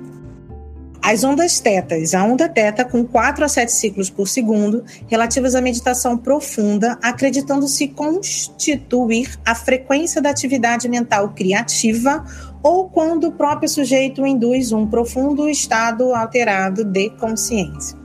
As 1.08 1.24
ondas 1.24 1.60
tetas, 1.60 2.16
a 2.16 2.24
onda 2.24 2.50
teta 2.50 2.84
com 2.84 3.06
4 3.06 3.46
a 3.46 3.48
7 3.48 3.72
ciclos 3.72 4.10
por 4.10 4.28
segundo, 4.28 4.84
relativas 5.06 5.54
à 5.54 5.62
meditação 5.62 6.18
profunda, 6.18 6.98
acreditando-se 7.00 7.90
constituir 7.90 9.40
a 9.46 9.54
frequência 9.54 10.20
da 10.20 10.32
atividade 10.32 10.90
mental 10.90 11.30
criativa 11.36 12.26
ou 12.64 12.90
quando 12.90 13.28
o 13.28 13.32
próprio 13.32 13.70
sujeito 13.70 14.26
induz 14.26 14.72
um 14.72 14.88
profundo 14.88 15.48
estado 15.48 16.12
alterado 16.12 16.84
de 16.84 17.12
consciência. 17.12 17.96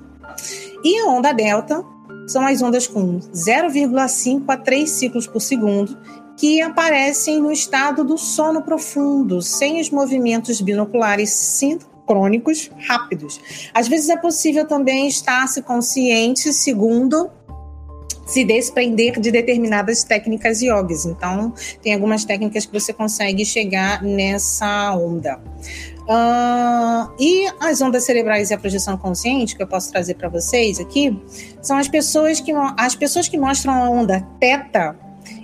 E 0.85 0.99
a 0.99 1.07
onda 1.07 1.33
delta 1.33 1.83
são 2.29 2.47
as 2.47 2.61
ondas 2.61 2.87
com 2.87 3.19
0,5 3.19 4.45
a 4.47 4.59
3 4.59 4.91
ciclos 4.91 5.27
por 5.27 5.41
segundo, 5.41 5.97
que 6.37 6.61
aparecem 6.61 7.41
no 7.41 7.51
estado 7.51 8.05
do 8.05 8.19
sono 8.19 8.61
profundo, 8.61 9.41
sem 9.41 9.81
os 9.81 9.89
movimentos 9.89 10.61
binoculares 10.61 11.31
crônicos 12.11 12.69
rápidos. 12.89 13.41
Às 13.73 13.87
vezes 13.87 14.09
é 14.09 14.17
possível 14.17 14.67
também 14.67 15.07
estar-se 15.07 15.63
consciente, 15.63 16.53
segundo 16.53 17.31
se 18.27 18.45
desprender 18.45 19.21
de 19.21 19.31
determinadas 19.31 20.03
técnicas 20.03 20.61
yogis. 20.61 21.05
Então, 21.05 21.55
tem 21.81 21.95
algumas 21.95 22.25
técnicas 22.25 22.67
que 22.67 22.73
você 22.73 22.93
consegue 22.93 23.45
chegar 23.45 24.03
nessa 24.03 24.93
onda. 24.97 25.39
Uh, 26.01 27.13
e 27.21 27.47
as 27.61 27.81
ondas 27.81 28.03
cerebrais 28.03 28.51
e 28.51 28.55
a 28.55 28.59
projeção 28.59 28.97
consciente 28.97 29.55
que 29.55 29.63
eu 29.63 29.69
posso 29.69 29.93
trazer 29.93 30.15
para 30.15 30.29
vocês 30.29 30.81
aqui 30.81 31.17
são 31.63 31.77
as 31.77 31.87
pessoas 31.87 32.41
que 32.41 32.53
as 32.77 32.97
pessoas 32.97 33.29
que 33.29 33.39
mostram 33.39 33.73
a 33.73 33.89
onda 33.89 34.21
teta 34.41 34.97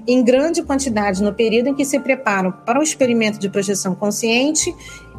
em 0.06 0.22
grande 0.22 0.62
quantidade 0.62 1.22
no 1.22 1.32
período 1.32 1.68
em 1.68 1.74
que 1.74 1.84
se 1.84 1.98
preparam 1.98 2.52
para 2.52 2.78
o 2.78 2.82
experimento 2.82 3.38
de 3.38 3.48
projeção 3.48 3.94
consciente 3.94 4.74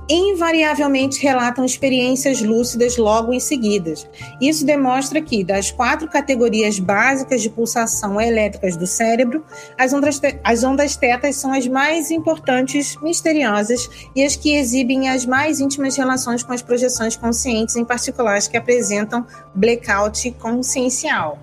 invariavelmente 0.09 1.21
relatam 1.21 1.65
experiências 1.65 2.41
lúcidas 2.41 2.97
logo 2.97 3.33
em 3.33 3.39
seguida. 3.39 3.93
Isso 4.39 4.65
demonstra 4.65 5.21
que, 5.21 5.43
das 5.43 5.71
quatro 5.71 6.07
categorias 6.07 6.79
básicas 6.79 7.41
de 7.41 7.49
pulsação 7.49 8.19
elétricas 8.19 8.75
do 8.75 8.87
cérebro, 8.87 9.43
as 9.77 9.93
ondas, 9.93 10.21
as 10.43 10.63
ondas 10.63 10.95
tetas 10.95 11.35
são 11.35 11.53
as 11.53 11.67
mais 11.67 12.11
importantes, 12.11 12.97
misteriosas 13.01 13.89
e 14.15 14.23
as 14.23 14.35
que 14.35 14.55
exibem 14.55 15.09
as 15.09 15.25
mais 15.25 15.59
íntimas 15.59 15.95
relações 15.95 16.43
com 16.43 16.53
as 16.53 16.61
projeções 16.61 17.15
conscientes, 17.15 17.75
em 17.75 17.85
particular 17.85 18.37
as 18.37 18.47
que 18.47 18.57
apresentam 18.57 19.25
blackout 19.53 20.31
consciencial. 20.31 21.37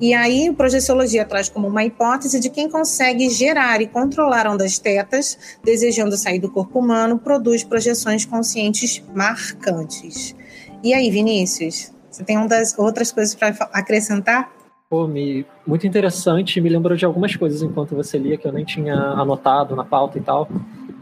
E 0.00 0.12
aí, 0.12 0.50
o 0.50 0.54
projeciologia 0.54 1.24
traz 1.24 1.48
como 1.48 1.68
uma 1.68 1.84
hipótese 1.84 2.40
de 2.40 2.50
quem 2.50 2.68
consegue 2.68 3.30
gerar 3.30 3.80
e 3.80 3.86
controlar 3.86 4.46
ondas 4.46 4.78
tetas, 4.78 5.58
desejando 5.62 6.16
sair 6.16 6.40
do 6.40 6.50
corpo 6.50 6.80
humano, 6.80 7.18
produz 7.18 7.62
projeções 7.62 8.24
conscientes 8.24 9.02
marcantes. 9.14 10.34
E 10.82 10.92
aí, 10.92 11.10
Vinícius, 11.10 11.92
você 12.10 12.24
tem 12.24 12.44
das 12.46 12.76
outras 12.78 13.12
coisas 13.12 13.34
para 13.34 13.48
acrescentar? 13.72 14.52
Pô, 14.90 15.06
me, 15.06 15.46
muito 15.66 15.86
interessante, 15.86 16.60
me 16.60 16.68
lembrou 16.68 16.96
de 16.96 17.04
algumas 17.04 17.34
coisas 17.34 17.62
enquanto 17.62 17.94
você 17.94 18.18
lia 18.18 18.36
que 18.36 18.46
eu 18.46 18.52
nem 18.52 18.64
tinha 18.64 18.94
anotado 18.94 19.74
na 19.74 19.84
pauta 19.84 20.18
e 20.18 20.20
tal. 20.20 20.48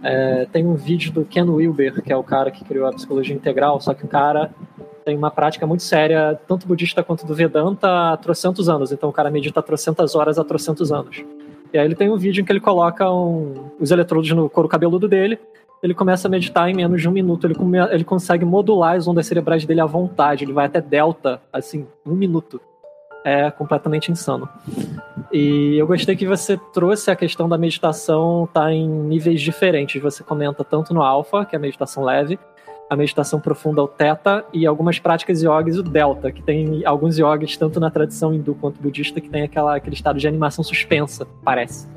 É, 0.03 0.47
tem 0.53 0.67
um 0.67 0.75
vídeo 0.75 1.13
do 1.13 1.25
Ken 1.25 1.45
Wilber, 1.45 2.03
que 2.03 2.13
é 2.13 2.17
o 2.17 2.25
cara 2.25 2.51
que 2.51 2.65
criou 2.65 2.87
a 2.87 2.93
psicologia 2.93 3.35
integral, 3.35 3.81
só 3.81 3.95
que 3.95 4.05
o 4.05 4.09
cara 4.09 4.51
tem 5.05 5.17
uma 5.17 5.31
prática 5.31 5.67
muito 5.67 5.83
séria, 5.83 6.39
tanto 6.47 6.67
budista 6.67 7.03
quanto 7.03 7.27
do 7.27 7.35
Vedanta, 7.35 8.13
há 8.13 8.17
trocentos 8.17 8.69
anos. 8.69 8.93
Então 8.93 9.09
o 9.09 9.13
cara 9.13 9.31
medita 9.31 9.63
trocentas 9.63 10.15
horas 10.15 10.39
há 10.39 10.45
trocentos 10.45 10.93
anos. 10.93 11.25
E 11.73 11.79
aí 11.79 11.85
ele 11.85 11.95
tem 11.95 12.11
um 12.11 12.17
vídeo 12.17 12.43
em 12.43 12.45
que 12.45 12.53
ele 12.53 12.61
coloca 12.61 13.11
um, 13.11 13.71
os 13.81 13.91
eletrodos 13.91 14.31
no 14.31 14.49
couro 14.49 14.69
cabeludo 14.69 15.09
dele, 15.09 15.39
ele 15.83 15.95
começa 15.95 16.29
a 16.29 16.31
meditar 16.31 16.69
em 16.69 16.75
menos 16.75 17.01
de 17.01 17.09
um 17.09 17.13
minuto. 17.13 17.47
Ele, 17.47 17.55
come, 17.55 17.79
ele 17.91 18.05
consegue 18.05 18.45
modular 18.45 18.95
as 18.97 19.09
ondas 19.09 19.27
cerebrais 19.27 19.67
dele 19.67 19.81
à 19.81 19.87
vontade. 19.87 20.45
Ele 20.45 20.53
vai 20.53 20.67
até 20.67 20.81
delta, 20.81 21.43
assim, 21.53 21.87
um 22.07 22.15
minuto. 22.15 22.61
É 23.25 23.51
completamente 23.51 24.11
insano. 24.11 24.49
E 25.33 25.77
eu 25.77 25.87
gostei 25.87 26.15
que 26.15 26.27
você 26.27 26.57
trouxe 26.73 27.11
a 27.11 27.17
questão 27.17 27.49
da 27.49 27.59
meditação 27.59 28.49
tá 28.53 28.73
em 28.73 28.89
níveis 28.89 29.41
diferentes. 29.41 30.01
Você 30.01 30.23
comenta 30.23 30.63
tanto 30.63 30.95
no 30.95 31.03
alfa, 31.03 31.45
que 31.45 31.57
é 31.57 31.59
a 31.59 31.63
meditação 31.63 32.05
leve, 32.05 32.39
a 32.93 32.97
meditação 32.97 33.41
profunda, 33.41 33.83
o 33.83 33.89
teta, 33.89 34.45
e 34.53 34.67
algumas 34.67 34.99
práticas 34.99 35.43
yogis, 35.43 35.79
o 35.79 35.83
delta, 35.83 36.31
que 36.31 36.43
tem 36.43 36.85
alguns 36.85 37.17
yogis, 37.17 37.57
tanto 37.57 37.81
na 37.81 37.91
tradição 37.91 38.35
hindu 38.35 38.55
quanto 38.55 38.83
budista, 38.83 39.19
que 39.19 39.31
tem 39.31 39.45
aquela, 39.45 39.75
aquele 39.75 39.95
estado 39.95 40.19
de 40.19 40.29
animação 40.29 40.63
suspensa, 40.63 41.27
parece. 41.43 41.89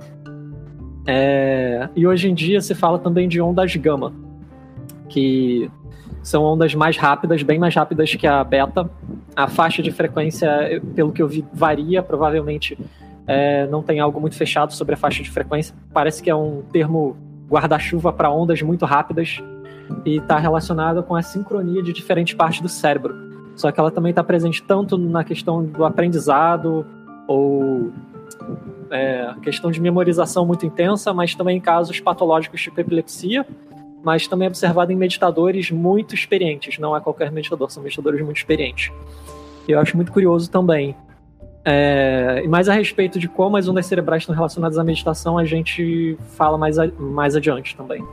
É, 1.05 1.89
e 1.97 2.07
hoje 2.07 2.29
em 2.29 2.33
dia 2.33 2.61
se 2.61 2.73
fala 2.73 2.97
também 2.97 3.27
de 3.27 3.41
ondas 3.41 3.75
gama, 3.75 4.13
que 5.09 5.69
são 6.23 6.41
ondas 6.45 6.73
mais 6.73 6.95
rápidas, 6.95 7.43
bem 7.43 7.59
mais 7.59 7.75
rápidas 7.75 8.15
que 8.15 8.25
a 8.25 8.41
beta. 8.41 8.89
A 9.35 9.49
faixa 9.49 9.83
de 9.83 9.91
frequência, 9.91 10.81
pelo 10.95 11.11
que 11.11 11.21
eu 11.21 11.27
vi, 11.27 11.43
varia, 11.51 12.01
provavelmente 12.01 12.77
é, 13.27 13.67
não 13.67 13.83
tem 13.83 13.99
algo 13.99 14.21
muito 14.21 14.37
fechado 14.37 14.73
sobre 14.73 14.93
a 14.93 14.97
faixa 14.97 15.21
de 15.21 15.29
frequência. 15.29 15.75
Parece 15.93 16.23
que 16.23 16.29
é 16.29 16.35
um 16.35 16.61
termo 16.71 17.17
guarda-chuva 17.49 18.13
para 18.13 18.31
ondas 18.31 18.61
muito 18.61 18.85
rápidas 18.85 19.43
e 20.05 20.17
está 20.17 20.37
relacionada 20.37 21.01
com 21.01 21.15
a 21.15 21.21
sincronia 21.21 21.81
de 21.81 21.93
diferentes 21.93 22.33
partes 22.33 22.61
do 22.61 22.69
cérebro. 22.69 23.15
Só 23.55 23.71
que 23.71 23.79
ela 23.79 23.89
também 23.89 24.09
está 24.09 24.23
presente 24.23 24.61
tanto 24.61 24.97
na 24.97 25.23
questão 25.23 25.63
do 25.63 25.85
aprendizado 25.85 26.85
ou 27.27 27.91
é, 28.91 29.33
questão 29.41 29.71
de 29.71 29.81
memorização 29.81 30.45
muito 30.45 30.65
intensa, 30.65 31.13
mas 31.13 31.33
também 31.35 31.57
em 31.57 31.61
casos 31.61 31.99
patológicos 31.99 32.61
tipo 32.61 32.79
epilepsia, 32.79 33.45
mas 34.03 34.27
também 34.27 34.47
observado 34.47 34.91
em 34.91 34.95
meditadores 34.95 35.71
muito 35.71 36.13
experientes. 36.13 36.77
Não 36.77 36.95
é 36.95 36.99
qualquer 36.99 37.31
meditador, 37.31 37.71
são 37.71 37.81
meditadores 37.81 38.21
muito 38.21 38.37
experientes. 38.37 38.91
Eu 39.67 39.79
acho 39.79 39.95
muito 39.95 40.11
curioso 40.11 40.49
também. 40.49 40.95
É, 41.67 42.43
mais 42.47 42.69
a 42.69 42.73
respeito 42.73 43.17
de 43.17 43.27
como 43.27 43.57
as 43.57 43.67
ondas 43.67 43.87
cerebrais 43.87 44.21
estão 44.21 44.35
relacionadas 44.35 44.77
à 44.77 44.83
meditação, 44.83 45.37
a 45.37 45.45
gente 45.45 46.15
fala 46.35 46.57
mais, 46.57 46.77
a, 46.77 46.87
mais 46.99 47.35
adiante 47.35 47.75
também. 47.75 48.05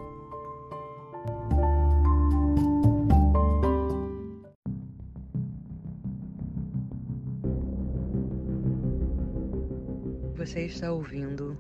Você 10.53 10.67
está 10.67 10.93
ouvindo 10.93 11.57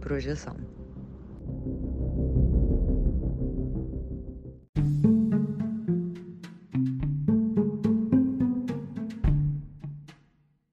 Projeção. 0.00 0.56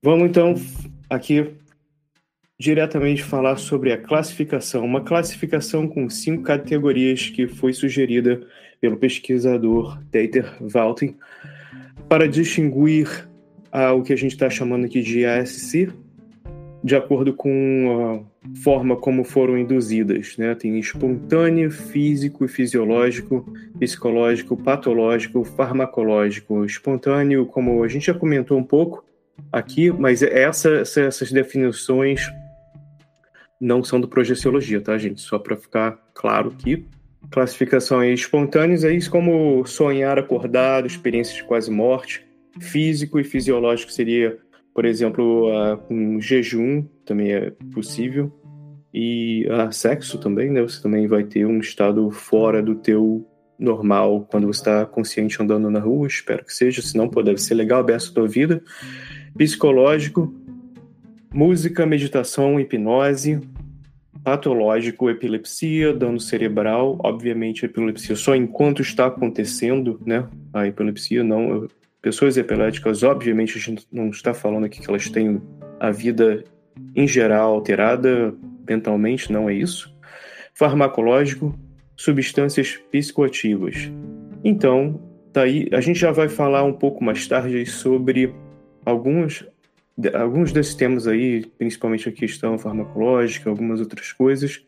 Vamos 0.03 0.29
então 0.29 0.53
aqui 1.09 1.55
diretamente 2.59 3.23
falar 3.23 3.57
sobre 3.57 3.91
a 3.91 3.97
classificação, 3.97 4.85
uma 4.85 5.01
classificação 5.01 5.87
com 5.87 6.07
cinco 6.11 6.43
categorias 6.43 7.31
que 7.31 7.47
foi 7.47 7.73
sugerida 7.73 8.47
pelo 8.79 8.97
pesquisador 8.97 9.99
Dieter 10.11 10.57
Walten 10.61 11.17
para 12.07 12.27
distinguir 12.27 13.27
ah, 13.71 13.93
o 13.93 14.03
que 14.03 14.13
a 14.13 14.15
gente 14.15 14.33
está 14.33 14.47
chamando 14.47 14.85
aqui 14.85 15.01
de 15.01 15.25
ASC, 15.25 15.91
de 16.83 16.95
acordo 16.95 17.33
com 17.33 18.25
a 18.25 18.57
forma 18.61 18.97
como 18.97 19.23
foram 19.23 19.57
induzidas. 19.57 20.35
Né? 20.37 20.53
Tem 20.53 20.77
espontâneo, 20.77 21.71
físico 21.71 22.43
e 22.43 22.47
fisiológico, 22.47 23.51
psicológico, 23.79 24.57
patológico, 24.57 25.43
farmacológico. 25.45 26.65
Espontâneo, 26.65 27.45
como 27.45 27.83
a 27.83 27.87
gente 27.87 28.07
já 28.07 28.13
comentou 28.13 28.57
um 28.57 28.63
pouco 28.63 29.05
aqui, 29.51 29.89
mas 29.91 30.21
essa, 30.21 30.69
essas 30.81 31.31
definições 31.31 32.29
não 33.59 33.81
são 33.81 33.99
do 33.99 34.07
Projeciologia, 34.09 34.81
tá, 34.81 34.97
gente? 34.97 35.21
Só 35.21 35.39
para 35.39 35.55
ficar 35.55 35.97
claro 36.13 36.49
aqui. 36.49 36.85
Classificações 37.31 38.19
espontâneas, 38.19 38.83
é 38.83 38.91
isso 38.91 39.09
como 39.09 39.65
sonhar 39.65 40.19
acordado, 40.19 40.85
experiências 40.85 41.37
de 41.37 41.43
quase 41.43 41.71
morte. 41.71 42.25
Físico 42.59 43.19
e 43.19 43.23
fisiológico 43.23 43.91
seria 43.91 44.37
por 44.73 44.85
exemplo, 44.85 45.49
uh, 45.49 45.77
com 45.77 46.19
jejum 46.19 46.83
também 47.05 47.31
é 47.31 47.51
possível. 47.73 48.31
E 48.93 49.47
uh, 49.47 49.71
sexo 49.71 50.17
também, 50.17 50.49
né? 50.49 50.61
Você 50.61 50.81
também 50.81 51.07
vai 51.07 51.23
ter 51.23 51.45
um 51.45 51.59
estado 51.59 52.09
fora 52.11 52.61
do 52.61 52.75
teu 52.75 53.27
normal 53.57 54.27
quando 54.29 54.47
você 54.47 54.59
está 54.59 54.85
consciente 54.85 55.41
andando 55.41 55.69
na 55.69 55.79
rua. 55.79 56.07
Espero 56.07 56.43
que 56.43 56.53
seja, 56.53 56.81
senão 56.81 57.07
pô, 57.07 57.21
deve 57.21 57.39
ser 57.39 57.53
legal, 57.53 57.79
aberto 57.79 58.19
a 58.19 58.27
vida. 58.27 58.61
Psicológico, 59.35 60.33
música, 61.33 61.85
meditação, 61.85 62.59
hipnose, 62.59 63.39
patológico, 64.23 65.09
epilepsia, 65.09 65.93
dano 65.93 66.19
cerebral, 66.19 66.97
obviamente 67.03 67.65
epilepsia 67.65 68.15
só 68.15 68.35
enquanto 68.35 68.81
está 68.81 69.07
acontecendo, 69.07 69.99
né? 70.05 70.27
A 70.53 70.67
epilepsia 70.67 71.23
não 71.23 71.67
Pessoas 72.03 72.35
epiléticas, 72.35 73.01
obviamente, 73.01 73.57
a 73.57 73.61
gente 73.61 73.87
não 73.89 74.09
está 74.09 74.33
falando 74.33 74.65
aqui 74.65 74.81
que 74.81 74.89
elas 74.89 75.09
têm 75.09 75.41
a 75.79 75.89
vida 75.89 76.43
em 76.93 77.07
geral 77.07 77.53
alterada 77.53 78.35
mentalmente, 78.67 79.31
não 79.31 79.49
é 79.49 79.53
isso. 79.53 79.89
Farmacológico, 80.53 81.57
substâncias 81.95 82.75
psicoativas. 82.91 83.89
Então, 84.43 84.99
daí 85.31 85.69
a 85.71 85.79
gente 85.79 85.97
já 85.97 86.11
vai 86.11 86.27
falar 86.27 86.65
um 86.65 86.73
pouco 86.73 87.01
mais 87.01 87.25
tarde 87.25 87.65
sobre 87.65 88.35
alguns 88.85 89.47
alguns 90.13 90.51
desses 90.51 90.75
temas 90.75 91.07
aí, 91.07 91.45
principalmente 91.57 92.09
a 92.09 92.11
questão 92.11 92.57
farmacológica, 92.57 93.49
algumas 93.49 93.79
outras 93.79 94.11
coisas, 94.11 94.61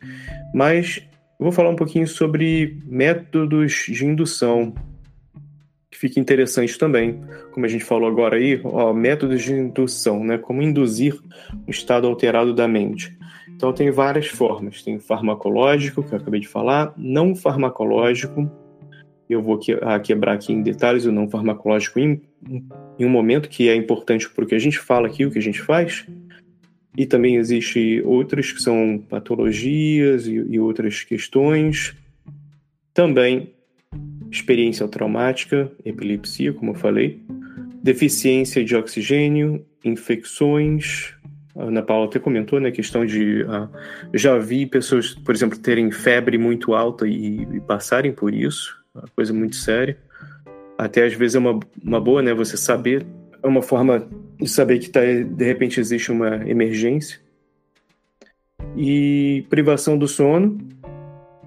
mas 0.54 1.06
vou 1.38 1.52
falar 1.52 1.70
um 1.70 1.76
pouquinho 1.76 2.08
sobre 2.08 2.80
métodos 2.86 3.88
de 3.90 4.06
indução, 4.06 4.74
fica 6.08 6.20
interessante 6.20 6.78
também, 6.78 7.20
como 7.52 7.66
a 7.66 7.70
gente 7.70 7.84
falou 7.84 8.08
agora 8.08 8.38
aí, 8.38 8.62
ó, 8.64 8.94
métodos 8.94 9.42
de 9.42 9.54
indução, 9.54 10.24
né? 10.24 10.38
Como 10.38 10.62
induzir 10.62 11.20
um 11.68 11.72
estado 11.72 12.06
alterado 12.06 12.54
da 12.54 12.68
mente. 12.68 13.18
Então 13.50 13.74
tem 13.74 13.90
várias 13.90 14.28
formas. 14.28 14.84
Tem 14.84 15.00
farmacológico, 15.00 16.04
que 16.04 16.14
eu 16.14 16.20
acabei 16.20 16.40
de 16.40 16.48
falar, 16.48 16.94
não 16.96 17.36
farmacológico. 17.36 18.50
Eu 19.28 19.42
vou 19.42 19.60
quebrar 20.04 20.34
aqui 20.34 20.54
em 20.54 20.62
detalhes 20.62 21.06
o 21.06 21.12
não 21.12 21.28
farmacológico 21.28 22.00
em, 22.00 22.22
em 23.00 23.06
um 23.06 23.10
momento 23.10 23.50
que 23.50 23.68
é 23.68 23.76
importante 23.76 24.30
para 24.30 24.44
o 24.44 24.48
que 24.48 24.54
a 24.54 24.60
gente 24.60 24.78
fala 24.78 25.08
aqui, 25.08 25.26
o 25.26 25.32
que 25.32 25.40
a 25.40 25.42
gente 25.42 25.62
faz. 25.62 26.06
E 26.96 27.08
também 27.08 27.38
existe 27.38 28.02
outros 28.06 28.52
que 28.52 28.62
são 28.62 29.04
patologias 29.10 30.28
e, 30.28 30.36
e 30.36 30.60
outras 30.60 31.04
questões. 31.04 31.96
Também 32.94 33.55
experiência 34.32 34.88
traumática, 34.88 35.72
epilepsia, 35.84 36.54
como 36.54 36.72
eu 36.72 36.76
falei, 36.76 37.22
deficiência 37.82 38.64
de 38.64 38.76
oxigênio, 38.76 39.66
infecções. 39.84 41.14
A 41.56 41.64
Ana 41.64 41.82
Paula 41.82 42.08
até 42.08 42.20
comentou, 42.20 42.60
né, 42.60 42.72
questão 42.72 43.06
de. 43.06 43.44
Uh, 43.44 43.70
já 44.14 44.38
vi 44.38 44.66
pessoas, 44.66 45.14
por 45.14 45.34
exemplo, 45.34 45.58
terem 45.58 45.92
febre 45.92 46.38
muito 46.38 46.74
alta 46.74 47.08
e, 47.08 47.44
e 47.44 47.60
passarem 47.62 48.12
por 48.12 48.34
isso, 48.34 48.76
uma 48.94 49.06
coisa 49.16 49.34
muito 49.34 49.56
séria. 49.56 49.98
Até 50.78 51.06
às 51.06 51.14
vezes 51.14 51.36
é 51.36 51.40
uma, 51.40 51.60
uma 51.82 52.02
boa, 52.02 52.22
né, 52.22 52.34
você 52.34 52.58
saber, 52.58 53.06
é 53.42 53.48
uma 53.48 53.62
forma 53.62 54.10
de 54.38 54.50
saber 54.50 54.80
que 54.80 54.90
tá, 54.90 55.02
de 55.02 55.46
repente 55.46 55.80
existe 55.80 56.12
uma 56.12 56.38
emergência. 56.50 57.20
E 58.76 59.46
privação 59.50 59.98
do 59.98 60.08
sono, 60.08 60.58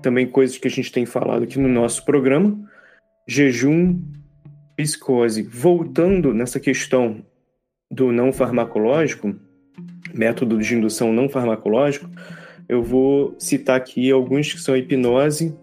também 0.03 0.27
coisas 0.27 0.59
que 0.59 0.69
a 0.69 0.71
gente 0.71 0.93
tem 0.93 1.05
falado 1.07 1.45
aqui 1.45 1.59
no 1.59 1.69
nosso 1.69 2.05
programa 2.05 2.59
jejum, 3.27 4.01
psicose. 4.75 5.43
Voltando 5.43 6.33
nessa 6.33 6.59
questão 6.59 7.23
do 7.91 8.11
não 8.11 8.33
farmacológico, 8.33 9.35
método 10.15 10.59
de 10.59 10.75
indução 10.75 11.13
não 11.13 11.29
farmacológico, 11.29 12.09
eu 12.69 12.83
vou 12.83 13.35
citar 13.39 13.77
aqui 13.77 14.11
alguns 14.11 14.53
que 14.53 14.61
são 14.61 14.75
a 14.75 14.79
hipnose, 14.79 15.57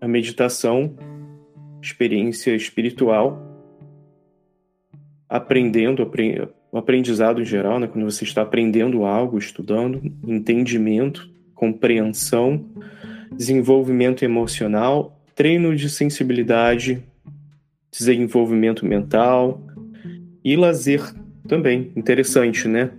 a 0.00 0.06
meditação, 0.06 0.94
experiência 1.82 2.54
espiritual, 2.54 3.42
aprendendo, 5.28 6.08
o 6.70 6.78
aprendizado 6.78 7.40
em 7.40 7.44
geral, 7.44 7.78
né, 7.78 7.86
quando 7.86 8.04
você 8.04 8.24
está 8.24 8.42
aprendendo 8.42 9.04
algo, 9.04 9.38
estudando, 9.38 10.02
entendimento, 10.26 11.28
compreensão, 11.54 12.64
desenvolvimento 13.32 14.24
emocional 14.24 15.14
treino 15.34 15.74
de 15.74 15.90
sensibilidade, 15.90 17.02
desenvolvimento 17.90 18.86
mental 18.86 19.60
e 20.44 20.56
lazer 20.56 21.02
também. 21.48 21.92
Interessante, 21.96 22.68
né? 22.68 22.90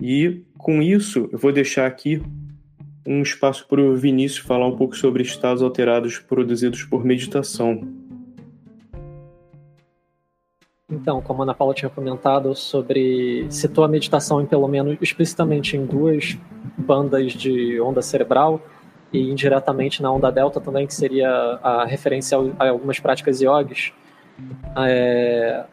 E 0.00 0.42
com 0.56 0.80
isso, 0.80 1.28
eu 1.32 1.38
vou 1.38 1.52
deixar 1.52 1.86
aqui 1.86 2.22
um 3.06 3.22
espaço 3.22 3.66
para 3.66 3.80
o 3.80 3.96
Vinícius 3.96 4.46
falar 4.46 4.66
um 4.66 4.76
pouco 4.76 4.96
sobre 4.96 5.22
estados 5.22 5.62
alterados 5.62 6.18
produzidos 6.18 6.84
por 6.84 7.04
meditação. 7.04 7.82
Então, 10.88 11.22
como 11.22 11.40
a 11.40 11.44
Ana 11.44 11.54
Paula 11.54 11.72
tinha 11.72 11.88
comentado 11.88 12.54
sobre 12.54 13.46
citou 13.48 13.84
a 13.84 13.88
meditação 13.88 14.40
em 14.42 14.46
pelo 14.46 14.66
menos 14.66 14.98
explicitamente 15.00 15.76
em 15.76 15.86
duas 15.86 16.36
bandas 16.76 17.32
de 17.32 17.80
onda 17.80 18.02
cerebral 18.02 18.60
e 19.12 19.30
indiretamente 19.30 20.02
na 20.02 20.10
onda 20.10 20.30
delta 20.30 20.60
também, 20.60 20.86
que 20.86 20.94
seria 20.94 21.28
a 21.62 21.84
referência 21.84 22.38
a 22.58 22.68
algumas 22.68 23.00
práticas 23.00 23.40
yogis. 23.40 23.92
É, 24.76 25.64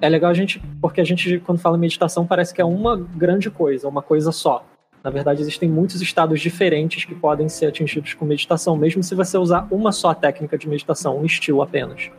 é 0.00 0.08
legal 0.08 0.30
a 0.30 0.34
gente, 0.34 0.60
porque 0.80 1.00
a 1.00 1.04
gente, 1.04 1.38
quando 1.40 1.58
fala 1.58 1.78
meditação, 1.78 2.26
parece 2.26 2.52
que 2.52 2.60
é 2.60 2.64
uma 2.64 2.96
grande 2.96 3.50
coisa, 3.50 3.88
uma 3.88 4.02
coisa 4.02 4.32
só. 4.32 4.64
Na 5.02 5.10
verdade, 5.10 5.40
existem 5.40 5.68
muitos 5.68 6.00
estados 6.00 6.40
diferentes 6.40 7.04
que 7.04 7.14
podem 7.14 7.48
ser 7.48 7.66
atingidos 7.66 8.14
com 8.14 8.24
meditação, 8.24 8.76
mesmo 8.76 9.02
se 9.02 9.14
você 9.14 9.38
usar 9.38 9.66
uma 9.70 9.90
só 9.90 10.14
técnica 10.14 10.58
de 10.58 10.68
meditação, 10.68 11.18
um 11.18 11.24
estilo 11.24 11.62
apenas. 11.62 12.10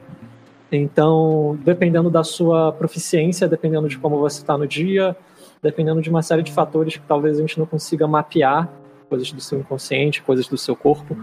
Então, 0.72 1.58
dependendo 1.64 2.10
da 2.10 2.24
sua 2.24 2.72
proficiência, 2.72 3.48
dependendo 3.48 3.88
de 3.88 3.98
como 3.98 4.18
você 4.18 4.42
está 4.42 4.58
no 4.58 4.68
dia, 4.68 5.16
dependendo 5.62 6.02
de 6.02 6.10
uma 6.10 6.22
série 6.22 6.42
de 6.42 6.52
fatores 6.52 6.98
que 6.98 7.06
talvez 7.08 7.38
a 7.38 7.42
gente 7.42 7.60
não 7.60 7.66
consiga 7.66 8.08
mapear, 8.08 8.70
coisas 9.14 9.32
do 9.32 9.40
seu 9.40 9.60
inconsciente, 9.60 10.24
coisas 10.24 10.48
do 10.48 10.58
seu 10.58 10.76
corpo. 10.76 11.16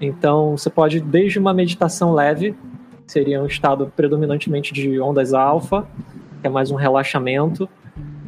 Então, 0.00 0.56
você 0.56 0.70
pode, 0.70 0.98
desde 0.98 1.38
uma 1.38 1.52
meditação 1.52 2.14
leve, 2.14 2.56
seria 3.06 3.42
um 3.42 3.46
estado 3.46 3.92
predominantemente 3.94 4.72
de 4.72 4.98
ondas 4.98 5.34
alfa, 5.34 5.86
que 6.40 6.46
é 6.46 6.48
mais 6.48 6.70
um 6.70 6.74
relaxamento, 6.74 7.68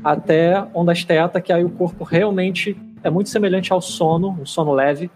até 0.04 0.66
ondas 0.74 1.02
teta, 1.02 1.40
que 1.40 1.50
aí 1.50 1.64
o 1.64 1.70
corpo 1.70 2.04
realmente 2.04 2.76
é 3.02 3.08
muito 3.08 3.30
semelhante 3.30 3.72
ao 3.72 3.80
sono, 3.80 4.36
um 4.38 4.44
sono 4.44 4.74
leve, 4.74 5.10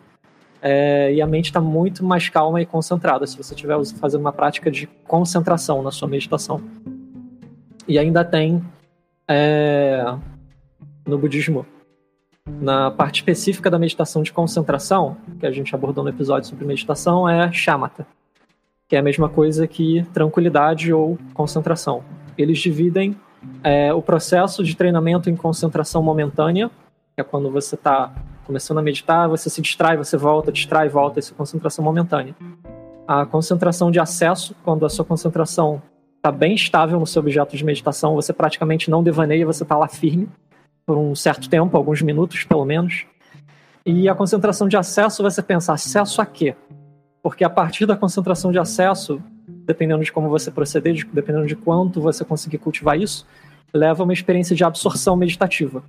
é, 0.62 1.12
e 1.12 1.20
a 1.20 1.26
mente 1.26 1.46
está 1.46 1.60
muito 1.60 2.02
mais 2.02 2.30
calma 2.30 2.62
e 2.62 2.64
concentrada 2.64 3.26
se 3.26 3.36
você 3.36 3.52
estiver 3.52 3.76
fazendo 4.00 4.22
uma 4.22 4.32
prática 4.32 4.70
de 4.70 4.86
concentração 5.06 5.82
na 5.82 5.90
sua 5.90 6.08
meditação. 6.08 6.62
E 7.86 7.98
ainda 7.98 8.24
tem 8.24 8.64
é, 9.28 10.16
no 11.06 11.18
budismo, 11.18 11.66
na 12.46 12.90
parte 12.90 13.16
específica 13.16 13.70
da 13.70 13.78
meditação 13.78 14.22
de 14.22 14.33
concentração, 14.33 15.16
que 15.38 15.46
a 15.46 15.50
gente 15.50 15.74
abordou 15.74 16.04
no 16.04 16.11
episódio 16.11 16.48
sobre 16.48 16.64
meditação, 16.64 17.28
é 17.28 17.50
shamatha, 17.50 18.07
que 18.88 18.96
é 18.96 18.98
a 18.98 19.02
mesma 19.02 19.28
coisa 19.28 19.66
que 19.66 20.04
tranquilidade 20.12 20.92
ou 20.92 21.18
concentração. 21.33 22.04
Eles 22.37 22.59
dividem 22.59 23.16
é, 23.62 23.92
o 23.92 24.02
processo 24.02 24.62
de 24.62 24.76
treinamento 24.76 25.30
em 25.30 25.37
concentração 25.37 26.02
momentânea, 26.02 26.70
que 27.14 27.20
é 27.20 27.24
quando 27.24 27.50
você 27.50 27.74
está 27.76 28.12
começando 28.46 28.78
a 28.78 28.83
meditar, 28.83 29.28
você 29.28 29.48
se 29.48 29.62
distrai, 29.62 29.96
você 29.96 30.16
volta, 30.16 30.52
distrai, 30.52 30.88
volta, 30.88 31.18
isso 31.18 31.33
é 31.33 31.37
concentração 31.37 31.83
momentânea. 31.83 32.35
A 33.07 33.24
concentração 33.24 33.90
de 33.90 34.00
acesso, 34.00 34.54
quando 34.62 34.85
a 34.85 34.88
sua 34.90 35.04
concentração 35.04 35.80
está 36.16 36.30
bem 36.30 36.54
estável 36.54 36.98
no 37.00 37.07
seu 37.07 37.20
objeto 37.20 37.57
de 37.57 37.64
meditação, 37.64 38.14
você 38.14 38.33
praticamente 38.33 38.90
não 38.90 39.02
devaneia, 39.02 39.46
você 39.46 39.62
está 39.62 39.76
lá 39.76 39.88
firme 39.88 40.28
por 40.86 40.96
um 40.96 41.14
certo 41.14 41.48
tempo, 41.48 41.76
alguns 41.76 42.02
minutos 42.02 42.44
pelo 42.44 42.64
menos. 42.64 43.06
E 43.86 44.08
a 44.08 44.14
concentração 44.14 44.68
de 44.68 44.76
acesso, 44.76 45.22
você 45.22 45.42
pensa, 45.42 45.72
acesso 45.72 46.20
a 46.20 46.26
quê? 46.26 46.54
Porque 47.22 47.44
a 47.44 47.50
partir 47.50 47.86
da 47.86 47.96
concentração 47.96 48.50
de 48.50 48.58
acesso, 48.58 49.22
dependendo 49.46 50.02
de 50.02 50.12
como 50.12 50.28
você 50.28 50.50
proceder, 50.50 51.06
dependendo 51.12 51.46
de 51.46 51.56
quanto 51.56 52.00
você 52.00 52.24
conseguir 52.24 52.58
cultivar 52.58 52.98
isso, 52.98 53.26
leva 53.72 54.02
a 54.02 54.04
uma 54.04 54.12
experiência 54.12 54.54
de 54.54 54.64
absorção 54.64 55.16
meditativa 55.16 55.82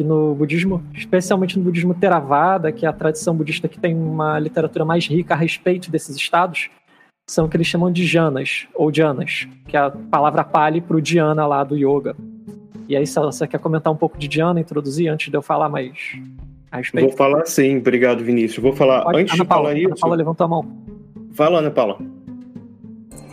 que 0.00 0.04
no 0.04 0.34
budismo, 0.34 0.82
especialmente 0.94 1.58
no 1.58 1.64
budismo 1.64 1.94
Theravada, 1.94 2.72
que 2.72 2.86
é 2.86 2.88
a 2.88 2.92
tradição 2.92 3.36
budista 3.36 3.68
que 3.68 3.78
tem 3.78 3.94
uma 3.94 4.38
literatura 4.38 4.82
mais 4.82 5.06
rica 5.06 5.34
a 5.34 5.36
respeito 5.36 5.90
desses 5.90 6.16
estados, 6.16 6.70
são 7.28 7.44
o 7.44 7.48
que 7.50 7.56
eles 7.56 7.66
chamam 7.66 7.92
de 7.92 8.06
janas, 8.06 8.66
ou 8.74 8.90
jhanas, 8.90 9.46
que 9.68 9.76
é 9.76 9.80
a 9.80 9.90
palavra 9.90 10.42
pali 10.42 10.80
para 10.80 10.96
o 10.96 11.02
dhyana 11.02 11.46
lá 11.46 11.62
do 11.62 11.76
yoga. 11.76 12.16
E 12.90 12.96
aí, 12.96 13.06
se 13.06 13.14
você 13.20 13.46
quer 13.46 13.60
comentar 13.60 13.92
um 13.92 13.96
pouco 13.96 14.18
de 14.18 14.26
dhyana, 14.26 14.58
introduzir, 14.58 15.06
antes 15.06 15.30
de 15.30 15.36
eu 15.36 15.40
falar 15.40 15.68
mais 15.68 15.92
a 16.72 16.78
respeito? 16.78 17.06
Vou 17.06 17.16
falar 17.16 17.46
sim, 17.46 17.76
obrigado, 17.76 18.24
Vinícius. 18.24 18.60
Vou 18.60 18.72
falar, 18.72 19.04
Pode, 19.04 19.20
antes 19.20 19.32
Ana 19.32 19.44
de 19.44 19.48
Paula, 19.48 19.68
falar 19.68 19.78
isso... 19.78 19.86
Ana 19.86 19.96
Paula 19.96 20.16
levantou 20.16 20.44
a 20.44 20.48
mão. 20.48 20.76
Fala, 21.32 21.58
Ana 21.60 21.70
Paula. 21.70 21.98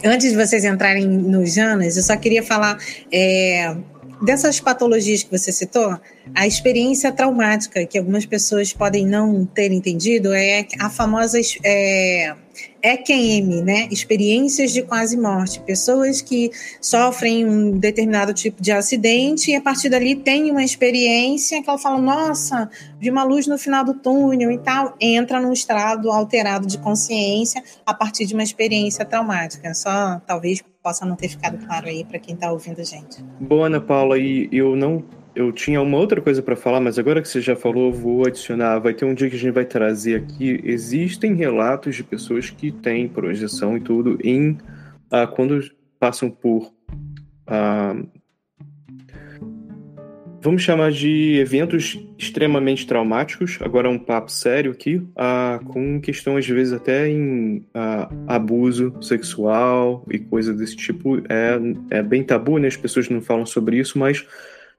Antes 0.05 0.29
de 0.29 0.37
vocês 0.37 0.63
entrarem 0.63 1.07
nos 1.07 1.55
janas, 1.55 1.97
eu 1.97 2.03
só 2.03 2.15
queria 2.15 2.43
falar... 2.43 2.77
É 3.11 3.75
dessas 4.21 4.59
patologias 4.59 5.21
que 5.21 5.29
você 5.29 5.51
citou, 5.51 5.95
a 6.33 6.47
experiência 6.47 7.11
traumática 7.11 7.85
que 7.85 7.99
algumas 7.99 8.25
pessoas 8.25 8.73
podem 8.73 9.05
não 9.05 9.45
ter 9.45 9.71
entendido 9.71 10.33
é 10.33 10.65
a 10.79 10.89
famosa 10.89 11.39
é, 11.63 12.35
EQM, 12.81 13.63
né? 13.63 13.87
Experiências 13.91 14.71
de 14.71 14.81
quase 14.83 15.17
morte. 15.17 15.59
Pessoas 15.61 16.21
que 16.21 16.51
sofrem 16.81 17.45
um 17.45 17.77
determinado 17.77 18.33
tipo 18.33 18.61
de 18.61 18.71
acidente 18.71 19.51
e 19.51 19.55
a 19.55 19.61
partir 19.61 19.89
dali 19.89 20.15
tem 20.15 20.51
uma 20.51 20.63
experiência 20.63 21.61
que 21.61 21.69
ela 21.69 21.77
fala, 21.77 21.99
nossa, 21.99 22.69
vi 22.99 23.09
uma 23.09 23.23
luz 23.23 23.47
no 23.47 23.57
final 23.57 23.83
do 23.83 23.93
túnel 23.93 24.51
e 24.51 24.57
tal, 24.57 24.95
entra 24.99 25.39
num 25.39 25.53
estado 25.53 26.11
alterado 26.11 26.67
de 26.67 26.77
consciência 26.77 27.63
a 27.85 27.93
partir 27.93 28.25
de 28.25 28.33
uma 28.33 28.43
experiência 28.43 29.03
traumática. 29.05 29.73
Só 29.73 30.21
talvez 30.25 30.63
possa 30.81 31.05
não 31.05 31.15
ter 31.15 31.27
ficado 31.29 31.57
claro 31.65 31.87
aí 31.87 32.05
para 32.05 32.17
quem 32.19 32.33
está 32.33 32.51
ouvindo 32.51 32.79
a 32.79 32.83
gente. 32.83 33.21
Boa, 33.41 33.65
Ana 33.65 33.81
Paula, 33.81 34.17
e 34.17 34.47
eu 34.51 34.75
não 34.75 35.03
eu 35.37 35.51
tinha 35.51 35.79
uma 35.79 35.97
outra 35.97 36.19
coisa 36.19 36.41
para 36.41 36.55
falar, 36.55 36.79
mas 36.79 36.97
agora 36.97 37.21
que 37.21 37.27
você 37.27 37.39
já 37.39 37.55
falou, 37.55 37.93
vou 37.93 38.25
adicionar. 38.25 38.79
Vai 38.79 38.95
ter 38.95 39.05
um 39.05 39.13
dia 39.13 39.29
que 39.29 39.35
a 39.35 39.39
gente 39.39 39.53
vai 39.53 39.65
trazer 39.65 40.15
aqui. 40.15 40.59
Existem 40.63 41.35
relatos 41.35 41.95
de 41.95 42.03
pessoas 42.03 42.49
que 42.49 42.71
têm 42.71 43.07
projeção 43.07 43.77
e 43.77 43.79
tudo 43.79 44.17
em 44.23 44.57
uh, 45.11 45.27
quando 45.35 45.59
passam 45.99 46.31
por 46.31 46.73
uh, 47.47 48.07
vamos 50.41 50.63
chamar 50.63 50.91
de 50.91 51.37
eventos 51.37 52.03
extremamente 52.17 52.87
traumáticos. 52.87 53.59
Agora 53.61 53.87
um 53.87 53.99
papo 53.99 54.31
sério 54.31 54.71
aqui, 54.71 54.95
uh, 54.95 55.63
com 55.65 56.01
questão 56.01 56.35
às 56.35 56.47
vezes 56.47 56.73
até 56.73 57.07
em 57.07 57.63
abuso 58.27 58.95
sexual 59.03 60.03
e 60.09 60.17
coisas 60.17 60.57
desse 60.57 60.75
tipo. 60.75 61.19
É, 61.29 61.59
é 61.91 62.01
bem 62.01 62.23
tabu, 62.23 62.57
né? 62.57 62.67
As 62.67 62.77
pessoas 62.77 63.07
não 63.07 63.21
falam 63.21 63.45
sobre 63.45 63.77
isso, 63.77 63.99
mas 63.99 64.25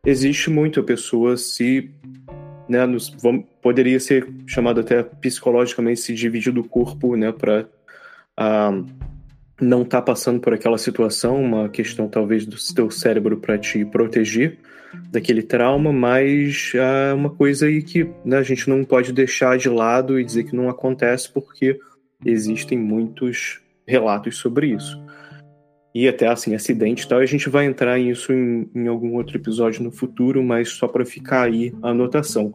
existe 0.04 0.50
muito 0.50 0.80
a 0.80 0.82
pessoa 0.82 1.37
se 1.37 1.90
né, 2.68 2.84
nos, 2.87 3.08
vamos, 3.20 3.46
poderia 3.62 3.98
ser 3.98 4.28
chamado 4.46 4.80
até 4.80 5.02
psicologicamente 5.02 6.00
se 6.00 6.14
dividir 6.14 6.52
do 6.52 6.62
corpo, 6.62 7.16
né, 7.16 7.32
para 7.32 7.62
uh, 7.62 7.66
ah, 8.37 8.84
não 9.61 9.82
estar 9.82 9.98
tá 9.98 10.02
passando 10.02 10.40
por 10.40 10.52
aquela 10.52 10.76
situação, 10.76 11.42
uma 11.42 11.68
questão 11.68 12.08
talvez 12.08 12.46
do 12.46 12.58
seu 12.58 12.90
cérebro 12.90 13.38
para 13.38 13.58
te 13.58 13.84
proteger 13.84 14.58
daquele 15.11 15.42
trauma, 15.42 15.92
mas 15.92 16.72
é 16.74 17.12
uh, 17.12 17.16
uma 17.16 17.30
coisa 17.30 17.66
aí 17.66 17.82
que 17.82 18.08
né, 18.24 18.37
a 18.37 18.42
gente 18.42 18.68
não 18.68 18.84
pode 18.84 19.12
deixar 19.12 19.56
de 19.56 19.68
lado 19.68 20.20
e 20.20 20.24
dizer 20.24 20.44
que 20.44 20.54
não 20.54 20.68
acontece 20.68 21.30
porque 21.32 21.78
existem 22.24 22.78
muitos 22.78 23.61
relatos 23.87 24.37
sobre 24.37 24.68
isso 24.68 24.98
e 25.98 26.06
até 26.06 26.28
assim 26.28 26.54
acidente 26.54 27.04
e 27.04 27.08
tal. 27.08 27.18
A 27.18 27.26
gente 27.26 27.48
vai 27.48 27.66
entrar 27.66 27.98
nisso 27.98 28.32
em, 28.32 28.70
em 28.72 28.87
algum 28.87 29.14
outro 29.14 29.37
episódio 29.37 29.82
no 29.82 29.90
futuro, 29.90 30.44
mas 30.44 30.68
só 30.68 30.87
para 30.87 31.04
ficar 31.04 31.42
aí 31.42 31.74
a 31.82 31.90
anotação. 31.90 32.54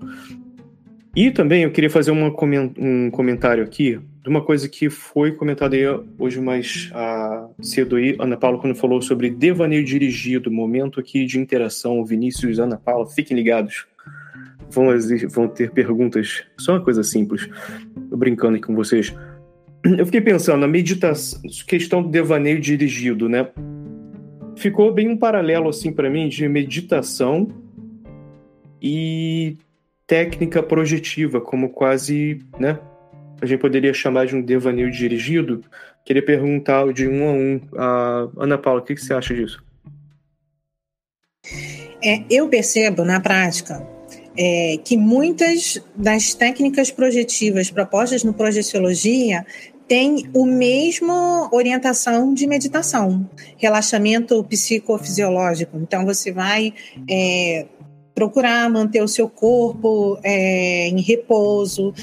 E 1.13 1.29
também 1.29 1.63
eu 1.63 1.71
queria 1.71 1.89
fazer 1.89 2.12
uma, 2.12 2.34
um 2.77 3.12
comentário 3.12 3.62
aqui 3.62 3.99
de 4.23 4.29
uma 4.29 4.41
coisa 4.41 4.69
que 4.69 4.89
foi 4.89 5.34
comentada 5.34 5.75
aí 5.75 5.84
hoje 6.17 6.39
mais 6.39 6.89
uh, 6.93 7.53
cedo 7.62 7.97
aí, 7.97 8.15
Ana 8.17 8.38
Paula, 8.38 8.58
quando 8.58 8.75
falou 8.75 9.01
sobre 9.01 9.29
devaneio 9.29 9.84
dirigido, 9.84 10.49
momento 10.49 11.01
aqui 11.01 11.25
de 11.25 11.38
interação, 11.38 12.06
Vinícius 12.06 12.60
Ana 12.60 12.77
Paula, 12.77 13.06
fiquem 13.06 13.36
ligados. 13.36 13.86
Vão, 14.71 14.88
vão 15.29 15.49
ter 15.49 15.69
perguntas, 15.71 16.45
só 16.58 16.71
uma 16.71 16.82
coisa 16.82 17.03
simples. 17.03 17.49
Tô 18.10 18.15
brincando 18.15 18.56
aqui 18.56 18.65
com 18.65 18.73
vocês. 18.73 19.13
Eu 19.84 20.06
fiquei 20.06 20.21
pensando, 20.21 20.62
na 20.62 20.67
meditação, 20.67 21.42
questão 21.67 22.02
do 22.02 22.10
devaneio 22.10 22.60
dirigido, 22.60 23.27
né? 23.27 23.48
Ficou 24.56 24.94
bem 24.94 25.10
um 25.10 25.17
paralelo, 25.17 25.69
assim, 25.69 25.92
para 25.92 26.10
mim, 26.10 26.29
de 26.29 26.48
meditação 26.48 27.50
e 28.81 29.58
técnica 30.08 30.62
projetiva, 30.62 31.42
como 31.42 31.69
quase, 31.69 32.40
né? 32.60 32.79
A 33.42 33.46
gente 33.46 33.60
poderia 33.60 33.94
chamar 33.94 34.25
de 34.25 34.36
um 34.36 34.42
devaneio 34.42 34.90
dirigido. 34.90 35.62
Queria 36.06 36.23
perguntar 36.23 36.92
de 36.94 37.08
um 37.08 37.27
a 37.27 37.31
um. 37.31 37.62
A 37.77 38.27
Ana 38.38 38.58
Paula, 38.58 38.79
o 38.79 38.84
que, 38.84 38.96
que 38.96 39.02
você 39.02 39.13
acha 39.13 39.34
disso? 39.34 39.62
É, 42.02 42.23
eu 42.29 42.48
percebo 42.48 43.04
na 43.04 43.19
prática 43.19 43.86
é, 44.38 44.77
que 44.84 44.98
muitas 44.98 45.81
das 45.96 46.34
técnicas 46.34 46.92
projetivas 46.92 47.69
propostas 47.69 48.23
no 48.23 48.34
Projeciologia 48.34 49.46
tem 49.88 50.29
o 50.34 50.46
mesmo 50.46 51.50
orientação 51.52 52.34
de 52.34 52.48
meditação, 52.48 53.29
relaxamento 53.58 54.44
psicofisiológico. 54.46 55.77
Então 55.77 56.06
você 56.06 56.31
vai 56.31 56.73
é, 57.10 57.65
procurar 58.13 58.69
manter 58.69 59.02
o 59.02 59.08
seu 59.08 59.27
corpo 59.27 60.17
é, 60.23 60.88
em 60.88 61.02
repouso, 61.02 61.94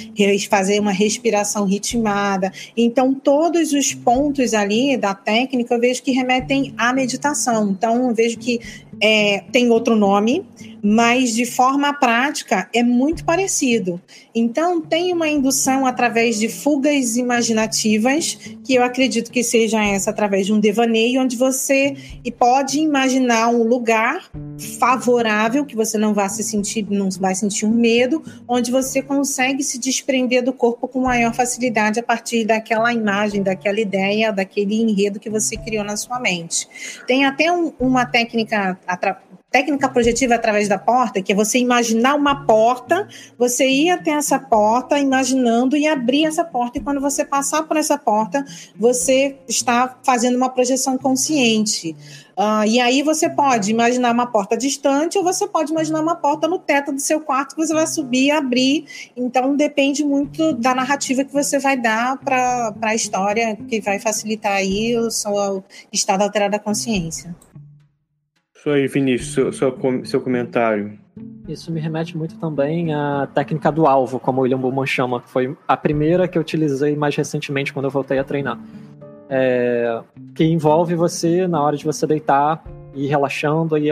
fazer 0.49 0.81
uma 0.81 0.93
respiração 0.93 1.65
ritmada. 1.65 2.53
Então, 2.77 3.15
todos 3.15 3.73
os 3.73 3.95
pontos 3.95 4.53
ali 4.53 4.97
da 4.97 5.15
técnica 5.15 5.75
eu 5.75 5.81
vejo 5.81 6.03
que 6.03 6.11
remetem 6.11 6.75
à 6.77 6.93
meditação. 6.93 7.71
Então, 7.71 8.09
eu 8.09 8.15
vejo 8.15 8.39
que 8.39 8.61
é, 9.01 9.45
tem 9.53 9.71
outro 9.71 9.97
nome, 9.97 10.45
mas 10.83 11.35
de 11.35 11.45
forma 11.45 11.93
prática 11.93 12.69
é 12.75 12.83
muito 12.83 13.25
parecido. 13.25 14.01
Então, 14.35 14.81
tem 14.81 15.13
uma 15.13 15.29
indução 15.29 15.87
através 15.87 16.39
de 16.39 16.49
fugas 16.49 17.17
imaginativas, 17.17 18.39
que 18.65 18.75
eu 18.75 18.83
acredito 18.83 19.31
que 19.31 19.43
seja 19.43 19.85
essa 19.85 20.11
através 20.11 20.47
de 20.47 20.53
um 20.53 20.61
devaneio, 20.61 21.21
onde 21.21 21.37
você 21.37 21.95
pode 22.39 22.79
imaginar 22.81 23.49
um 23.49 23.63
lugar 23.63 24.31
favorável, 24.79 25.65
que 25.65 25.77
você 25.77 25.99
não 25.99 26.15
vai 26.15 26.29
se 26.29 26.43
sentir, 26.43 26.87
não 26.89 27.09
vai 27.11 27.35
sentir 27.35 27.67
um 27.67 27.71
medo, 27.71 28.23
onde 28.47 28.71
você 28.71 29.03
consegue 29.03 29.63
se 29.63 29.79
desprender 29.79 30.43
do 30.43 30.53
corpo 30.53 30.87
com 30.87 31.01
maior 31.01 31.35
facilidade 31.35 31.99
a 31.99 32.03
partir 32.03 32.45
daquela 32.45 32.93
imagem, 32.93 33.43
daquela 33.43 33.81
ideia, 33.81 34.33
daquele 34.33 34.81
enredo 34.81 35.21
que 35.21 35.31
você 35.31 35.57
criou 35.57 35.85
na 35.85 35.97
sua 35.97 36.21
mente. 36.21 36.69
Tem 37.07 37.25
até 37.25 37.51
um, 37.51 37.73
uma 37.79 38.07
técnica 38.07 38.79
técnica 39.51 39.89
projetiva 39.89 40.37
através 40.37 40.69
da 40.69 40.79
porta, 40.79 41.21
que 41.21 41.33
é 41.33 41.35
você 41.35 41.59
imaginar 41.59 42.15
uma 42.15 42.47
porta, 42.47 43.09
você 43.37 43.67
ir 43.67 43.91
até 43.91 44.13
essa 44.13 44.39
porta 44.39 44.99
imaginando 44.99 45.77
e 45.77 45.89
abrir 45.89 46.25
essa 46.25 46.45
porta, 46.45 46.79
e 46.79 46.81
quando 46.81 47.01
você 47.01 47.25
passar 47.25 47.65
por 47.65 47.77
essa 47.77 47.99
porta, 47.99 48.45
você 48.77 49.37
está 49.49 49.99
fazendo 50.03 50.37
uma 50.37 50.49
projeção 50.49 50.97
consciente. 50.97 51.97
Uh, 52.37 52.65
e 52.67 52.81
aí 52.81 53.03
você 53.03 53.29
pode 53.29 53.71
imaginar 53.71 54.15
uma 54.15 54.27
porta 54.27 54.57
distante 54.57 55.19
ou 55.19 55.25
você 55.25 55.47
pode 55.47 55.73
imaginar 55.73 56.01
uma 56.01 56.15
porta 56.15 56.49
no 56.49 56.59
teto 56.59 56.91
do 56.91 57.01
seu 57.01 57.21
quarto 57.21 57.55
que 57.55 57.61
você 57.67 57.75
vai 57.75 57.87
subir 57.87 58.27
e 58.27 58.31
abrir. 58.31 58.87
Então 59.15 59.55
depende 59.55 60.03
muito 60.03 60.55
da 60.55 60.75
narrativa 60.75 61.23
que 61.23 61.33
você 61.33 61.59
vai 61.59 61.77
dar 61.77 62.17
para 62.19 62.73
a 62.81 62.95
história, 62.95 63.57
que 63.69 63.81
vai 63.81 63.99
facilitar 63.99 64.53
aí 64.53 64.97
o 64.97 65.11
seu 65.11 65.63
estado 65.93 66.23
alterado 66.23 66.53
da 66.53 66.59
consciência. 66.59 67.37
Isso 68.61 68.69
aí, 68.69 68.87
Vinícius, 68.87 69.33
seu, 69.33 69.53
seu, 69.55 70.05
seu 70.05 70.21
comentário. 70.21 70.93
Isso 71.49 71.73
me 71.73 71.81
remete 71.81 72.15
muito 72.15 72.39
também 72.39 72.93
à 72.93 73.27
técnica 73.35 73.73
do 73.73 73.87
alvo, 73.87 74.21
como 74.21 74.41
o 74.41 74.43
William 74.43 74.59
Bullman 74.59 74.85
chama, 74.85 75.23
que 75.23 75.31
foi 75.31 75.57
a 75.67 75.79
primeira 75.79 76.29
que 76.29 76.37
eu 76.37 76.43
utilizei 76.43 76.95
mais 76.95 77.17
recentemente 77.17 77.73
quando 77.73 77.87
eu 77.87 77.91
voltei 77.91 78.19
a 78.19 78.25
treinar. 78.25 78.61
É, 79.31 80.03
que 80.35 80.45
envolve 80.45 80.95
você, 80.95 81.49
na 81.49 81.63
hora 81.63 81.75
de 81.75 81.87
você 81.87 82.07
deitar 82.07 82.63
ir 82.95 83.07
relaxando, 83.07 83.79
e 83.79 83.89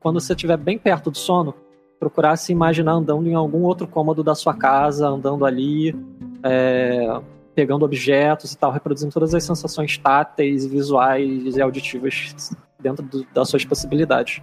quando 0.00 0.18
você 0.18 0.32
estiver 0.32 0.56
bem 0.56 0.78
perto 0.78 1.08
do 1.08 1.16
sono, 1.16 1.54
procurar 2.00 2.34
se 2.34 2.50
imaginar 2.50 2.94
andando 2.94 3.28
em 3.28 3.34
algum 3.36 3.62
outro 3.62 3.86
cômodo 3.86 4.24
da 4.24 4.34
sua 4.34 4.54
casa, 4.54 5.06
andando 5.06 5.46
ali, 5.46 5.94
é, 6.42 7.20
pegando 7.54 7.84
objetos 7.84 8.52
e 8.52 8.58
tal, 8.58 8.72
reproduzindo 8.72 9.12
todas 9.12 9.32
as 9.32 9.44
sensações 9.44 9.96
táteis, 9.96 10.66
visuais 10.66 11.56
e 11.56 11.62
auditivas 11.62 12.50
dentro 12.82 13.04
do, 13.04 13.26
das 13.32 13.48
suas 13.48 13.64
possibilidades. 13.64 14.42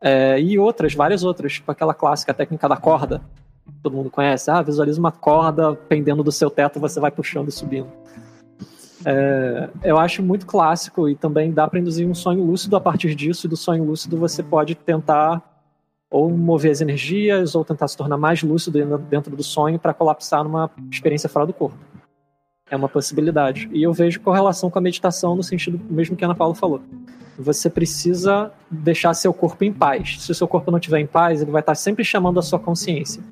É, 0.00 0.40
e 0.40 0.58
outras, 0.58 0.94
várias 0.94 1.24
outras, 1.24 1.54
tipo 1.54 1.70
aquela 1.70 1.94
clássica 1.94 2.34
técnica 2.34 2.68
da 2.68 2.76
corda, 2.76 3.22
todo 3.82 3.96
mundo 3.96 4.10
conhece. 4.10 4.50
Ah, 4.50 4.62
visualiza 4.62 5.00
uma 5.00 5.12
corda 5.12 5.74
pendendo 5.74 6.22
do 6.22 6.30
seu 6.30 6.50
teto, 6.50 6.78
você 6.78 7.00
vai 7.00 7.10
puxando 7.10 7.48
e 7.48 7.52
subindo. 7.52 7.88
É, 9.06 9.68
eu 9.82 9.98
acho 9.98 10.22
muito 10.22 10.46
clássico 10.46 11.08
e 11.08 11.14
também 11.14 11.52
dá 11.52 11.68
para 11.68 11.78
induzir 11.78 12.08
um 12.08 12.14
sonho 12.14 12.42
lúcido 12.42 12.76
a 12.76 12.80
partir 12.80 13.14
disso. 13.14 13.46
E 13.46 13.50
do 13.50 13.56
sonho 13.56 13.84
lúcido 13.84 14.16
você 14.16 14.42
pode 14.42 14.74
tentar 14.74 15.42
ou 16.10 16.30
mover 16.30 16.70
as 16.70 16.80
energias 16.80 17.54
ou 17.54 17.64
tentar 17.64 17.88
se 17.88 17.96
tornar 17.96 18.16
mais 18.16 18.42
lúcido 18.42 18.98
dentro 18.98 19.34
do 19.34 19.42
sonho 19.42 19.78
para 19.78 19.92
colapsar 19.92 20.44
numa 20.44 20.70
experiência 20.90 21.28
fora 21.28 21.46
do 21.46 21.52
corpo. 21.52 21.76
É 22.74 22.76
uma 22.76 22.88
possibilidade. 22.88 23.70
E 23.72 23.84
eu 23.84 23.92
vejo 23.92 24.20
correlação 24.20 24.68
com 24.68 24.78
a 24.78 24.82
meditação 24.82 25.36
no 25.36 25.42
sentido 25.44 25.80
mesmo 25.88 26.16
que 26.16 26.24
a 26.24 26.26
Ana 26.26 26.34
Paula 26.34 26.54
falou 26.54 26.82
você 27.38 27.68
precisa 27.68 28.52
deixar 28.70 29.12
seu 29.14 29.32
corpo 29.32 29.64
em 29.64 29.72
paz. 29.72 30.22
Se 30.22 30.30
o 30.30 30.34
seu 30.34 30.46
corpo 30.46 30.70
não 30.70 30.78
estiver 30.78 31.00
em 31.00 31.06
paz, 31.06 31.42
ele 31.42 31.50
vai 31.50 31.60
estar 31.60 31.74
sempre 31.74 32.04
chamando 32.04 32.38
a 32.38 32.42
sua 32.42 32.58
consciência. 32.58 33.22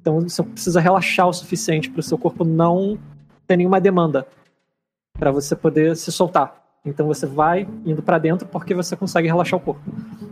Então 0.00 0.20
você 0.20 0.42
precisa 0.42 0.80
relaxar 0.80 1.28
o 1.28 1.32
suficiente 1.32 1.90
para 1.90 2.00
o 2.00 2.02
seu 2.02 2.18
corpo 2.18 2.44
não 2.44 2.98
ter 3.46 3.56
nenhuma 3.56 3.80
demanda 3.80 4.26
para 5.18 5.30
você 5.30 5.54
poder 5.54 5.96
se 5.96 6.10
soltar. 6.10 6.60
Então 6.84 7.06
você 7.06 7.26
vai 7.26 7.68
indo 7.84 8.02
para 8.02 8.18
dentro 8.18 8.48
porque 8.48 8.74
você 8.74 8.96
consegue 8.96 9.28
relaxar 9.28 9.58
o 9.58 9.62
corpo. 9.62 9.82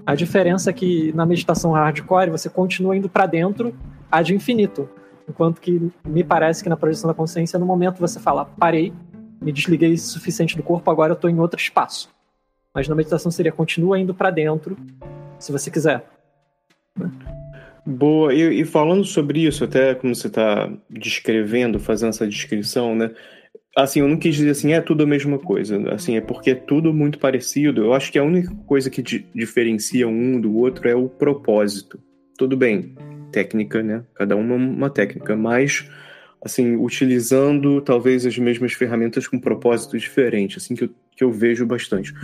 A 0.05 0.15
diferença 0.15 0.71
é 0.71 0.73
que 0.73 1.13
na 1.13 1.25
meditação 1.25 1.73
hardcore 1.73 2.31
você 2.31 2.49
continua 2.49 2.97
indo 2.97 3.09
para 3.09 3.27
dentro 3.27 3.75
a 4.11 4.23
de 4.23 4.35
infinito, 4.35 4.89
enquanto 5.31 5.61
que 5.61 5.91
me 6.05 6.23
parece 6.23 6.63
que 6.63 6.69
na 6.69 6.77
projeção 6.77 7.09
da 7.09 7.15
consciência 7.15 7.59
no 7.59 7.65
momento 7.65 7.99
você 7.99 8.21
fala 8.21 8.45
parei, 8.45 8.93
me 9.41 9.53
desliguei 9.53 9.95
o 9.95 9.99
suficiente 9.99 10.57
do 10.57 10.63
corpo, 10.63 10.91
agora 10.91 11.13
eu 11.13 11.15
estou 11.15 11.31
em 11.31 11.39
outro 11.39 11.59
espaço. 11.59 12.11
Mas 12.75 12.87
na 12.87 12.95
meditação 12.95 13.31
seria 13.31 13.53
continua 13.53 13.99
indo 13.99 14.15
para 14.15 14.31
dentro, 14.31 14.77
se 15.39 15.51
você 15.51 15.71
quiser. 15.71 16.05
Boa, 17.87 18.35
e, 18.35 18.61
e, 18.61 18.65
falando 18.65 19.05
sobre 19.05 19.41
isso, 19.47 19.65
até 19.65 19.95
como 19.95 20.15
você 20.15 20.27
está 20.27 20.71
descrevendo, 20.89 21.81
fazendo 21.81 22.11
essa 22.11 22.29
descrição, 22.29 22.95
né? 22.95 23.11
Assim, 23.77 24.01
eu 24.01 24.09
não 24.09 24.17
quis 24.17 24.35
dizer 24.35 24.51
assim, 24.51 24.73
é 24.73 24.81
tudo 24.81 25.05
a 25.05 25.07
mesma 25.07 25.39
coisa. 25.39 25.93
Assim, 25.93 26.17
é 26.17 26.21
porque 26.21 26.51
é 26.51 26.55
tudo 26.55 26.93
muito 26.93 27.19
parecido. 27.19 27.83
Eu 27.83 27.95
acho 27.95 28.13
que 28.13 28.19
a 28.19 28.23
única 28.23 28.55
coisa 28.67 28.91
que 28.91 29.01
di 29.01 29.27
diferencia 29.35 30.07
um 30.07 30.41
do 30.41 30.57
outro 30.57 30.89
é 30.89 30.95
o 30.95 31.09
propósito. 31.09 31.99
Tudo 32.37 32.57
bem, 32.57 32.95
técnica, 33.31 33.83
né? 33.83 34.03
Cada 34.15 34.37
uma 34.37 34.55
uma 34.55 34.91
técnica, 34.91 35.37
mas 35.37 35.89
assim, 36.43 36.77
utilizando 36.77 37.81
talvez 37.81 38.25
as 38.25 38.37
mesmas 38.39 38.73
ferramentas 38.73 39.29
com 39.29 39.39
propósito 39.39 39.99
diferente, 39.99 40.57
assim 40.57 40.75
que 40.75 40.85
eu, 40.85 40.91
que 41.15 41.23
eu 41.25 41.31
vejo 41.31 41.67
bastante. 41.67 42.15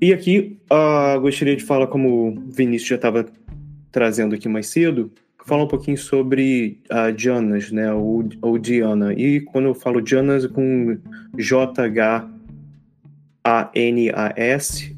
E 0.00 0.12
aqui 0.12 0.58
uh, 0.70 1.20
gostaria 1.20 1.56
de 1.56 1.64
falar, 1.64 1.86
como 1.86 2.28
o 2.28 2.34
Vinícius 2.50 2.88
já 2.90 2.96
estava 2.96 3.24
trazendo 3.92 4.34
aqui 4.34 4.48
mais 4.48 4.66
cedo, 4.66 5.12
falar 5.46 5.62
um 5.62 5.68
pouquinho 5.68 5.96
sobre 5.96 6.80
a 6.90 7.08
uh, 7.08 7.14
Janas, 7.16 7.70
né, 7.70 7.92
ou, 7.92 8.28
ou 8.42 8.58
Diana. 8.58 9.14
E 9.14 9.40
quando 9.40 9.66
eu 9.66 9.74
falo 9.74 10.04
Janas 10.04 10.44
é 10.44 10.48
com 10.48 10.98
J-H-A-N-A-S, 11.38 12.36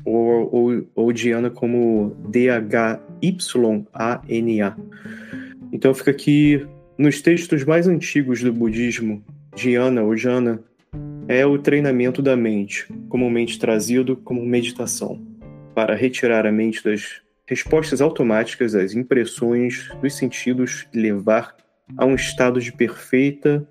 ou, 0.04 0.48
ou, 0.52 0.86
ou 0.94 1.12
Diana 1.12 1.50
como 1.50 2.16
D-H-Y-A-N-A. 3.20 4.76
Então 5.72 5.94
fica 5.94 6.10
aqui 6.10 6.66
nos 6.96 7.20
textos 7.20 7.64
mais 7.64 7.86
antigos 7.86 8.42
do 8.42 8.52
budismo, 8.52 9.22
dhyana 9.54 10.02
ou 10.02 10.16
jhana 10.16 10.62
é 11.28 11.44
o 11.44 11.58
treinamento 11.58 12.22
da 12.22 12.36
mente, 12.36 12.86
comumente 13.08 13.58
trazido 13.58 14.16
como 14.16 14.44
meditação, 14.44 15.20
para 15.74 15.94
retirar 15.94 16.46
a 16.46 16.52
mente 16.52 16.82
das 16.82 17.20
respostas 17.46 18.00
automáticas 18.00 18.74
às 18.74 18.94
impressões 18.94 19.88
dos 20.00 20.14
sentidos 20.14 20.86
e 20.92 20.98
levar 20.98 21.54
a 21.96 22.04
um 22.04 22.14
estado 22.14 22.60
de 22.60 22.72
perfeita 22.72 23.66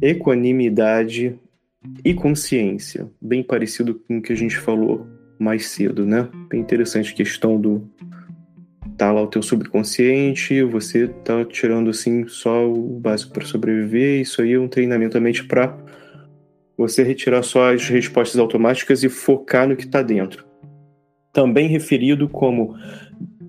equanimidade 0.00 1.38
e 2.04 2.14
consciência, 2.14 3.10
bem 3.20 3.42
parecido 3.42 3.94
com 3.94 4.18
o 4.18 4.22
que 4.22 4.32
a 4.32 4.36
gente 4.36 4.56
falou 4.56 5.06
mais 5.38 5.66
cedo, 5.66 6.06
né? 6.06 6.28
Bem 6.48 6.60
interessante 6.60 7.12
a 7.12 7.16
questão 7.16 7.60
do 7.60 7.88
tá 8.96 9.12
lá 9.12 9.22
o 9.22 9.26
teu 9.26 9.42
subconsciente, 9.42 10.62
você 10.62 11.08
tá 11.08 11.44
tirando 11.44 11.90
assim 11.90 12.26
só 12.28 12.68
o 12.68 12.98
básico 13.00 13.32
para 13.32 13.44
sobreviver. 13.44 14.20
Isso 14.20 14.42
aí 14.42 14.52
é 14.52 14.58
um 14.58 14.68
treinamento 14.68 15.12
também 15.12 15.32
para 15.46 15.76
você 16.76 17.02
retirar 17.02 17.42
só 17.42 17.72
as 17.72 17.88
respostas 17.88 18.38
automáticas 18.38 19.02
e 19.02 19.08
focar 19.08 19.68
no 19.68 19.76
que 19.76 19.84
está 19.84 20.02
dentro. 20.02 20.44
Também 21.32 21.68
referido 21.68 22.28
como 22.28 22.76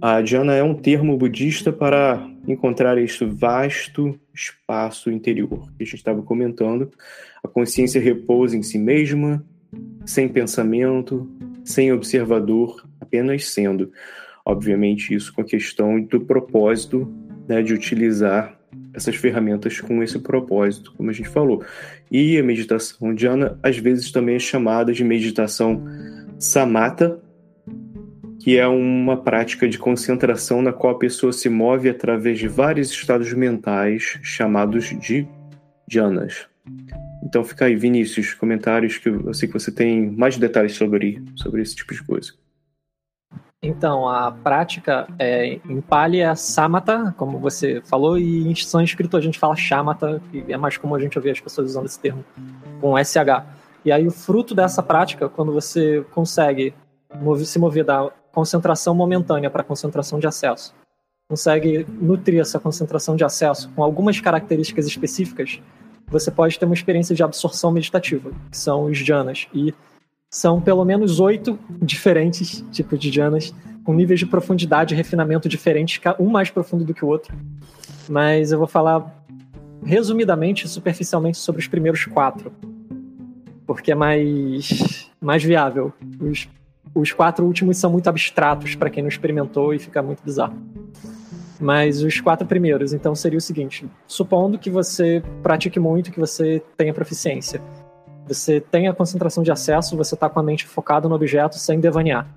a 0.02 0.22
Jhana 0.24 0.56
é 0.56 0.64
um 0.64 0.74
termo 0.74 1.18
budista 1.18 1.72
para 1.72 2.28
encontrar 2.48 2.98
este 2.98 3.26
vasto 3.26 4.20
espaço 4.34 5.10
interior 5.10 5.72
que 5.78 5.84
a 5.84 5.86
gente 5.86 5.96
estava 5.96 6.22
comentando. 6.22 6.92
A 7.44 7.48
consciência 7.48 8.02
repousa 8.02 8.58
em 8.58 8.64
si 8.64 8.78
mesma, 8.78 9.44
sem 10.06 10.28
pensamento, 10.28 11.30
sem 11.64 11.92
observador, 11.92 12.88
apenas 13.00 13.46
sendo. 13.50 13.92
Obviamente, 14.46 15.14
isso 15.14 15.34
com 15.34 15.42
a 15.42 15.46
questão 15.46 16.00
do 16.00 16.22
propósito 16.22 17.12
né, 17.48 17.64
de 17.64 17.74
utilizar 17.74 18.56
essas 18.94 19.16
ferramentas 19.16 19.82
com 19.82 20.02
esse 20.04 20.20
propósito, 20.20 20.94
como 20.96 21.10
a 21.10 21.14
gente 21.14 21.30
falou. 21.30 21.64
E 22.12 22.38
a 22.38 22.44
meditação 22.44 23.14
dhyana, 23.14 23.58
às 23.64 23.78
vezes, 23.78 24.12
também 24.12 24.36
é 24.36 24.40
chamada 24.40 24.94
de 24.94 25.04
meditação 25.04 25.84
samatha, 26.38 27.20
que 28.40 28.58
é 28.58 28.68
uma 28.68 29.18
prática 29.18 29.68
de 29.68 29.78
concentração 29.78 30.62
na 30.62 30.72
qual 30.72 30.94
a 30.96 31.00
pessoa 31.00 31.34
se 31.34 31.50
move 31.50 31.90
através 31.90 32.38
de 32.38 32.48
vários 32.48 32.92
estados 32.92 33.34
mentais 33.34 34.20
chamados 34.22 34.94
de 35.00 35.28
dhyanas. 35.88 36.48
Então 37.24 37.44
fica 37.44 37.66
aí, 37.66 37.76
Vinícius, 37.76 38.36
comentários 38.36 39.00
que 39.00 39.10
eu 39.10 39.34
sei 39.34 39.48
que 39.48 39.54
você 39.54 39.72
tem 39.72 40.12
mais 40.12 40.38
detalhes 40.38 40.74
sobre, 40.74 41.24
sobre 41.36 41.62
esse 41.64 41.76
tipo 41.76 41.94
de 41.94 42.04
coisa. 42.04 42.34
Então, 43.68 44.08
a 44.08 44.32
prática 44.32 45.08
é, 45.18 45.60
em 45.68 45.82
Pali 45.82 46.20
é 46.20 46.36
Samata, 46.36 47.16
como 47.18 47.40
você 47.40 47.82
falou, 47.82 48.16
e 48.16 48.48
em 48.48 48.56
sânscrito 48.56 49.18
a 49.18 49.22
gente 49.22 49.40
fala 49.40 49.56
Shamata, 49.56 50.22
que 50.32 50.46
é 50.48 50.56
mais 50.56 50.78
comum 50.78 50.94
a 50.94 51.00
gente 51.00 51.18
ouvir 51.18 51.32
as 51.32 51.40
pessoas 51.40 51.72
usando 51.72 51.88
esse 51.88 52.00
termo, 52.00 52.24
com 52.80 52.96
SH. 52.96 53.44
E 53.84 53.92
aí 53.92 54.06
o 54.06 54.12
fruto 54.12 54.54
dessa 54.54 54.84
prática, 54.84 55.28
quando 55.28 55.52
você 55.52 56.06
consegue 56.12 56.76
se 57.44 57.58
mover 57.58 57.84
da 57.84 58.12
concentração 58.32 58.94
momentânea 58.94 59.50
para 59.50 59.64
concentração 59.64 60.20
de 60.20 60.28
acesso, 60.28 60.74
consegue 61.28 61.88
nutrir 61.90 62.40
essa 62.40 62.60
concentração 62.60 63.16
de 63.16 63.24
acesso 63.24 63.72
com 63.76 63.84
algumas 63.84 64.20
características 64.20 64.86
específicas, 64.86 65.60
você 66.08 66.30
pode 66.30 66.60
ter 66.60 66.66
uma 66.66 66.76
experiência 66.76 67.16
de 67.16 67.24
absorção 67.24 67.72
meditativa, 67.72 68.30
que 68.52 68.58
são 68.58 68.86
os 68.86 68.98
jhanas. 68.98 69.48
E 69.52 69.74
são 70.36 70.60
pelo 70.60 70.84
menos 70.84 71.22
oito 71.22 71.58
diferentes 71.82 72.62
tipos 72.70 73.00
de 73.00 73.10
jhanas, 73.10 73.56
com 73.86 73.94
níveis 73.94 74.20
de 74.20 74.26
profundidade 74.26 74.94
e 74.94 74.98
refinamento 74.98 75.48
diferentes, 75.48 76.02
um 76.20 76.30
mais 76.30 76.50
profundo 76.50 76.84
do 76.84 76.94
que 76.94 77.06
o 77.06 77.08
outro. 77.08 77.34
Mas 78.10 78.52
eu 78.52 78.58
vou 78.58 78.68
falar 78.68 79.24
resumidamente, 79.82 80.68
superficialmente, 80.68 81.38
sobre 81.38 81.62
os 81.62 81.70
primeiros 81.70 82.04
quatro, 82.04 82.52
porque 83.66 83.94
é 83.94 83.96
mais, 83.96 85.10
mais 85.22 85.42
viável. 85.42 85.94
Os, 86.20 86.50
os 86.94 87.14
quatro 87.14 87.46
últimos 87.46 87.78
são 87.78 87.90
muito 87.90 88.10
abstratos 88.10 88.76
para 88.76 88.90
quem 88.90 89.04
não 89.04 89.08
experimentou 89.08 89.74
e 89.74 89.80
fica 89.80 90.04
muito 90.04 90.22
bizarro. 90.22 90.58
Mas 91.62 92.04
os 92.04 92.20
quatro 92.20 92.46
primeiros, 92.46 92.92
então, 92.92 93.16
seria 93.16 93.38
o 93.38 93.42
seguinte: 93.42 93.86
supondo 94.06 94.60
que 94.60 94.70
você 94.70 95.24
pratique 95.42 95.80
muito, 95.80 96.12
que 96.12 96.20
você 96.20 96.62
tenha 96.76 96.94
proficiência 96.94 97.62
você 98.28 98.60
tem 98.60 98.88
a 98.88 98.94
concentração 98.94 99.44
de 99.44 99.52
acesso, 99.52 99.96
você 99.96 100.16
está 100.16 100.30
com 100.30 100.40
a 100.40 100.44
mente 100.44 100.66
focada 100.66 101.08
no 101.08 101.16
objeto 101.16 101.58
sem 101.58 101.80
devanear. 101.80 102.28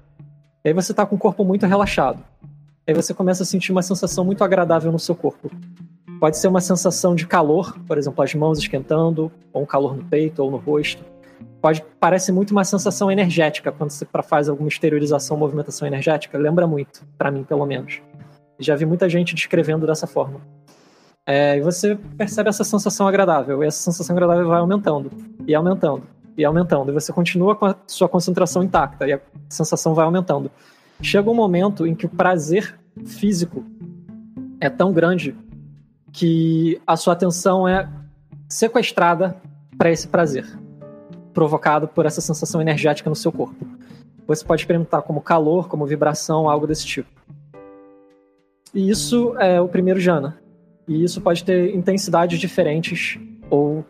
E 0.65 0.69
aí 0.69 0.75
você 0.75 0.93
está 0.93 1.07
com 1.07 1.17
o 1.17 1.19
corpo 1.19 1.45
muito 1.45 1.67
relaxado. 1.67 2.23
E 2.87 2.91
aí 2.91 2.95
você 2.95 3.15
começa 3.15 3.43
a 3.43 3.47
sentir 3.47 3.73
uma 3.73 3.83
sensação 3.83 4.25
muito 4.25 4.45
agradável 4.45 4.93
no 4.93 4.99
seu 4.99 5.15
corpo. 5.15 5.51
Pode 6.21 6.37
ser 6.37 6.49
uma 6.49 6.61
sensação 6.61 7.15
de 7.15 7.27
calor, 7.27 7.79
por 7.87 7.97
exemplo, 7.97 8.23
as 8.23 8.35
mãos 8.35 8.59
esquentando, 8.59 9.31
ou 9.53 9.63
um 9.63 9.67
calor 9.67 9.97
no 9.97 10.05
peito 10.05 10.43
ou 10.43 10.51
no 10.51 10.57
rosto. 10.57 11.05
Pode 11.61 11.85
parece 12.01 12.33
muito 12.33 12.51
uma 12.51 12.65
sensação 12.65 13.11
energética 13.11 13.71
quando 13.71 13.91
você 13.91 14.07
faz 14.25 14.49
alguma 14.49 14.69
exteriorização, 14.69 15.37
movimentação 15.37 15.87
energética. 15.87 16.37
Lembra 16.37 16.67
muito, 16.67 17.05
para 17.17 17.31
mim 17.31 17.45
pelo 17.45 17.65
menos. 17.65 18.03
Já 18.59 18.75
vi 18.75 18.85
muita 18.85 19.09
gente 19.09 19.35
descrevendo 19.35 19.87
dessa 19.87 20.07
forma. 20.07 20.41
É, 21.31 21.59
e 21.59 21.61
você 21.61 21.95
percebe 22.17 22.49
essa 22.49 22.65
sensação 22.65 23.07
agradável, 23.07 23.63
e 23.63 23.67
essa 23.67 23.83
sensação 23.83 24.17
agradável 24.17 24.49
vai 24.49 24.61
aumentando, 24.61 25.13
e 25.47 25.55
aumentando, 25.55 26.05
e 26.35 26.43
aumentando, 26.43 26.91
e 26.91 26.95
você 26.95 27.13
continua 27.13 27.55
com 27.55 27.67
a 27.67 27.77
sua 27.87 28.09
concentração 28.09 28.63
intacta, 28.63 29.07
e 29.07 29.13
a 29.13 29.21
sensação 29.47 29.93
vai 29.93 30.07
aumentando. 30.07 30.51
Chega 31.03 31.29
um 31.29 31.35
momento 31.35 31.87
em 31.87 31.95
que 31.95 32.07
o 32.07 32.09
prazer 32.09 32.81
físico 33.05 33.63
é 34.59 34.71
tão 34.71 34.91
grande 34.91 35.37
que 36.13 36.81
a 36.87 36.97
sua 36.97 37.13
atenção 37.13 37.69
é 37.69 37.87
sequestrada 38.49 39.37
para 39.77 39.91
esse 39.91 40.09
prazer, 40.09 40.47
provocado 41.35 41.87
por 41.87 42.07
essa 42.07 42.23
sensação 42.23 42.59
energética 42.59 43.11
no 43.11 43.15
seu 43.15 43.31
corpo. 43.31 43.67
Você 44.27 44.43
pode 44.43 44.63
experimentar 44.63 45.03
como 45.03 45.21
calor, 45.21 45.69
como 45.69 45.85
vibração, 45.85 46.49
algo 46.49 46.67
desse 46.67 46.87
tipo. 46.87 47.11
E 48.73 48.89
isso 48.89 49.37
é 49.39 49.61
o 49.61 49.69
primeiro 49.69 50.01
jhana. 50.01 50.48
E 50.89 51.05
isso 51.05 51.21
pode 51.21 51.45
ter 51.45 51.75
intensidades 51.75 52.41
diferentes 52.41 53.19
ou 53.51 53.85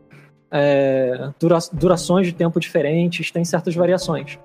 é, 0.51 1.30
dura 1.38 1.59
durações 1.72 2.26
de 2.26 2.32
tempo 2.32 2.59
diferentes, 2.59 3.30
tem 3.30 3.44
certas 3.44 3.74
variações. 3.74 4.38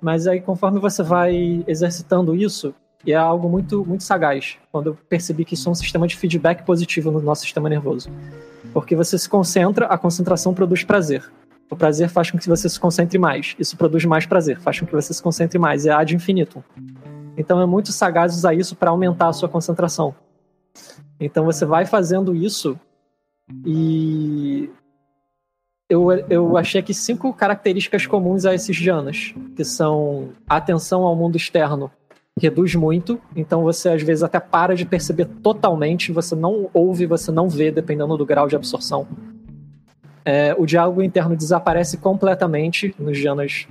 Mas 0.00 0.26
aí, 0.26 0.40
conforme 0.40 0.78
você 0.78 1.02
vai 1.02 1.64
exercitando 1.66 2.36
isso, 2.36 2.74
e 3.06 3.12
é 3.12 3.16
algo 3.16 3.48
muito, 3.48 3.84
muito 3.84 4.04
sagaz, 4.04 4.56
quando 4.70 4.88
eu 4.88 4.98
percebi 5.08 5.44
que 5.44 5.54
isso 5.54 5.68
é 5.68 5.72
um 5.72 5.74
sistema 5.74 6.06
de 6.06 6.16
feedback 6.16 6.62
positivo 6.64 7.10
no 7.10 7.20
nosso 7.20 7.42
sistema 7.42 7.68
nervoso. 7.68 8.10
Porque 8.72 8.94
você 8.94 9.18
se 9.18 9.28
concentra, 9.28 9.86
a 9.86 9.96
concentração 9.96 10.52
produz 10.54 10.84
prazer. 10.84 11.30
O 11.70 11.76
prazer 11.76 12.08
faz 12.08 12.30
com 12.30 12.38
que 12.38 12.48
você 12.48 12.68
se 12.68 12.78
concentre 12.78 13.18
mais. 13.18 13.54
Isso 13.58 13.76
produz 13.76 14.04
mais 14.04 14.26
prazer, 14.26 14.60
faz 14.60 14.80
com 14.80 14.86
que 14.86 14.92
você 14.92 15.12
se 15.12 15.22
concentre 15.22 15.58
mais. 15.58 15.86
É 15.86 15.92
ad 15.92 16.14
infinitum. 16.14 16.62
Então 17.36 17.60
é 17.60 17.66
muito 17.66 17.92
sagaz 17.92 18.34
usar 18.34 18.54
isso 18.54 18.76
para 18.76 18.90
aumentar 18.90 19.28
a 19.28 19.32
sua 19.32 19.48
concentração. 19.48 20.14
Então 21.18 21.44
você 21.44 21.64
vai 21.64 21.86
fazendo 21.86 22.34
isso 22.34 22.78
e 23.64 24.70
eu, 25.88 26.10
eu 26.30 26.56
achei 26.56 26.80
aqui 26.80 26.94
cinco 26.94 27.32
características 27.32 28.06
comuns 28.06 28.46
a 28.46 28.54
esses 28.54 28.76
janas, 28.76 29.34
que 29.54 29.64
são 29.64 30.30
atenção 30.48 31.02
ao 31.02 31.14
mundo 31.14 31.36
externo 31.36 31.90
reduz 32.40 32.74
muito, 32.74 33.20
então 33.36 33.62
você 33.62 33.90
às 33.90 34.02
vezes 34.02 34.24
até 34.24 34.40
para 34.40 34.74
de 34.74 34.84
perceber 34.84 35.26
totalmente, 35.42 36.10
você 36.10 36.34
não 36.34 36.68
ouve, 36.74 37.06
você 37.06 37.30
não 37.30 37.48
vê, 37.48 37.70
dependendo 37.70 38.16
do 38.16 38.26
grau 38.26 38.48
de 38.48 38.56
absorção. 38.56 39.06
É, 40.24 40.54
o 40.58 40.66
diálogo 40.66 41.02
interno 41.02 41.36
desaparece 41.36 41.96
completamente 41.98 42.94
nos 42.98 43.16
janas 43.16 43.68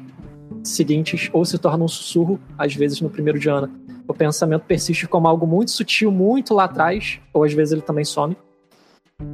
seguintes, 0.63 1.29
ou 1.33 1.43
se 1.43 1.57
torna 1.57 1.83
um 1.83 1.87
sussurro, 1.89 2.39
às 2.57 2.73
vezes 2.73 3.01
no 3.01 3.09
primeiro 3.09 3.39
jana 3.39 3.69
o 4.07 4.13
pensamento 4.13 4.63
persiste 4.63 5.07
como 5.07 5.27
algo 5.27 5.47
muito 5.47 5.71
sutil, 5.71 6.11
muito 6.11 6.53
lá 6.53 6.65
atrás, 6.65 7.19
ou 7.33 7.43
às 7.43 7.53
vezes 7.53 7.73
ele 7.73 7.81
também 7.81 8.03
some. 8.03 8.35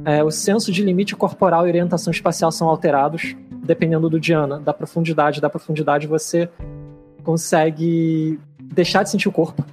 É, 0.04 0.22
o 0.22 0.30
senso 0.30 0.70
de 0.70 0.82
limite 0.82 1.16
corporal 1.16 1.66
e 1.66 1.70
orientação 1.70 2.10
espacial 2.10 2.52
são 2.52 2.68
alterados, 2.68 3.34
dependendo 3.64 4.08
do 4.08 4.20
Diana, 4.20 4.60
da 4.60 4.72
profundidade. 4.72 5.40
Da 5.40 5.50
profundidade 5.50 6.06
você 6.06 6.48
consegue 7.22 8.38
deixar 8.60 9.02
de 9.02 9.10
sentir 9.10 9.28
o 9.28 9.32
corpo. 9.32 9.64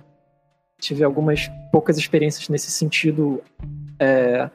Tive 0.79 1.03
algumas 1.03 1.49
poucas 1.71 1.97
experiências 1.97 2.49
nesse 2.49 2.71
sentido. 2.71 3.41
É, 3.99 4.49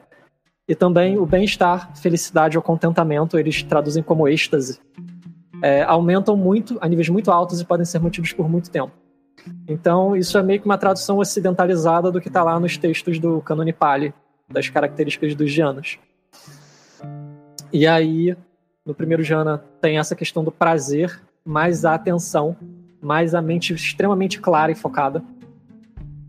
e 0.67 0.75
também 0.75 1.17
o 1.17 1.25
bem-estar, 1.25 1.95
felicidade 1.97 2.57
ou 2.57 2.63
contentamento, 2.63 3.37
eles 3.37 3.61
traduzem 3.63 4.01
como 4.01 4.27
êxtase. 4.27 4.79
É, 5.61 5.83
aumentam 5.83 6.35
muito, 6.35 6.77
a 6.81 6.87
níveis 6.87 7.09
muito 7.09 7.31
altos 7.31 7.59
e 7.61 7.65
podem 7.65 7.85
ser 7.85 7.99
mantidos 7.99 8.33
por 8.33 8.49
muito 8.49 8.69
tempo. 8.69 9.02
Então, 9.67 10.15
isso 10.15 10.37
é 10.37 10.43
meio 10.43 10.59
que 10.59 10.65
uma 10.65 10.77
tradução 10.77 11.17
ocidentalizada 11.17 12.11
do 12.11 12.21
que 12.21 12.27
está 12.27 12.43
lá 12.43 12.59
nos 12.59 12.77
textos 12.77 13.19
do 13.19 13.41
Canone 13.41 13.73
Pali, 13.73 14.13
das 14.49 14.69
características 14.69 15.35
dos 15.35 15.51
Janas. 15.51 15.97
E 17.71 17.87
aí, 17.87 18.35
no 18.85 18.93
primeiro 18.93 19.23
Jana, 19.23 19.63
tem 19.81 19.97
essa 19.97 20.15
questão 20.15 20.43
do 20.43 20.51
prazer, 20.51 21.21
mais 21.43 21.85
a 21.85 21.95
atenção, 21.95 22.55
mais 23.01 23.33
a 23.33 23.41
mente 23.41 23.73
extremamente 23.73 24.39
clara 24.39 24.71
e 24.71 24.75
focada. 24.75 25.23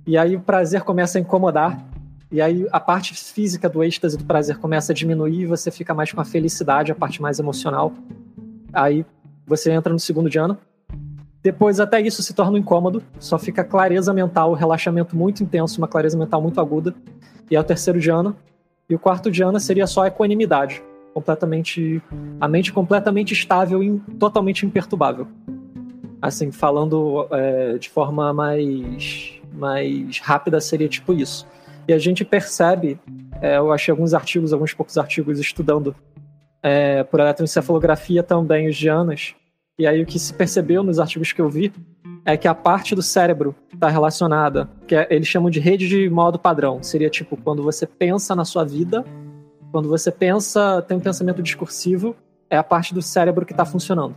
E 0.07 0.17
aí 0.17 0.37
o 0.37 0.41
prazer 0.41 0.83
começa 0.83 1.19
a 1.19 1.21
incomodar, 1.21 1.85
e 2.31 2.41
aí 2.41 2.67
a 2.73 2.81
parte 2.81 3.15
física 3.15 3.69
do 3.69 3.83
êxtase 3.83 4.19
do 4.19 4.25
prazer 4.25 4.59
começa 4.59 4.93
a 4.93 4.95
diminuir 4.95 5.47
você 5.47 5.71
fica 5.71 5.95
mais 5.95 6.13
com 6.13 6.21
a 6.21 6.25
felicidade, 6.25 6.91
a 6.91 6.95
parte 6.95 7.23
mais 7.23 7.39
emocional. 7.39 7.93
Aí 8.73 9.07
você 9.47 9.71
entra 9.71 9.93
no 9.93 9.99
segundo 9.99 10.31
Jana, 10.31 10.59
depois, 11.45 11.79
até 11.79 12.01
isso 12.01 12.23
se 12.23 12.33
torna 12.33 12.53
um 12.53 12.57
incômodo, 12.57 13.03
só 13.19 13.39
fica 13.39 13.63
clareza 13.63 14.15
mental, 14.15 14.55
relaxamento 14.55 15.15
muito 15.15 15.43
intenso, 15.43 15.77
uma 15.77 15.87
clareza 15.87 16.17
mental 16.17 16.41
muito 16.41 16.59
aguda. 16.59 16.95
E 17.51 17.55
é 17.55 17.61
o 17.61 17.63
terceiro 17.63 18.01
Diana. 18.01 18.35
E 18.89 18.95
o 18.95 18.99
quarto 18.99 19.31
Diana 19.31 19.61
seria 19.61 19.87
só 19.87 20.07
equanimidade, 20.07 20.83
completamente. 21.13 22.03
a 22.41 22.49
mente 22.49 22.73
completamente 22.73 23.35
estável 23.35 23.83
e 23.83 24.01
totalmente 24.19 24.65
imperturbável. 24.65 25.29
Assim, 26.23 26.51
falando 26.51 27.29
é, 27.31 27.77
de 27.77 27.91
forma 27.91 28.33
mais, 28.33 29.39
mais 29.53 30.19
rápida, 30.21 30.59
seria 30.63 30.89
tipo 30.89 31.13
isso. 31.13 31.47
E 31.87 31.93
a 31.93 31.99
gente 31.99 32.25
percebe, 32.25 32.99
é, 33.43 33.59
eu 33.59 33.71
achei 33.71 33.93
alguns 33.93 34.15
artigos, 34.15 34.55
alguns 34.55 34.73
poucos 34.73 34.97
artigos 34.97 35.39
estudando 35.39 35.95
é, 36.63 37.05
por 37.05 37.21
eletroencefalografia 37.21 38.23
também 38.23 38.67
os 38.67 38.77
Dianas 38.77 39.35
e 39.79 39.87
aí 39.87 40.01
o 40.01 40.07
que 40.07 40.19
se 40.19 40.33
percebeu 40.33 40.83
nos 40.85 41.01
artigos 41.01 41.33
que 41.33 41.41
eu 41.41 41.49
vi 41.49 41.73
é 42.25 42.37
que 42.37 42.47
a 42.47 42.55
parte 42.55 42.95
do 42.95 43.03
cérebro 43.03 43.55
está 43.73 43.89
relacionada, 43.89 44.69
que 44.87 44.95
é, 44.95 45.07
eles 45.11 45.27
chamam 45.27 45.51
de 45.51 45.59
rede 45.61 45.89
de 45.89 46.09
modo 46.09 46.39
padrão. 46.39 46.83
Seria 46.83 47.11
tipo 47.11 47.37
quando 47.37 47.63
você 47.63 47.87
pensa 47.87 48.35
na 48.35 48.45
sua 48.45 48.65
vida, 48.65 49.05
quando 49.73 49.89
você 49.89 50.11
pensa, 50.11 50.81
tem 50.83 50.97
um 50.97 51.01
pensamento 51.01 51.43
discursivo, 51.43 52.15
é 52.49 52.57
a 52.57 52.63
parte 52.63 52.95
do 52.95 53.03
cérebro 53.03 53.45
que 53.45 53.53
está 53.53 53.65
funcionando. 53.65 54.15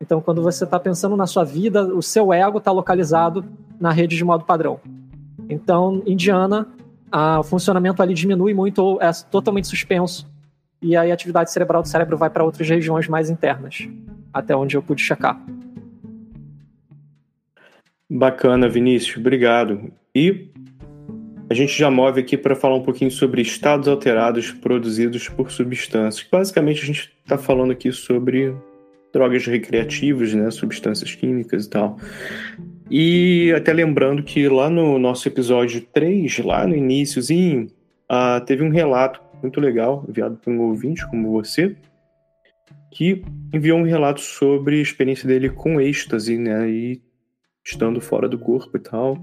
Então, 0.00 0.20
quando 0.20 0.42
você 0.42 0.64
está 0.64 0.78
pensando 0.78 1.16
na 1.16 1.26
sua 1.26 1.44
vida, 1.44 1.84
o 1.84 2.02
seu 2.02 2.32
ego 2.32 2.58
está 2.58 2.70
localizado 2.70 3.44
na 3.78 3.90
rede 3.90 4.16
de 4.16 4.24
modo 4.24 4.44
padrão. 4.44 4.80
Então, 5.48 6.02
Indiana, 6.06 6.68
o 7.38 7.42
funcionamento 7.42 8.02
ali 8.02 8.14
diminui 8.14 8.54
muito 8.54 8.78
ou 8.78 9.02
é 9.02 9.10
totalmente 9.30 9.68
suspenso. 9.68 10.30
E 10.80 10.96
aí 10.96 11.10
a 11.10 11.14
atividade 11.14 11.50
cerebral 11.50 11.82
do 11.82 11.88
cérebro 11.88 12.16
vai 12.16 12.30
para 12.30 12.44
outras 12.44 12.68
regiões 12.68 13.08
mais 13.08 13.28
internas 13.28 13.88
até 14.32 14.54
onde 14.54 14.76
eu 14.76 14.82
pude 14.82 15.02
checar. 15.02 15.40
Bacana, 18.08 18.68
Vinícius, 18.68 19.16
obrigado. 19.16 19.92
E 20.14 20.50
a 21.48 21.54
gente 21.54 21.76
já 21.78 21.90
move 21.90 22.20
aqui 22.20 22.36
para 22.36 22.54
falar 22.56 22.76
um 22.76 22.82
pouquinho 22.82 23.10
sobre 23.10 23.42
estados 23.42 23.88
alterados 23.88 24.50
produzidos 24.50 25.28
por 25.28 25.50
substâncias. 25.50 26.26
Basicamente, 26.30 26.82
a 26.82 26.86
gente 26.86 27.12
está 27.24 27.38
falando 27.38 27.72
aqui 27.72 27.92
sobre 27.92 28.54
drogas 29.12 29.46
recreativas, 29.46 30.32
né, 30.34 30.50
substâncias 30.50 31.14
químicas 31.14 31.66
e 31.66 31.70
tal. 31.70 31.98
E 32.90 33.52
até 33.56 33.72
lembrando 33.72 34.22
que 34.22 34.48
lá 34.48 34.68
no 34.68 34.98
nosso 34.98 35.28
episódio 35.28 35.80
3, 35.92 36.38
lá 36.40 36.66
no 36.66 36.76
iníciozinho, 36.76 37.68
uh, 38.10 38.44
teve 38.44 38.64
um 38.64 38.70
relato 38.70 39.20
muito 39.40 39.60
legal 39.60 40.04
enviado 40.08 40.36
por 40.36 40.52
um 40.52 40.60
ouvinte 40.62 41.08
como 41.08 41.30
você, 41.30 41.76
que 42.90 43.22
enviou 43.52 43.78
um 43.78 43.84
relato 43.84 44.20
sobre 44.20 44.78
a 44.78 44.82
experiência 44.82 45.26
dele 45.26 45.48
com 45.48 45.80
êxtase, 45.80 46.36
né, 46.36 46.68
e 46.68 47.00
estando 47.64 48.00
fora 48.00 48.28
do 48.28 48.38
corpo 48.38 48.76
e 48.76 48.80
tal. 48.80 49.22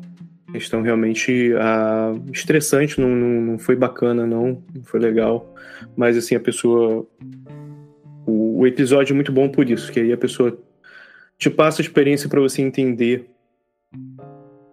Questão 0.51 0.81
realmente 0.81 1.51
uh, 1.53 2.31
estressante, 2.31 3.01
não, 3.01 3.09
não, 3.09 3.41
não 3.41 3.59
foi 3.59 3.75
bacana, 3.75 4.25
não, 4.25 4.63
não 4.73 4.83
foi 4.83 4.99
legal. 4.99 5.53
Mas 5.95 6.15
assim, 6.15 6.35
a 6.35 6.39
pessoa 6.39 7.05
o, 8.25 8.59
o 8.59 8.67
episódio 8.67 9.13
é 9.13 9.15
muito 9.15 9.31
bom 9.31 9.49
por 9.49 9.69
isso, 9.69 9.91
que 9.91 9.99
aí 9.99 10.11
a 10.11 10.17
pessoa 10.17 10.57
te 11.37 11.49
passa 11.49 11.81
a 11.81 11.83
experiência 11.83 12.27
para 12.27 12.41
você 12.41 12.61
entender 12.61 13.29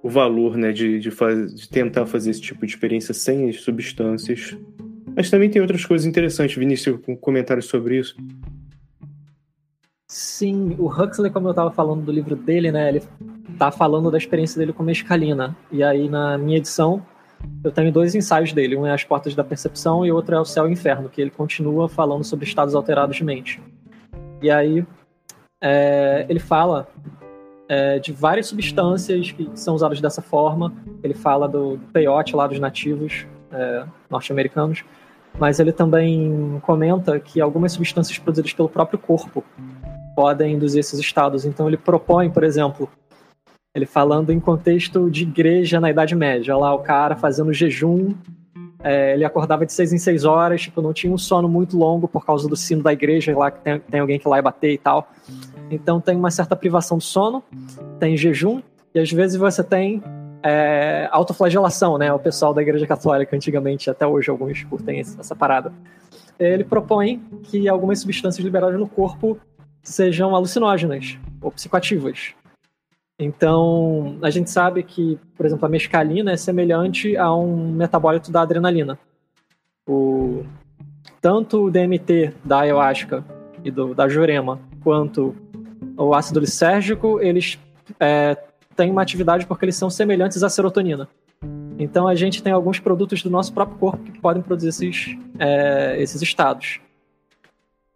o 0.02 0.08
valor 0.08 0.56
né, 0.56 0.72
de, 0.72 0.98
de, 0.98 1.10
faz, 1.10 1.54
de 1.54 1.68
tentar 1.68 2.04
fazer 2.04 2.30
esse 2.30 2.40
tipo 2.40 2.66
de 2.66 2.72
experiência 2.72 3.14
sem 3.14 3.48
as 3.48 3.60
substâncias. 3.60 4.56
Mas 5.16 5.30
também 5.30 5.48
tem 5.48 5.62
outras 5.62 5.84
coisas 5.86 6.06
interessantes. 6.06 6.56
Vinícius, 6.56 7.00
com 7.00 7.16
comentários 7.16 7.66
sobre 7.66 7.98
isso? 8.00 8.16
Sim, 10.06 10.76
o 10.78 10.86
Huxley, 10.86 11.30
como 11.30 11.48
eu 11.48 11.52
estava 11.52 11.70
falando 11.70 12.04
do 12.04 12.12
livro 12.12 12.36
dele, 12.36 12.70
né, 12.70 12.88
ele 12.88 13.02
tá 13.58 13.70
falando 13.70 14.10
da 14.10 14.18
experiência 14.18 14.58
dele 14.58 14.72
com 14.72 14.82
mescalina. 14.82 15.56
E 15.72 15.82
aí, 15.82 16.08
na 16.08 16.36
minha 16.36 16.58
edição, 16.58 17.04
eu 17.62 17.72
tenho 17.72 17.90
dois 17.90 18.14
ensaios 18.14 18.52
dele. 18.52 18.76
Um 18.76 18.86
é 18.86 18.92
As 18.92 19.04
Portas 19.04 19.34
da 19.34 19.42
Percepção 19.42 20.04
e 20.04 20.12
outro 20.12 20.34
é 20.34 20.40
O 20.40 20.44
Céu 20.44 20.66
e 20.66 20.70
o 20.70 20.72
Inferno, 20.72 21.08
que 21.08 21.20
ele 21.20 21.30
continua 21.30 21.88
falando 21.88 22.24
sobre 22.24 22.44
estados 22.44 22.74
alterados 22.74 23.16
de 23.16 23.24
mente. 23.24 23.60
E 24.42 24.50
aí 24.50 24.86
é, 25.62 26.26
ele 26.28 26.38
fala 26.38 26.86
é, 27.68 27.98
de 27.98 28.12
várias 28.12 28.48
substâncias 28.48 29.32
que 29.32 29.50
são 29.54 29.74
usadas 29.74 30.00
dessa 30.00 30.20
forma. 30.20 30.72
Ele 31.02 31.14
fala 31.14 31.48
do, 31.48 31.76
do 31.76 31.86
peyote 31.86 32.36
lá 32.36 32.46
dos 32.46 32.58
nativos 32.58 33.26
é, 33.50 33.84
norte-americanos, 34.10 34.84
mas 35.38 35.58
ele 35.60 35.72
também 35.72 36.60
comenta 36.62 37.18
que 37.18 37.40
algumas 37.40 37.72
substâncias 37.72 38.18
produzidas 38.18 38.52
pelo 38.52 38.68
próprio 38.68 38.98
corpo 38.98 39.42
podem 40.14 40.54
induzir 40.54 40.80
esses 40.80 40.98
estados. 40.98 41.44
Então 41.44 41.66
ele 41.68 41.76
propõe, 41.76 42.30
por 42.30 42.44
exemplo, 42.44 42.88
ele 43.74 43.86
falando 43.86 44.30
em 44.30 44.38
contexto 44.38 45.10
de 45.10 45.22
igreja 45.22 45.80
na 45.80 45.90
Idade 45.90 46.14
Média. 46.14 46.56
Lá 46.56 46.72
o 46.74 46.78
cara 46.78 47.16
fazendo 47.16 47.52
jejum, 47.52 48.14
é, 48.82 49.14
ele 49.14 49.24
acordava 49.24 49.64
de 49.66 49.72
seis 49.72 49.92
em 49.92 49.98
seis 49.98 50.24
horas, 50.24 50.62
tipo, 50.62 50.80
não 50.80 50.92
tinha 50.92 51.12
um 51.12 51.18
sono 51.18 51.48
muito 51.48 51.76
longo 51.76 52.06
por 52.06 52.24
causa 52.24 52.48
do 52.48 52.54
sino 52.54 52.82
da 52.82 52.92
igreja, 52.92 53.36
lá 53.36 53.50
que 53.50 53.60
tem, 53.60 53.80
tem 53.80 54.00
alguém 54.00 54.18
que 54.18 54.28
lá 54.28 54.36
ia 54.36 54.42
bater 54.42 54.72
e 54.72 54.78
tal. 54.78 55.08
Então 55.70 56.00
tem 56.00 56.14
uma 56.14 56.30
certa 56.30 56.54
privação 56.54 56.98
de 56.98 57.04
sono, 57.04 57.42
tem 57.98 58.16
jejum, 58.16 58.62
e 58.94 59.00
às 59.00 59.10
vezes 59.10 59.36
você 59.36 59.64
tem 59.64 60.02
é, 60.42 61.08
autoflagelação, 61.10 61.96
né? 61.96 62.12
O 62.12 62.18
pessoal 62.18 62.52
da 62.52 62.60
igreja 62.60 62.86
católica, 62.86 63.34
antigamente, 63.34 63.88
até 63.88 64.06
hoje, 64.06 64.30
alguns 64.30 64.62
curtem 64.64 65.00
essa 65.00 65.34
parada. 65.34 65.72
Ele 66.38 66.62
propõe 66.62 67.22
que 67.44 67.66
algumas 67.68 68.00
substâncias 68.00 68.44
liberadas 68.44 68.78
no 68.78 68.86
corpo 68.86 69.38
sejam 69.84 70.34
alucinógenas 70.34 71.18
ou 71.40 71.52
psicoativas. 71.52 72.34
Então, 73.18 74.18
a 74.22 74.30
gente 74.30 74.50
sabe 74.50 74.82
que, 74.82 75.18
por 75.36 75.46
exemplo, 75.46 75.66
a 75.66 75.68
mescalina 75.68 76.32
é 76.32 76.36
semelhante 76.36 77.16
a 77.16 77.32
um 77.32 77.70
metabólito 77.70 78.32
da 78.32 78.42
adrenalina. 78.42 78.98
O, 79.88 80.44
tanto 81.20 81.66
o 81.66 81.70
DMT 81.70 82.32
da 82.44 82.60
ayahuasca 82.60 83.24
e 83.62 83.70
do, 83.70 83.94
da 83.94 84.08
jurema, 84.08 84.58
quanto 84.82 85.36
o 85.96 86.12
ácido 86.12 86.40
lisérgico, 86.40 87.20
eles 87.20 87.58
é, 88.00 88.36
têm 88.74 88.90
uma 88.90 89.02
atividade 89.02 89.46
porque 89.46 89.64
eles 89.64 89.76
são 89.76 89.88
semelhantes 89.88 90.42
à 90.42 90.48
serotonina. 90.48 91.08
Então, 91.78 92.08
a 92.08 92.14
gente 92.14 92.42
tem 92.42 92.52
alguns 92.52 92.80
produtos 92.80 93.22
do 93.22 93.30
nosso 93.30 93.52
próprio 93.52 93.78
corpo 93.78 94.02
que 94.10 94.18
podem 94.18 94.42
produzir 94.42 94.68
esses, 94.68 95.16
é, 95.38 96.00
esses 96.00 96.20
estados. 96.20 96.80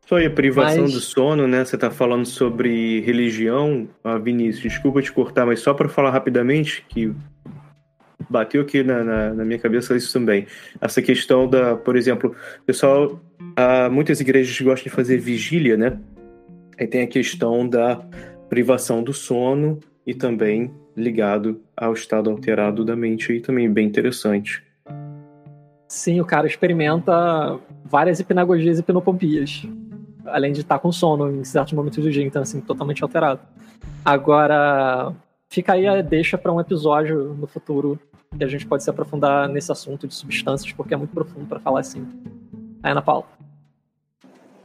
Só 0.09 0.17
a 0.25 0.31
privação 0.31 0.85
mas... 0.85 0.95
do 0.95 1.01
sono, 1.01 1.47
né? 1.47 1.63
Você 1.63 1.75
está 1.75 1.91
falando 1.91 2.25
sobre 2.25 3.01
religião, 3.01 3.87
ah, 4.03 4.17
Vinícius. 4.17 4.73
Desculpa 4.73 5.03
te 5.03 5.13
cortar, 5.13 5.45
mas 5.45 5.61
só 5.61 5.75
para 5.75 5.87
falar 5.87 6.11
rapidamente 6.11 6.83
que 6.89 7.13
bateu 8.31 8.63
aqui 8.63 8.83
na, 8.83 9.05
na, 9.05 9.35
na, 9.35 9.45
minha 9.45 9.59
cabeça 9.59 9.95
isso 9.95 10.11
também. 10.11 10.47
Essa 10.81 11.03
questão 11.03 11.47
da, 11.47 11.77
por 11.77 11.95
exemplo, 11.95 12.35
pessoal, 12.65 13.21
ah, 13.55 13.91
muitas 13.91 14.19
igrejas 14.19 14.59
gostam 14.63 14.85
de 14.85 14.97
fazer 14.97 15.19
vigília, 15.19 15.77
né? 15.77 15.99
Aí 16.81 16.87
tem 16.87 17.03
a 17.03 17.07
questão 17.07 17.69
da 17.69 18.01
privação 18.49 19.03
do 19.03 19.13
sono 19.13 19.79
e 20.07 20.15
também 20.15 20.73
ligado 20.97 21.61
ao 21.77 21.93
estado 21.93 22.31
alterado 22.31 22.83
da 22.83 22.97
mente 22.97 23.31
aí 23.31 23.41
também 23.41 23.71
bem 23.71 23.87
interessante. 23.87 24.65
Sim, 25.87 26.19
o 26.19 26.25
cara 26.25 26.47
experimenta 26.47 27.59
várias 27.85 28.19
hipnagogias 28.21 28.79
e 28.79 28.81
hipnopompias 28.81 29.69
além 30.31 30.53
de 30.53 30.61
estar 30.61 30.79
com 30.79 30.93
sono 30.93 31.31
em 31.31 31.45
certos 31.45 31.73
momentos 31.73 32.03
do 32.03 32.11
dia, 32.11 32.25
então 32.25 32.43
assim, 32.43 32.61
totalmente 32.61 33.03
alterado. 33.03 33.41
Agora, 34.05 35.13
fica 35.49 35.73
aí 35.73 35.87
a 35.87 36.01
deixa 36.03 36.39
para 36.39 36.53
um 36.53 36.61
episódio 36.61 37.35
no 37.35 37.47
futuro 37.47 37.99
que 38.37 38.45
a 38.45 38.49
gente 38.49 38.67
pode 38.67 38.85
se 38.85 38.91
aprofundar 38.91 39.49
nesse 39.49 39.73
assunto 39.73 40.07
de 40.07 40.15
substâncias, 40.15 40.73
porque 40.73 40.95
é 40.95 40.97
muito 40.97 41.13
profundo 41.13 41.47
para 41.47 41.61
falar 41.61 41.81
assim. 41.81 42.07
Ana 42.83 43.03
Paula. 43.03 43.38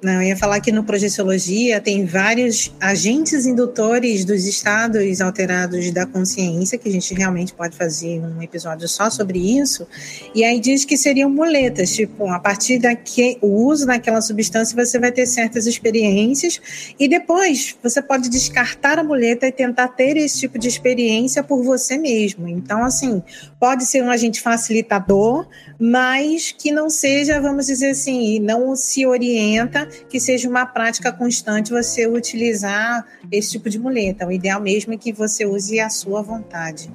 Não, 0.04 0.16
eu 0.16 0.24
ia 0.24 0.36
falar 0.36 0.60
que 0.60 0.70
no 0.70 0.84
Projeciologia 0.84 1.80
tem 1.80 2.06
vários 2.06 2.74
agentes 2.78 3.45
indutores 3.45 4.26
dos 4.26 4.45
estados 4.45 5.22
alterados 5.22 5.89
da 5.91 6.06
consciência, 6.06 6.78
que 6.78 6.89
a 6.89 6.91
gente 6.91 7.14
realmente 7.14 7.54
pode 7.54 7.78
fazer 7.78 8.20
um 8.20 8.41
episódio 8.41 8.86
só 8.89 9.10
sobre 9.10 9.39
isso. 9.39 9.88
E 10.36 10.43
aí 10.43 10.60
diz 10.60 10.84
que 10.84 10.97
seriam 10.97 11.30
muletas, 11.30 11.95
tipo, 11.95 12.28
a 12.28 12.38
partir 12.38 12.80
daqui 12.80 13.38
o 13.41 13.47
uso 13.66 13.86
daquela 13.86 14.22
substância 14.22 14.76
você 14.76 14.99
vai 14.99 15.12
ter 15.12 15.26
certas 15.26 15.66
experiências 15.66 16.60
e 16.99 17.08
depois 17.08 17.74
você 17.82 18.01
pode 18.01 18.30
descartar 18.30 18.99
a 18.99 19.04
muleta 19.04 19.47
e 19.47 19.54
tentar 19.54 19.88
ter 19.88 20.18
esse 20.18 20.38
tipo 20.39 20.60
de 20.60 20.68
experiência 20.68 21.41
por 21.41 21.64
você 21.64 21.97
mesmo. 21.97 22.47
Então, 22.49 22.84
assim, 22.84 23.24
pode 23.64 23.86
ser 23.86 24.03
um 24.03 24.11
agente 24.11 24.41
facilitador, 24.41 25.47
mas 25.80 26.51
que 26.51 26.70
não 26.70 26.89
seja, 26.89 27.39
vamos 27.39 27.68
dizer 27.68 27.91
assim, 27.91 28.38
não 28.38 28.76
se 28.76 29.05
orienta 29.05 29.88
que 30.09 30.20
seja 30.20 30.49
uma 30.49 30.66
prática 30.66 31.14
constante 31.14 31.72
você 31.72 32.05
utilizar 32.05 33.07
esse 33.32 33.51
tipo 33.51 33.70
de 33.70 33.80
muleta. 33.80 34.28
O 34.28 34.34
ideal 34.34 34.59
mesmo 34.59 34.93
é 34.93 34.97
que 34.97 35.14
você 35.14 35.45
use 35.45 35.80
a 35.80 35.88
sua 35.89 36.22
vontade. 36.22 36.91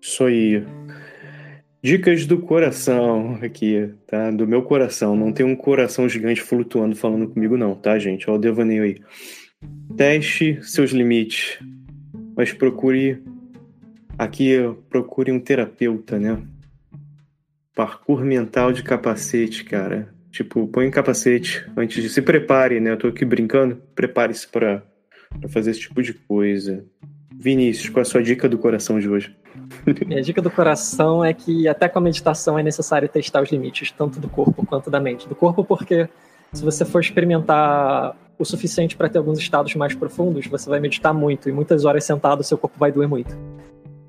Isso 0.00 0.22
aí. 0.22 0.64
Dicas 1.82 2.24
do 2.24 2.38
coração 2.38 3.36
aqui, 3.42 3.90
tá? 4.06 4.30
Do 4.30 4.46
meu 4.46 4.62
coração. 4.62 5.16
Não 5.16 5.32
tem 5.32 5.44
um 5.44 5.56
coração 5.56 6.08
gigante 6.08 6.40
flutuando 6.40 6.94
falando 6.94 7.26
comigo, 7.26 7.56
não, 7.56 7.74
tá, 7.74 7.98
gente? 7.98 8.30
Olha 8.30 8.38
o 8.38 8.40
devaneio 8.40 8.84
aí. 8.84 8.96
Teste 9.96 10.56
seus 10.62 10.92
limites, 10.92 11.58
mas 12.36 12.52
procure. 12.52 13.33
Aqui, 14.18 14.56
procure 14.88 15.32
um 15.32 15.40
terapeuta, 15.40 16.18
né? 16.18 16.42
Parkour 17.74 18.24
mental 18.24 18.72
de 18.72 18.82
capacete, 18.82 19.64
cara. 19.64 20.14
Tipo, 20.30 20.66
põe 20.68 20.90
capacete 20.90 21.64
antes 21.76 22.02
de 22.02 22.08
se 22.08 22.22
prepare, 22.22 22.80
né? 22.80 22.92
Eu 22.92 22.96
tô 22.96 23.08
aqui 23.08 23.24
brincando. 23.24 23.80
Prepare-se 23.94 24.48
para 24.48 24.82
fazer 25.48 25.72
esse 25.72 25.80
tipo 25.80 26.02
de 26.02 26.14
coisa. 26.14 26.84
Vinícius, 27.32 27.88
qual 27.88 28.02
a 28.02 28.04
sua 28.04 28.22
dica 28.22 28.48
do 28.48 28.58
coração 28.58 28.98
de 28.98 29.08
hoje? 29.08 29.36
Minha 30.06 30.22
dica 30.22 30.40
do 30.40 30.50
coração 30.50 31.24
é 31.24 31.34
que 31.34 31.68
até 31.68 31.88
com 31.88 31.98
a 31.98 32.02
meditação 32.02 32.58
é 32.58 32.62
necessário 32.62 33.08
testar 33.08 33.42
os 33.42 33.50
limites, 33.50 33.90
tanto 33.90 34.20
do 34.20 34.28
corpo 34.28 34.64
quanto 34.64 34.90
da 34.90 35.00
mente. 35.00 35.28
Do 35.28 35.34
corpo, 35.34 35.64
porque 35.64 36.08
se 36.52 36.64
você 36.64 36.84
for 36.84 37.00
experimentar 37.00 38.16
o 38.38 38.44
suficiente 38.44 38.96
para 38.96 39.08
ter 39.08 39.18
alguns 39.18 39.38
estados 39.38 39.74
mais 39.74 39.94
profundos, 39.94 40.46
você 40.46 40.68
vai 40.68 40.80
meditar 40.80 41.12
muito 41.12 41.48
e 41.48 41.52
muitas 41.52 41.84
horas 41.84 42.04
sentado, 42.04 42.42
seu 42.42 42.58
corpo 42.58 42.78
vai 42.78 42.90
doer 42.90 43.08
muito. 43.08 43.36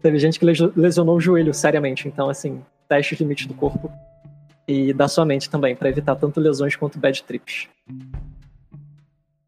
Teve 0.05 0.19
gente 0.19 0.39
que 0.39 0.45
lesionou 0.45 1.15
o 1.15 1.19
joelho 1.19 1.51
seriamente, 1.51 2.07
então, 2.07 2.29
assim, 2.29 2.61
teste 2.87 3.15
os 3.15 3.19
limites 3.19 3.47
do 3.47 3.55
corpo 3.55 3.91
e 4.67 4.93
da 4.93 5.07
sua 5.07 5.25
mente 5.25 5.49
também, 5.49 5.75
para 5.75 5.89
evitar 5.89 6.15
tanto 6.15 6.39
lesões 6.39 6.75
quanto 6.75 6.99
bad 6.99 7.23
trips. 7.23 7.67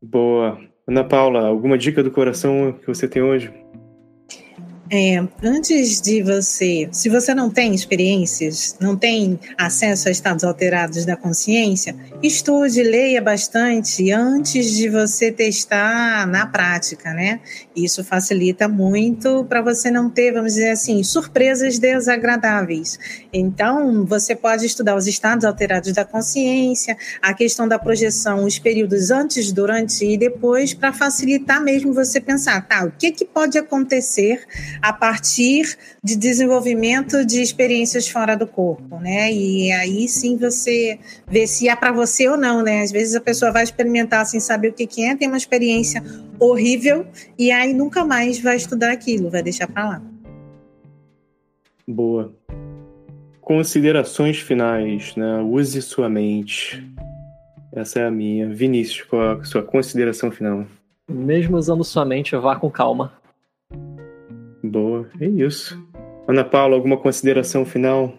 Boa. 0.01 0.59
Ana 0.87 1.03
Paula, 1.03 1.45
alguma 1.45 1.77
dica 1.77 2.01
do 2.01 2.09
coração 2.09 2.73
que 2.73 2.87
você 2.87 3.07
tem 3.07 3.21
hoje? 3.21 3.53
É, 4.89 5.21
antes 5.43 6.01
de 6.01 6.23
você, 6.23 6.87
se 6.93 7.09
você 7.09 7.35
não 7.35 7.49
tem 7.49 7.73
experiências, 7.73 8.77
não 8.79 8.95
tem 8.95 9.37
acesso 9.57 10.07
a 10.07 10.11
estados 10.11 10.45
alterados 10.45 11.05
da 11.05 11.17
consciência, 11.17 11.93
estude, 12.23 12.81
leia 12.83 13.21
bastante 13.21 14.11
antes 14.11 14.71
de 14.71 14.87
você 14.87 15.29
testar 15.29 16.25
na 16.25 16.45
prática, 16.45 17.13
né? 17.13 17.41
Isso 17.75 18.01
facilita 18.01 18.67
muito 18.69 19.43
para 19.45 19.61
você 19.61 19.91
não 19.91 20.09
ter, 20.09 20.31
vamos 20.31 20.53
dizer 20.53 20.69
assim, 20.69 21.03
surpresas 21.03 21.77
desagradáveis. 21.77 22.97
Então, 23.33 24.05
você 24.05 24.35
pode 24.35 24.65
estudar 24.65 24.95
os 24.95 25.05
estados 25.05 25.43
alterados 25.43 25.91
da 25.91 26.05
consciência, 26.05 26.97
a 27.21 27.33
questão 27.33 27.67
da 27.67 27.77
projeção, 27.77 28.45
os 28.45 28.57
períodos 28.57 29.11
antes, 29.11 29.51
durante 29.51 30.05
e 30.05 30.17
depois, 30.17 30.73
para 30.73 30.93
facilitar 30.93 31.61
mesmo 31.61 31.93
você 31.93 32.21
pensar, 32.21 32.65
tá, 32.65 32.85
o 32.85 32.91
que, 32.91 33.11
que 33.11 33.25
pode 33.25 33.57
acontecer 33.57 34.45
a 34.81 34.93
partir 34.93 35.77
de 36.03 36.15
desenvolvimento 36.15 37.25
de 37.25 37.41
experiências 37.41 38.07
fora 38.07 38.35
do 38.35 38.47
corpo, 38.47 38.97
né? 38.99 39.31
E 39.31 39.71
aí 39.71 40.07
sim 40.07 40.37
você 40.37 40.99
vê 41.27 41.47
se 41.47 41.67
é 41.67 41.75
para 41.75 41.91
você 41.91 42.27
ou 42.27 42.37
não, 42.37 42.63
né? 42.63 42.81
Às 42.81 42.91
vezes 42.91 43.15
a 43.15 43.21
pessoa 43.21 43.51
vai 43.51 43.63
experimentar 43.63 44.25
sem 44.25 44.39
saber 44.39 44.69
o 44.69 44.73
que, 44.73 44.87
que 44.87 45.03
é, 45.03 45.15
tem 45.15 45.27
uma 45.27 45.37
experiência 45.37 46.03
horrível 46.39 47.05
e 47.37 47.51
aí 47.51 47.73
nunca 47.73 48.05
mais 48.05 48.39
vai 48.39 48.55
estudar 48.55 48.91
aquilo, 48.91 49.29
vai 49.29 49.43
deixar 49.43 49.67
para 49.67 49.87
lá. 49.87 50.01
Boa. 51.87 52.33
Considerações 53.39 54.39
finais, 54.39 55.15
né? 55.15 55.39
Use 55.41 55.81
sua 55.81 56.09
mente. 56.09 56.85
Essa 57.71 58.01
é 58.01 58.05
a 58.05 58.11
minha. 58.11 58.49
Vinícius, 58.49 59.03
qual 59.03 59.39
a 59.39 59.43
sua 59.43 59.63
consideração 59.63 60.29
final? 60.29 60.65
Mesmo 61.09 61.55
usando 61.55 61.83
sua 61.83 62.03
mente, 62.03 62.35
vá 62.35 62.57
com 62.57 62.69
calma. 62.69 63.13
Boa, 64.67 65.09
é 65.19 65.27
isso. 65.27 65.81
Ana 66.27 66.43
Paula, 66.43 66.75
alguma 66.75 66.97
consideração 66.97 67.65
final? 67.65 68.13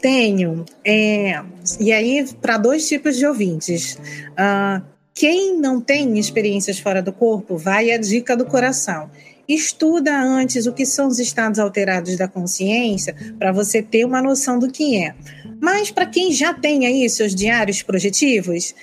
Tenho. 0.00 0.64
É, 0.84 1.40
e 1.78 1.92
aí, 1.92 2.26
para 2.42 2.58
dois 2.58 2.88
tipos 2.88 3.16
de 3.16 3.26
ouvintes. 3.26 3.98
Uh, 4.32 4.84
quem 5.14 5.56
não 5.56 5.80
tem 5.80 6.18
experiências 6.18 6.78
fora 6.78 7.00
do 7.00 7.12
corpo, 7.12 7.56
vai 7.56 7.92
a 7.92 7.98
dica 7.98 8.36
do 8.36 8.44
coração. 8.44 9.08
Estuda 9.48 10.18
antes 10.20 10.66
o 10.66 10.72
que 10.72 10.84
são 10.84 11.06
os 11.06 11.18
estados 11.18 11.60
alterados 11.60 12.16
da 12.16 12.26
consciência, 12.26 13.14
para 13.38 13.52
você 13.52 13.80
ter 13.80 14.04
uma 14.04 14.20
noção 14.20 14.58
do 14.58 14.70
que 14.70 14.96
é. 14.96 15.14
Mas 15.60 15.90
para 15.90 16.06
quem 16.06 16.32
já 16.32 16.52
tem 16.52 16.86
aí 16.86 17.08
seus 17.08 17.34
diários 17.34 17.82
projetivos, 17.82 18.74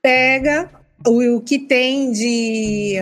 pega 0.00 0.70
o, 1.06 1.36
o 1.36 1.40
que 1.40 1.58
tem 1.58 2.12
de 2.12 2.96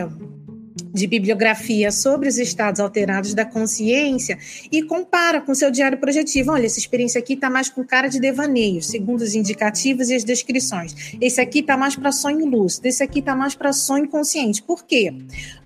de 0.98 1.06
bibliografia 1.06 1.90
sobre 1.90 2.28
os 2.28 2.38
estados 2.38 2.80
alterados 2.80 3.34
da 3.34 3.44
consciência 3.44 4.38
e 4.70 4.82
compara 4.82 5.40
com 5.40 5.54
seu 5.54 5.70
diário 5.70 5.98
projetivo. 5.98 6.52
Olha, 6.52 6.66
essa 6.66 6.78
experiência 6.78 7.18
aqui 7.18 7.34
está 7.34 7.48
mais 7.48 7.68
com 7.68 7.84
cara 7.84 8.08
de 8.08 8.20
devaneio, 8.20 8.82
segundo 8.82 9.20
os 9.20 9.34
indicativos 9.34 10.10
e 10.10 10.14
as 10.14 10.24
descrições. 10.24 11.16
Esse 11.20 11.40
aqui 11.40 11.60
está 11.60 11.76
mais 11.76 11.96
para 11.96 12.12
sonho 12.12 12.44
lúcido, 12.46 12.86
esse 12.86 13.02
aqui 13.02 13.20
está 13.20 13.34
mais 13.34 13.54
para 13.54 13.72
sonho 13.72 14.08
consciente. 14.08 14.62
Por 14.62 14.84
quê? 14.84 15.12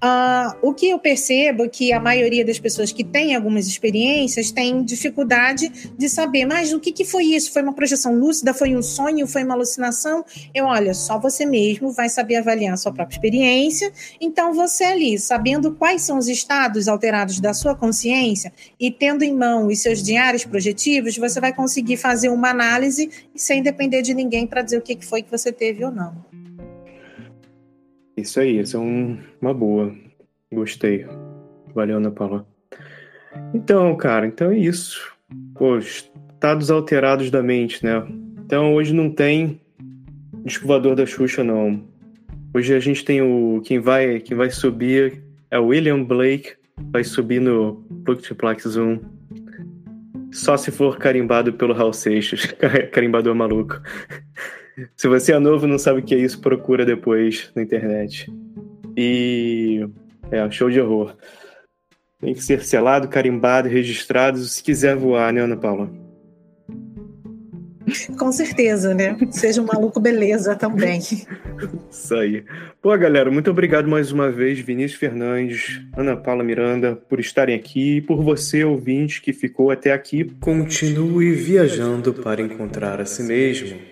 Uh, 0.02 0.68
o 0.68 0.74
que 0.74 0.88
eu 0.88 0.98
percebo 0.98 1.64
é 1.64 1.68
que 1.68 1.92
a 1.92 2.00
maioria 2.00 2.44
das 2.44 2.58
pessoas 2.58 2.92
que 2.92 3.04
têm 3.04 3.34
algumas 3.34 3.66
experiências 3.66 4.50
tem 4.50 4.82
dificuldade 4.84 5.92
de 5.96 6.08
saber, 6.08 6.44
mas 6.44 6.72
o 6.72 6.80
que, 6.80 6.92
que 6.92 7.04
foi 7.04 7.24
isso? 7.24 7.52
Foi 7.52 7.62
uma 7.62 7.72
projeção 7.72 8.14
lúcida? 8.14 8.52
Foi 8.52 8.76
um 8.76 8.82
sonho? 8.82 9.26
Foi 9.26 9.44
uma 9.44 9.54
alucinação? 9.54 10.24
Eu, 10.54 10.66
olha, 10.66 10.92
só 10.94 11.18
você 11.18 11.46
mesmo 11.46 11.92
vai 11.92 12.08
saber 12.08 12.36
avaliar 12.36 12.74
a 12.74 12.76
sua 12.76 12.92
própria 12.92 13.16
experiência, 13.16 13.92
então 14.20 14.52
você 14.52 14.84
ali 14.84 15.18
sabendo 15.22 15.72
quais 15.74 16.02
são 16.02 16.18
os 16.18 16.28
estados 16.28 16.88
alterados 16.88 17.40
da 17.40 17.54
sua 17.54 17.74
consciência 17.74 18.52
e 18.78 18.90
tendo 18.90 19.22
em 19.22 19.34
mão 19.34 19.66
os 19.66 19.80
seus 19.80 20.02
diários 20.02 20.44
projetivos, 20.44 21.16
você 21.16 21.40
vai 21.40 21.54
conseguir 21.54 21.96
fazer 21.96 22.28
uma 22.28 22.50
análise 22.50 23.10
sem 23.34 23.62
depender 23.62 24.02
de 24.02 24.14
ninguém 24.14 24.46
para 24.46 24.62
dizer 24.62 24.78
o 24.78 24.82
que 24.82 24.98
foi 25.04 25.22
que 25.22 25.30
você 25.30 25.52
teve 25.52 25.84
ou 25.84 25.90
não. 25.90 26.14
Isso 28.16 28.40
aí, 28.40 28.60
isso 28.60 28.76
é 28.76 28.80
um, 28.80 29.18
uma 29.40 29.54
boa. 29.54 29.94
Gostei. 30.52 31.06
Valeu, 31.74 31.96
Ana 31.96 32.10
Paula. 32.10 32.46
Então, 33.54 33.96
cara, 33.96 34.26
então 34.26 34.50
é 34.50 34.58
isso. 34.58 35.12
Pô, 35.54 35.78
estados 35.78 36.70
alterados 36.70 37.30
da 37.30 37.42
mente, 37.42 37.82
né? 37.84 38.06
Então 38.44 38.74
hoje 38.74 38.92
não 38.92 39.10
tem 39.10 39.60
descovador 40.44 40.94
da 40.94 41.06
Xuxa, 41.06 41.42
não. 41.42 41.82
Hoje 42.54 42.74
a 42.74 42.80
gente 42.80 43.02
tem 43.02 43.22
o. 43.22 43.62
Quem 43.64 43.78
vai, 43.78 44.20
quem 44.20 44.36
vai 44.36 44.50
subir 44.50 45.22
é 45.50 45.58
o 45.58 45.68
William 45.68 46.04
Blake, 46.04 46.52
vai 46.90 47.02
subir 47.02 47.40
no 47.40 47.82
Multiplex 48.06 48.64
Zoom. 48.64 49.00
Só 50.30 50.56
se 50.58 50.70
for 50.70 50.98
carimbado 50.98 51.54
pelo 51.54 51.72
Raul 51.72 51.94
Seixas, 51.94 52.46
carimbador 52.92 53.34
maluco. 53.34 53.80
se 54.96 55.08
você 55.08 55.32
é 55.32 55.38
novo 55.38 55.66
e 55.66 55.70
não 55.70 55.78
sabe 55.78 56.00
o 56.00 56.02
que 56.02 56.14
é 56.14 56.18
isso, 56.18 56.40
procura 56.40 56.84
depois 56.84 57.50
na 57.54 57.62
internet. 57.62 58.30
E. 58.96 59.88
É, 60.30 60.50
show 60.50 60.70
de 60.70 60.80
horror. 60.80 61.16
Tem 62.20 62.34
que 62.34 62.42
ser 62.42 62.62
selado, 62.62 63.08
carimbado, 63.08 63.68
registrado, 63.68 64.38
se 64.38 64.62
quiser 64.62 64.94
voar, 64.94 65.32
né, 65.32 65.40
Ana 65.40 65.56
Paula? 65.56 66.01
Com 68.18 68.32
certeza, 68.32 68.94
né? 68.94 69.16
Seja 69.30 69.60
um 69.62 69.66
maluco 69.66 70.00
beleza 70.00 70.54
também. 70.54 71.00
Isso 71.90 72.14
aí. 72.14 72.44
Pô, 72.80 72.96
galera, 72.96 73.30
muito 73.30 73.50
obrigado 73.50 73.88
mais 73.88 74.10
uma 74.12 74.30
vez, 74.30 74.58
Vinícius 74.60 74.98
Fernandes, 74.98 75.80
Ana 75.96 76.16
Paula 76.16 76.42
Miranda, 76.42 76.96
por 76.96 77.20
estarem 77.20 77.54
aqui 77.54 77.96
e 77.96 78.00
por 78.00 78.22
você, 78.22 78.64
ouvinte, 78.64 79.20
que 79.20 79.32
ficou 79.32 79.70
até 79.70 79.92
aqui. 79.92 80.24
Continue 80.40 81.32
viajando 81.32 82.12
para 82.12 82.42
encontrar 82.42 83.00
a 83.00 83.04
si 83.04 83.22
mesmo. 83.22 83.91